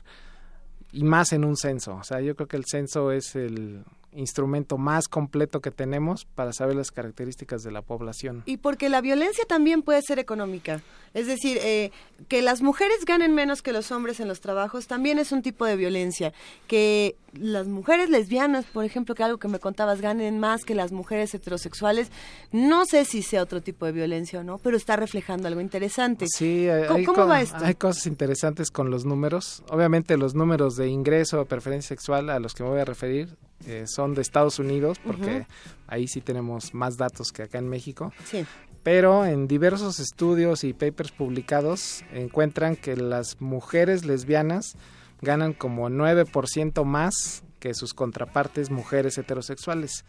y 0.92 1.02
más 1.02 1.32
en 1.32 1.44
un 1.44 1.56
censo. 1.56 1.96
O 1.96 2.04
sea, 2.04 2.20
yo 2.20 2.36
creo 2.36 2.48
que 2.48 2.56
el 2.56 2.64
censo 2.64 3.10
es 3.10 3.34
el 3.34 3.84
instrumento 4.12 4.78
más 4.78 5.08
completo 5.08 5.60
que 5.60 5.72
tenemos 5.72 6.24
para 6.24 6.52
saber 6.52 6.76
las 6.76 6.92
características 6.92 7.64
de 7.64 7.72
la 7.72 7.82
población. 7.82 8.44
Y 8.46 8.58
porque 8.58 8.88
la 8.88 9.00
violencia 9.00 9.44
también 9.44 9.82
puede 9.82 10.02
ser 10.02 10.20
económica. 10.20 10.82
Es 11.12 11.26
decir, 11.26 11.58
eh, 11.62 11.90
que 12.28 12.42
las 12.42 12.62
mujeres 12.62 13.04
ganen 13.04 13.34
menos 13.34 13.60
que 13.60 13.72
los 13.72 13.90
hombres 13.90 14.20
en 14.20 14.28
los 14.28 14.40
trabajos 14.40 14.86
también 14.86 15.18
es 15.18 15.32
un 15.32 15.42
tipo 15.42 15.64
de 15.64 15.74
violencia. 15.74 16.32
Que 16.68 17.16
las 17.38 17.66
mujeres 17.66 18.10
lesbianas, 18.10 18.64
por 18.64 18.84
ejemplo, 18.84 19.14
que 19.14 19.22
algo 19.22 19.38
que 19.38 19.48
me 19.48 19.58
contabas, 19.58 20.00
ganen 20.00 20.38
más 20.40 20.64
que 20.64 20.74
las 20.74 20.92
mujeres 20.92 21.34
heterosexuales, 21.34 22.10
no 22.52 22.84
sé 22.86 23.04
si 23.04 23.22
sea 23.22 23.42
otro 23.42 23.62
tipo 23.62 23.86
de 23.86 23.92
violencia 23.92 24.40
o 24.40 24.44
no, 24.44 24.58
pero 24.58 24.76
está 24.76 24.96
reflejando 24.96 25.48
algo 25.48 25.60
interesante. 25.60 26.26
Sí, 26.28 26.68
hay, 26.68 26.86
¿Cómo, 26.86 26.98
hay 26.98 27.04
cómo 27.04 27.22
co- 27.22 27.28
va 27.28 27.40
esto? 27.40 27.58
hay 27.64 27.74
cosas 27.74 28.06
interesantes 28.06 28.70
con 28.70 28.90
los 28.90 29.04
números. 29.04 29.62
Obviamente 29.70 30.16
los 30.16 30.34
números 30.34 30.76
de 30.76 30.88
ingreso 30.88 31.40
o 31.40 31.44
preferencia 31.44 31.88
sexual 31.88 32.30
a 32.30 32.38
los 32.38 32.54
que 32.54 32.62
me 32.62 32.70
voy 32.70 32.80
a 32.80 32.84
referir 32.84 33.36
eh, 33.66 33.84
son 33.86 34.14
de 34.14 34.22
Estados 34.22 34.58
Unidos, 34.58 34.98
porque 35.04 35.46
ahí 35.86 36.06
sí 36.08 36.20
tenemos 36.20 36.74
más 36.74 36.96
datos 36.96 37.32
que 37.32 37.42
acá 37.44 37.58
en 37.58 37.68
México. 37.68 38.12
Sí. 38.24 38.44
Pero 38.82 39.24
en 39.24 39.48
diversos 39.48 39.98
estudios 39.98 40.62
y 40.62 40.74
papers 40.74 41.10
publicados 41.12 42.04
encuentran 42.12 42.76
que 42.76 42.96
las 42.96 43.40
mujeres 43.40 44.04
lesbianas 44.04 44.76
ganan 45.24 45.52
como 45.54 45.88
9% 45.90 46.84
más 46.84 47.42
que 47.58 47.74
sus 47.74 47.94
contrapartes 47.94 48.70
mujeres 48.70 49.18
heterosexuales. 49.18 50.04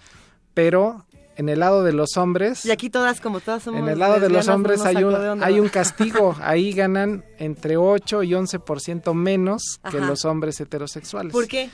Pero 0.53 1.05
en 1.37 1.49
el 1.49 1.59
lado 1.59 1.83
de 1.83 1.91
los 1.93 2.15
hombres... 2.17 2.65
Y 2.65 2.71
aquí 2.71 2.89
todas, 2.89 3.19
como 3.19 3.39
todas 3.39 3.63
somos 3.63 3.81
En 3.81 3.89
el 3.89 3.99
lado 3.99 4.19
de 4.19 4.29
los 4.29 4.47
hombres 4.47 4.81
hay 4.85 5.03
un, 5.03 5.43
hay 5.43 5.59
un 5.59 5.67
castigo. 5.79 6.35
Ahí 6.41 6.71
ganan 6.73 7.25
entre 7.39 7.75
8 7.77 8.23
y 8.23 8.31
11% 8.31 9.13
menos 9.13 9.79
que 9.89 9.99
los 9.99 10.23
hombres 10.25 10.59
heterosexuales. 10.61 11.33
¿Por 11.33 11.47
qué? 11.47 11.69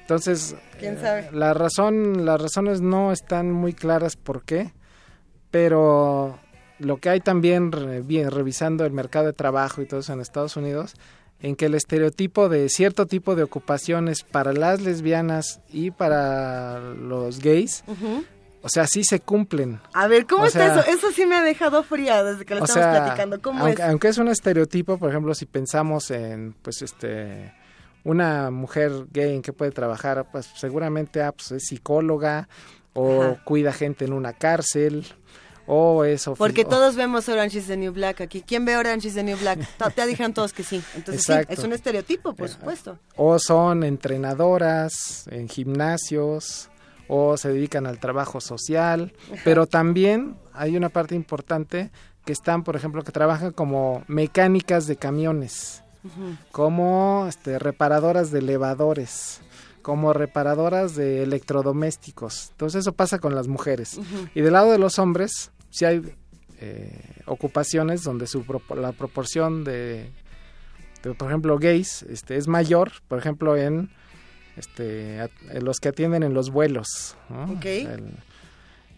Entonces, 0.00 0.56
¿Quién 0.78 0.94
eh, 0.94 1.00
sabe? 1.00 1.30
la 1.32 1.52
razón, 1.54 2.24
las 2.24 2.40
razones 2.40 2.80
no 2.80 3.12
están 3.12 3.50
muy 3.52 3.74
claras 3.74 4.16
por 4.16 4.42
qué, 4.42 4.72
pero 5.50 6.38
lo 6.78 6.98
que 6.98 7.10
hay 7.10 7.20
también, 7.20 7.72
re- 7.72 8.00
bien, 8.02 8.30
revisando 8.30 8.84
el 8.84 8.92
mercado 8.92 9.26
de 9.26 9.32
trabajo 9.32 9.82
y 9.82 9.86
todo 9.86 10.00
eso 10.00 10.12
en 10.12 10.20
Estados 10.20 10.56
Unidos, 10.56 10.94
en 11.40 11.56
que 11.56 11.66
el 11.66 11.74
estereotipo 11.74 12.48
de 12.48 12.68
cierto 12.68 13.06
tipo 13.06 13.36
de 13.36 13.44
ocupaciones 13.44 14.22
para 14.22 14.52
las 14.52 14.80
lesbianas 14.80 15.60
y 15.72 15.90
para 15.90 16.80
los 16.80 17.40
gays, 17.40 17.84
o 18.62 18.68
sea, 18.68 18.86
sí 18.86 19.04
se 19.04 19.20
cumplen. 19.20 19.80
A 19.92 20.08
ver, 20.08 20.26
¿cómo 20.26 20.42
O 20.42 20.46
está 20.46 20.74
sea, 20.74 20.80
eso? 20.80 20.90
Eso 20.90 21.12
sí 21.12 21.26
me 21.26 21.36
ha 21.36 21.42
dejado 21.42 21.82
fría 21.84 22.24
desde 22.24 22.44
que 22.44 22.54
lo 22.56 22.64
estamos 22.64 22.84
sea, 22.84 23.04
platicando. 23.04 23.40
¿Cómo 23.40 23.64
aunque, 23.64 23.82
es? 23.82 23.88
aunque 23.88 24.08
es 24.08 24.18
un 24.18 24.28
estereotipo, 24.28 24.98
por 24.98 25.10
ejemplo, 25.10 25.34
si 25.34 25.46
pensamos 25.46 26.10
en, 26.10 26.54
pues, 26.60 26.82
este, 26.82 27.54
una 28.02 28.50
mujer 28.50 29.06
gay 29.12 29.34
en 29.34 29.42
que 29.42 29.52
puede 29.52 29.70
trabajar, 29.70 30.26
pues, 30.32 30.50
seguramente, 30.56 31.22
ah, 31.22 31.32
pues, 31.32 31.52
es 31.52 31.66
psicóloga 31.68 32.48
o 32.94 33.22
Ajá. 33.22 33.44
cuida 33.44 33.72
gente 33.72 34.04
en 34.04 34.12
una 34.12 34.32
cárcel 34.32 35.06
o 35.70 36.02
es 36.04 36.26
ofi- 36.26 36.36
Porque 36.38 36.64
todos 36.64 36.96
vemos 36.96 37.28
Orange 37.28 37.58
is 37.58 37.66
the 37.66 37.76
New 37.76 37.92
Black 37.92 38.22
aquí. 38.22 38.40
¿Quién 38.42 38.64
ve 38.64 38.76
Orange 38.76 39.08
is 39.08 39.14
the 39.14 39.22
New 39.22 39.36
Black? 39.38 39.60
Te 39.94 40.06
dijeron 40.06 40.32
todos 40.32 40.52
que 40.54 40.62
sí. 40.64 40.82
Entonces 40.96 41.22
sí, 41.24 41.32
es 41.48 41.58
un 41.60 41.72
estereotipo, 41.72 42.34
por 42.34 42.48
supuesto. 42.48 42.98
o 43.16 43.38
son 43.38 43.84
entrenadoras 43.84 45.26
en 45.30 45.48
gimnasios 45.48 46.70
o 47.06 47.36
se 47.36 47.48
dedican 47.50 47.86
al 47.86 47.98
trabajo 47.98 48.40
social, 48.40 49.12
Ajá. 49.32 49.42
pero 49.44 49.66
también 49.66 50.36
hay 50.52 50.76
una 50.76 50.88
parte 50.88 51.14
importante 51.14 51.90
que 52.24 52.32
están, 52.32 52.64
por 52.64 52.76
ejemplo, 52.76 53.02
que 53.02 53.12
trabajan 53.12 53.52
como 53.52 54.04
mecánicas 54.08 54.86
de 54.86 54.96
camiones. 54.96 55.82
como 56.52 57.26
este, 57.28 57.58
reparadoras 57.58 58.30
de 58.30 58.38
elevadores, 58.38 59.40
como 59.82 60.12
reparadoras 60.12 60.94
de 60.94 61.22
electrodomésticos. 61.22 62.48
Entonces 62.52 62.80
eso 62.80 62.92
pasa 62.92 63.18
con 63.18 63.34
las 63.34 63.48
mujeres. 63.48 63.98
Y 64.34 64.40
del 64.40 64.52
lado 64.54 64.70
de 64.70 64.78
los 64.78 64.98
hombres, 64.98 65.50
sí 65.70 65.84
hay 65.84 66.02
eh, 66.60 67.00
ocupaciones 67.26 68.02
donde 68.02 68.26
su 68.26 68.44
la 68.76 68.92
proporción 68.92 69.64
de, 69.64 70.10
de, 71.02 71.14
por 71.14 71.28
ejemplo, 71.28 71.58
gays 71.58 72.02
este, 72.04 72.36
es 72.36 72.48
mayor, 72.48 72.92
por 73.08 73.18
ejemplo, 73.18 73.56
en, 73.56 73.90
este, 74.56 75.28
los 75.60 75.78
que 75.78 75.88
atienden 75.90 76.22
en 76.22 76.34
los 76.34 76.50
vuelos. 76.50 77.16
¿no? 77.28 77.44
Ok. 77.52 77.64
El, 77.64 78.12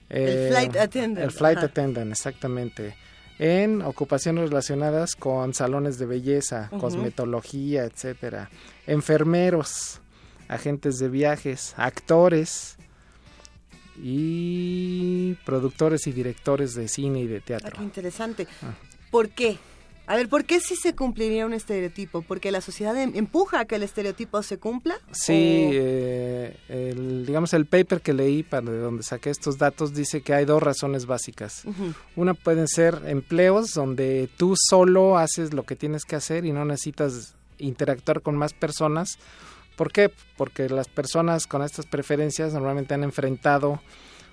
El 0.09 0.49
flight 0.49 0.77
attendant, 0.77 1.25
El 1.25 1.31
flight 1.31 1.59
ajá. 1.59 1.67
attendant, 1.67 2.11
exactamente. 2.11 2.97
En 3.39 3.81
ocupaciones 3.83 4.49
relacionadas 4.51 5.15
con 5.17 5.55
salones 5.55 5.99
de 5.99 6.07
belleza, 6.07 6.69
Ujú. 6.73 6.81
cosmetología, 6.81 7.85
etcétera. 7.85 8.51
Enfermeros, 8.87 10.01
agentes 10.49 10.99
de 10.99 11.09
viajes, 11.09 11.75
actores 11.77 12.77
y 14.03 15.35
productores 15.45 16.07
y 16.07 16.13
directores 16.13 16.75
de 16.75 16.89
cine 16.89 17.21
y 17.21 17.27
de 17.27 17.39
Ah, 17.39 17.43
teatro. 17.45 17.77
qué 17.77 17.83
interesante. 17.83 18.47
Ah. 18.63 18.75
¿Por 19.11 19.31
qué? 19.31 19.59
A 20.07 20.17
ver, 20.17 20.29
¿por 20.29 20.45
qué 20.45 20.59
sí 20.59 20.75
se 20.75 20.97
cumpliría 20.97 21.47
un 21.47 21.53
estereotipo? 21.53 22.23
¿Porque 22.23 22.51
la 22.51 22.61
sociedad 22.61 22.97
em- 23.01 23.13
empuja 23.15 23.61
a 23.61 23.65
que 23.67 23.77
el 23.77 23.85
estereotipo 23.85 24.43
se 24.43 24.59
cumpla? 24.59 24.97
Sí, 25.13 25.33
¿O- 25.33 25.71
eh, 25.73 26.57
el, 26.69 27.27
digamos 27.27 27.53
el 27.55 27.67
paper 27.67 28.01
que 28.01 28.13
leí 28.13 28.43
para 28.43 28.69
de 28.73 28.79
donde 28.79 29.05
saqué 29.05 29.31
estos 29.31 29.57
datos 29.57 29.95
dice 29.95 30.23
que 30.23 30.35
hay 30.35 30.47
dos 30.47 30.61
razones 30.63 31.07
básicas. 31.07 31.63
Una 32.17 32.35
pueden 32.35 32.67
ser 32.67 33.01
empleos 33.07 33.73
donde 33.73 34.29
tú 34.37 34.55
solo 34.69 35.17
haces 35.17 35.55
lo 35.55 35.63
que 35.65 35.77
tienes 35.77 36.05
que 36.05 36.17
hacer 36.17 36.45
y 36.45 36.51
no 36.53 36.65
necesitas 36.65 37.37
interactuar 37.59 38.21
con 38.21 38.37
más 38.37 38.53
personas. 38.53 39.17
¿Por 39.81 39.93
qué? 39.93 40.13
Porque 40.37 40.69
las 40.69 40.89
personas 40.89 41.47
con 41.47 41.63
estas 41.63 41.87
preferencias 41.87 42.53
normalmente 42.53 42.93
han 42.93 43.03
enfrentado 43.03 43.81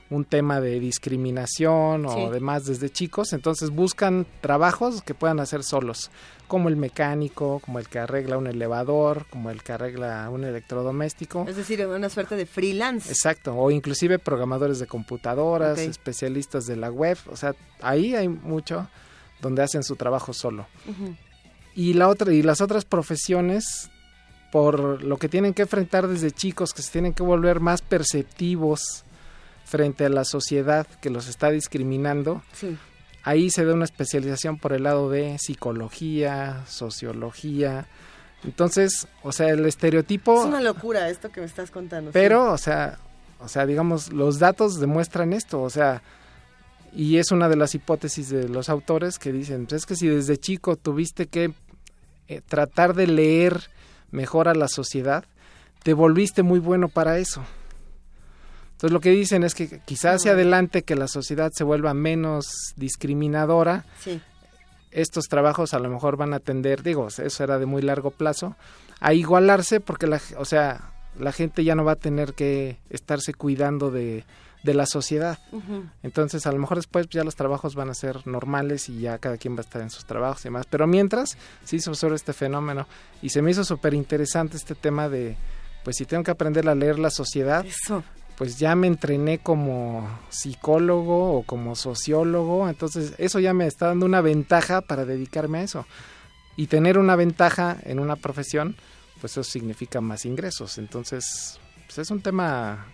un 0.10 0.26
tema 0.26 0.60
de 0.60 0.78
discriminación 0.82 2.06
o 2.06 2.14
Sí. 2.14 2.34
demás 2.34 2.66
desde 2.66 2.90
chicos, 2.90 3.32
entonces 3.32 3.70
buscan 3.70 4.26
trabajos 4.42 5.02
que 5.02 5.14
puedan 5.14 5.40
hacer 5.40 5.64
solos, 5.64 6.12
como 6.50 6.68
el 6.68 6.76
mecánico, 6.76 7.62
como 7.64 7.80
el 7.80 7.88
que 7.88 7.98
arregla 7.98 8.38
un 8.38 8.48
elevador, 8.48 9.26
como 9.30 9.50
el 9.50 9.64
que 9.64 9.72
arregla 9.72 10.30
un 10.30 10.44
electrodoméstico. 10.44 11.46
Es 11.48 11.56
decir, 11.56 11.88
una 11.88 12.10
suerte 12.10 12.36
de 12.36 12.46
freelance. 12.46 13.10
Exacto, 13.10 13.56
o 13.56 13.72
inclusive 13.72 14.20
programadores 14.20 14.80
de 14.80 14.88
computadoras, 14.88 15.80
especialistas 15.80 16.66
de 16.66 16.76
la 16.76 16.92
web, 16.92 17.18
o 17.32 17.38
sea, 17.38 17.56
ahí 17.82 18.16
hay 18.16 18.28
mucho 18.28 18.90
donde 19.42 19.64
hacen 19.64 19.84
su 19.84 19.96
trabajo 19.96 20.34
solo. 20.34 20.68
Y 21.74 21.94
la 21.94 22.10
otra 22.10 22.34
y 22.34 22.42
las 22.42 22.60
otras 22.60 22.84
profesiones 22.84 23.90
por 24.52 25.04
lo 25.04 25.18
que 25.18 25.30
tienen 25.30 25.54
que 25.54 25.64
enfrentar 25.64 26.08
desde 26.08 26.32
chicos 26.32 26.74
que 26.74 26.82
se 26.82 26.92
tienen 26.92 27.14
que 27.14 27.24
volver 27.24 27.60
más 27.60 27.82
perceptivos 27.82 29.04
frente 29.66 30.06
a 30.06 30.10
la 30.10 30.24
sociedad 30.24 30.88
que 31.02 31.10
los 31.10 31.28
está 31.28 31.50
discriminando. 31.50 32.42
Sí. 32.54 32.78
Ahí 33.24 33.50
se 33.50 33.66
da 33.66 33.74
una 33.74 33.84
especialización 33.84 34.58
por 34.58 34.72
el 34.72 34.84
lado 34.84 35.10
de 35.10 35.38
psicología, 35.38 36.64
sociología. 36.68 37.86
Entonces, 38.46 39.08
o 39.24 39.34
sea, 39.34 39.50
el 39.50 39.66
estereotipo 39.66 40.40
Es 40.40 40.48
una 40.48 40.62
locura 40.62 41.10
esto 41.10 41.30
que 41.30 41.42
me 41.42 41.46
estás 41.46 41.70
contando. 41.70 42.12
pero, 42.12 42.54
o 42.54 42.58
sea, 42.58 43.00
o 43.40 43.50
sea, 43.50 43.66
digamos, 43.66 44.14
los 44.14 44.40
datos 44.40 44.80
demuestran 44.80 45.34
esto, 45.34 45.62
o 45.62 45.70
sea, 45.70 46.02
y 46.94 47.18
es 47.18 47.32
una 47.32 47.50
de 47.50 47.58
las 47.58 47.76
hipótesis 47.76 48.30
de 48.30 48.48
los 48.48 48.70
autores 48.70 49.20
que 49.20 49.32
dicen, 49.32 49.66
pues 49.66 49.82
es 49.82 49.86
que 49.86 49.96
si 49.96 50.08
desde 50.08 50.38
chico 50.38 50.78
tuviste 50.78 51.28
que 51.28 51.54
eh, 52.28 52.42
tratar 52.48 52.94
de 52.94 53.08
leer 53.08 53.70
mejor 54.12 54.48
a 54.48 54.54
la 54.56 54.68
sociedad, 54.68 55.26
te 55.84 55.94
volviste 55.94 56.44
muy 56.44 56.60
bueno 56.60 56.88
para 56.90 57.18
eso. 57.18 57.44
Entonces 58.74 58.92
lo 58.92 59.00
que 59.00 59.10
dicen 59.12 59.44
es 59.44 59.56
que 59.56 59.80
quizás 59.86 60.18
hacia 60.18 60.34
adelante 60.34 60.84
que 60.84 60.96
la 60.96 61.08
sociedad 61.08 61.52
se 61.54 61.64
vuelva 61.64 61.94
menos 61.94 62.74
discriminadora, 62.76 63.86
Sí. 64.00 64.22
estos 64.92 65.26
trabajos 65.26 65.74
a 65.74 65.80
lo 65.80 65.90
mejor 65.90 66.16
van 66.18 66.34
a 66.34 66.40
tender, 66.40 66.84
digo, 66.84 67.08
eso 67.08 67.44
era 67.44 67.58
de 67.58 67.66
muy 67.66 67.82
largo 67.82 68.12
plazo, 68.12 68.56
a 69.00 69.14
igualarse 69.14 69.80
porque 69.80 70.08
la, 70.08 70.22
o 70.38 70.46
sea, 70.46 70.92
la 71.20 71.32
gente 71.32 71.64
ya 71.64 71.74
no 71.76 71.84
va 71.86 71.94
a 71.94 71.96
tener 71.98 72.34
que 72.34 72.78
estarse 72.90 73.34
cuidando 73.34 73.90
de, 73.90 74.24
de 74.64 74.74
la 74.74 74.86
sociedad. 74.86 75.40
Entonces, 76.04 76.46
a 76.46 76.52
lo 76.52 76.60
mejor 76.60 76.78
después 76.78 77.08
ya 77.10 77.24
los 77.24 77.36
trabajos 77.36 77.76
van 77.76 77.90
a 77.90 77.94
ser 77.94 78.26
normales 78.28 78.90
y 78.90 79.00
ya 79.02 79.18
cada 79.18 79.38
quien 79.38 79.56
va 79.56 79.60
a 79.60 79.62
estar 79.62 79.82
en 79.82 79.90
sus 79.90 80.06
trabajos 80.06 80.42
y 80.42 80.44
demás. 80.46 80.66
Pero 80.70 80.88
mientras, 80.88 81.38
se 81.64 81.76
hizo 81.76 81.94
sobre 81.96 82.16
este 82.16 82.34
fenómeno 82.34 82.88
y 83.22 83.30
se 83.30 83.42
me 83.42 83.52
hizo 83.52 83.64
súper 83.64 83.94
interesante 83.94 84.58
este 84.58 84.76
tema 84.76 85.10
de, 85.10 85.38
pues 85.84 85.96
si 85.98 86.06
tengo 86.06 86.24
que 86.24 86.32
aprender 86.32 86.68
a 86.68 86.76
leer 86.76 87.00
la 87.00 87.10
sociedad, 87.10 87.66
Eso. 87.66 88.04
pues 88.38 88.60
ya 88.60 88.76
me 88.76 88.88
entrené 88.88 89.40
como 89.40 90.08
psicólogo 90.30 91.34
o 91.38 91.44
como 91.44 91.76
sociólogo, 91.76 92.68
entonces 92.68 93.14
eso 93.18 93.40
ya 93.40 93.54
me 93.54 93.68
está 93.68 93.88
dando 93.88 94.06
una 94.06 94.22
ventaja 94.22 94.82
para 94.82 95.06
dedicarme 95.06 95.60
a 95.60 95.64
eso. 95.64 95.86
Y 96.56 96.68
tener 96.68 96.98
una 96.98 97.16
ventaja 97.16 97.78
en 97.84 98.00
una 98.00 98.16
profesión, 98.16 98.76
pues 99.22 99.34
eso 99.34 99.44
significa 99.44 100.02
más 100.02 100.26
ingresos. 100.26 100.78
Entonces, 100.80 101.60
pues 101.86 102.00
es 102.00 102.12
un 102.12 102.22
tema 102.22 102.88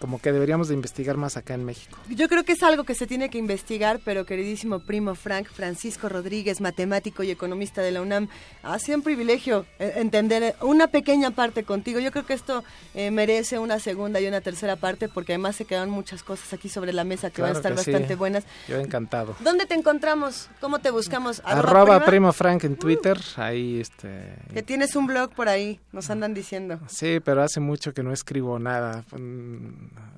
como 0.00 0.20
que 0.20 0.32
deberíamos 0.32 0.68
de 0.68 0.74
investigar 0.74 1.16
más 1.16 1.36
acá 1.36 1.54
en 1.54 1.64
México. 1.64 1.98
Yo 2.08 2.28
creo 2.28 2.44
que 2.44 2.52
es 2.52 2.62
algo 2.62 2.84
que 2.84 2.94
se 2.94 3.06
tiene 3.06 3.30
que 3.30 3.38
investigar, 3.38 4.00
pero 4.04 4.24
queridísimo 4.24 4.80
primo 4.80 5.14
Frank 5.14 5.48
Francisco 5.48 6.08
Rodríguez, 6.08 6.60
matemático 6.60 7.22
y 7.22 7.30
economista 7.30 7.82
de 7.82 7.92
la 7.92 8.02
UNAM, 8.02 8.28
ha 8.62 8.78
sido 8.78 8.98
un 8.98 9.02
privilegio 9.02 9.66
eh, 9.78 9.94
entender 9.96 10.54
una 10.62 10.88
pequeña 10.88 11.30
parte 11.30 11.64
contigo. 11.64 12.00
Yo 12.00 12.12
creo 12.12 12.26
que 12.26 12.34
esto 12.34 12.64
eh, 12.94 13.10
merece 13.10 13.58
una 13.58 13.78
segunda 13.78 14.20
y 14.20 14.26
una 14.26 14.40
tercera 14.40 14.76
parte, 14.76 15.08
porque 15.08 15.32
además 15.32 15.56
se 15.56 15.64
quedan 15.64 15.90
muchas 15.90 16.22
cosas 16.22 16.52
aquí 16.52 16.68
sobre 16.68 16.92
la 16.92 17.04
mesa 17.04 17.30
que 17.30 17.42
van 17.42 17.52
a 17.52 17.54
estar 17.54 17.72
sí. 17.72 17.90
bastante 17.90 18.14
buenas. 18.14 18.44
Yo 18.68 18.78
encantado. 18.78 19.34
¿Dónde 19.40 19.66
te 19.66 19.74
encontramos? 19.74 20.48
¿Cómo 20.60 20.78
te 20.78 20.90
buscamos? 20.90 21.42
Arroba 21.44 21.98
prima? 21.98 22.06
Primo 22.06 22.32
Frank 22.32 22.64
en 22.64 22.76
Twitter, 22.76 23.18
ahí 23.36 23.80
este... 23.80 24.34
Que 24.52 24.62
tienes 24.62 24.96
un 24.96 25.06
blog 25.06 25.34
por 25.34 25.48
ahí, 25.48 25.80
nos 25.92 26.10
andan 26.10 26.34
diciendo. 26.34 26.80
Sí, 26.88 27.20
pero 27.24 27.42
hace 27.42 27.60
mucho 27.60 27.92
que 27.92 28.02
no 28.02 28.12
escribo 28.12 28.58
nada. 28.58 29.04
Mm, 29.94 30.08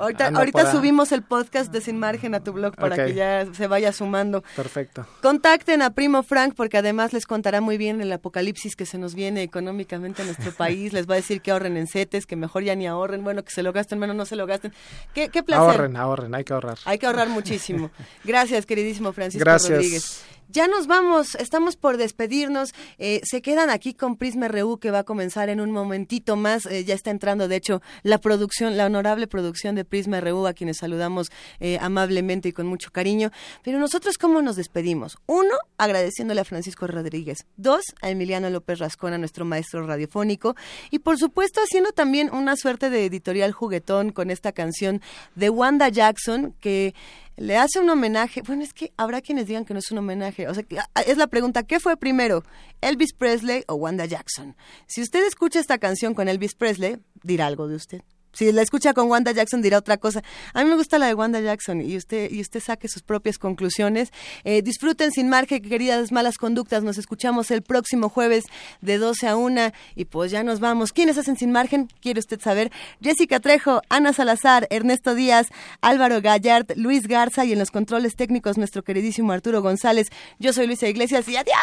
Ahorita, 0.00 0.28
ahorita 0.28 0.70
subimos 0.70 1.10
el 1.12 1.22
podcast 1.22 1.72
de 1.72 1.80
Sin 1.80 1.98
Margen 1.98 2.34
a 2.34 2.40
tu 2.40 2.52
blog 2.52 2.76
para 2.76 2.96
que 3.04 3.14
ya 3.14 3.46
se 3.52 3.66
vaya 3.66 3.92
sumando. 3.92 4.42
Perfecto. 4.54 5.06
Contacten 5.22 5.82
a 5.82 5.90
Primo 5.90 6.22
Frank 6.22 6.54
porque 6.56 6.78
además 6.78 7.12
les 7.12 7.26
contará 7.26 7.60
muy 7.60 7.78
bien 7.78 8.00
el 8.00 8.12
apocalipsis 8.12 8.76
que 8.76 8.86
se 8.86 8.96
nos 8.96 9.14
viene 9.14 9.42
económicamente 9.42 10.22
en 10.22 10.28
nuestro 10.28 10.52
país. 10.56 10.92
Les 10.92 11.08
va 11.08 11.14
a 11.14 11.16
decir 11.16 11.40
que 11.40 11.50
ahorren 11.50 11.76
en 11.76 11.88
CETES, 11.88 12.26
que 12.26 12.36
mejor 12.36 12.62
ya 12.62 12.76
ni 12.76 12.86
ahorren, 12.86 13.24
bueno, 13.24 13.42
que 13.42 13.50
se 13.50 13.62
lo 13.62 13.72
gasten, 13.72 13.98
menos 13.98 14.14
no 14.14 14.24
se 14.24 14.36
lo 14.36 14.46
gasten. 14.46 14.72
Qué, 15.14 15.30
qué 15.30 15.42
placer. 15.42 15.68
Ahorren, 15.68 15.96
ahorren, 15.96 16.34
hay 16.34 16.44
que 16.44 16.52
ahorrar. 16.52 16.78
Hay 16.84 16.98
que 16.98 17.06
ahorrar 17.06 17.28
muchísimo. 17.28 17.90
Gracias, 18.24 18.66
queridísimo 18.66 19.12
Francisco 19.12 19.44
Gracias. 19.44 19.70
Rodríguez. 19.70 20.24
Ya 20.50 20.66
nos 20.66 20.86
vamos, 20.86 21.34
estamos 21.34 21.76
por 21.76 21.98
despedirnos. 21.98 22.72
Eh, 22.96 23.20
se 23.22 23.42
quedan 23.42 23.68
aquí 23.68 23.92
con 23.92 24.16
Prisma 24.16 24.48
RU 24.48 24.78
que 24.78 24.90
va 24.90 25.00
a 25.00 25.04
comenzar 25.04 25.50
en 25.50 25.60
un 25.60 25.70
momentito 25.70 26.36
más. 26.36 26.64
Eh, 26.64 26.84
ya 26.84 26.94
está 26.94 27.10
entrando, 27.10 27.48
de 27.48 27.56
hecho, 27.56 27.82
la 28.02 28.16
producción, 28.16 28.78
la 28.78 28.86
honorable 28.86 29.26
producción 29.26 29.74
de 29.74 29.84
Prisma 29.84 30.22
RU, 30.22 30.46
a 30.46 30.54
quienes 30.54 30.78
saludamos 30.78 31.28
eh, 31.60 31.76
amablemente 31.82 32.48
y 32.48 32.52
con 32.52 32.66
mucho 32.66 32.90
cariño. 32.90 33.30
Pero 33.62 33.78
nosotros, 33.78 34.16
¿cómo 34.16 34.40
nos 34.40 34.56
despedimos? 34.56 35.18
Uno, 35.26 35.54
agradeciéndole 35.76 36.40
a 36.40 36.44
Francisco 36.44 36.86
Rodríguez. 36.86 37.44
Dos, 37.58 37.82
a 38.00 38.08
Emiliano 38.08 38.48
López 38.48 38.78
Rascona, 38.78 39.18
nuestro 39.18 39.44
maestro 39.44 39.86
radiofónico. 39.86 40.56
Y 40.90 41.00
por 41.00 41.18
supuesto, 41.18 41.60
haciendo 41.60 41.92
también 41.92 42.32
una 42.32 42.56
suerte 42.56 42.88
de 42.88 43.04
editorial 43.04 43.52
juguetón 43.52 44.12
con 44.12 44.30
esta 44.30 44.52
canción 44.52 45.02
de 45.34 45.50
Wanda 45.50 45.90
Jackson, 45.90 46.54
que 46.58 46.94
le 47.38 47.56
hace 47.56 47.78
un 47.78 47.88
homenaje. 47.88 48.42
Bueno, 48.42 48.62
es 48.62 48.72
que 48.72 48.92
habrá 48.96 49.20
quienes 49.20 49.46
digan 49.46 49.64
que 49.64 49.72
no 49.72 49.80
es 49.80 49.90
un 49.90 49.98
homenaje. 49.98 50.48
O 50.48 50.54
sea, 50.54 50.64
ah, 50.94 51.02
es 51.02 51.16
la 51.16 51.28
pregunta, 51.28 51.62
¿qué 51.62 51.80
fue 51.80 51.96
primero? 51.96 52.42
¿Elvis 52.80 53.14
Presley 53.14 53.64
o 53.68 53.74
Wanda 53.74 54.04
Jackson? 54.04 54.56
Si 54.86 55.00
usted 55.00 55.26
escucha 55.26 55.60
esta 55.60 55.78
canción 55.78 56.14
con 56.14 56.28
Elvis 56.28 56.54
Presley, 56.54 56.98
dirá 57.22 57.46
algo 57.46 57.68
de 57.68 57.76
usted. 57.76 58.02
Si 58.32 58.50
la 58.52 58.62
escucha 58.62 58.94
con 58.94 59.08
Wanda 59.08 59.32
Jackson 59.32 59.62
dirá 59.62 59.78
otra 59.78 59.96
cosa. 59.96 60.22
A 60.54 60.62
mí 60.62 60.70
me 60.70 60.76
gusta 60.76 60.98
la 60.98 61.06
de 61.06 61.14
Wanda 61.14 61.40
Jackson 61.40 61.80
y 61.80 61.96
usted 61.96 62.30
y 62.30 62.40
usted 62.40 62.60
saque 62.60 62.88
sus 62.88 63.02
propias 63.02 63.38
conclusiones. 63.38 64.10
Eh, 64.44 64.62
disfruten 64.62 65.10
sin 65.10 65.28
margen, 65.28 65.62
queridas 65.62 66.12
malas 66.12 66.36
conductas. 66.36 66.82
Nos 66.82 66.98
escuchamos 66.98 67.50
el 67.50 67.62
próximo 67.62 68.08
jueves 68.08 68.44
de 68.80 68.98
12 68.98 69.28
a 69.28 69.36
1 69.36 69.72
y 69.96 70.04
pues 70.04 70.30
ya 70.30 70.42
nos 70.42 70.60
vamos. 70.60 70.92
¿Quiénes 70.92 71.18
hacen 71.18 71.36
sin 71.36 71.52
margen? 71.52 71.88
¿Quiere 72.00 72.20
usted 72.20 72.40
saber? 72.40 72.70
Jessica 73.00 73.40
Trejo, 73.40 73.82
Ana 73.88 74.12
Salazar, 74.12 74.66
Ernesto 74.70 75.14
Díaz, 75.14 75.48
Álvaro 75.80 76.20
Gallard, 76.20 76.66
Luis 76.76 77.06
Garza 77.06 77.44
y 77.44 77.52
en 77.52 77.58
los 77.58 77.70
controles 77.70 78.16
técnicos 78.16 78.58
nuestro 78.58 78.82
queridísimo 78.82 79.32
Arturo 79.32 79.62
González. 79.62 80.08
Yo 80.38 80.52
soy 80.52 80.66
Luisa 80.66 80.88
Iglesias 80.88 81.28
y 81.28 81.36
adiós. 81.36 81.56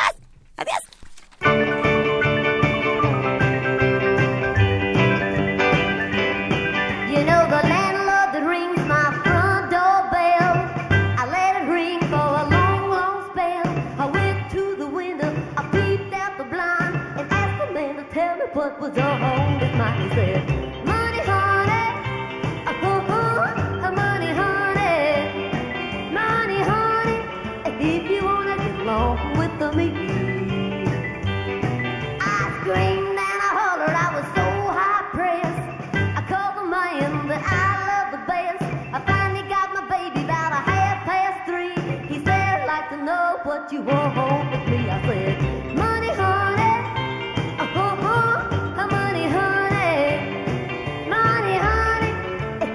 Adiós. 0.58 1.85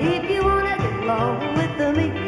If 0.03 0.31
you 0.31 0.43
wanna 0.43 0.79
get 0.79 0.95
along 1.05 1.55
with 1.55 1.97
me. 1.97 2.20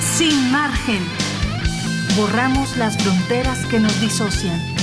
Sin 0.00 0.52
margen. 0.52 1.02
Borramos 2.16 2.76
las 2.76 2.96
fronteras 2.98 3.66
que 3.66 3.80
nos 3.80 4.00
disocian. 4.00 4.79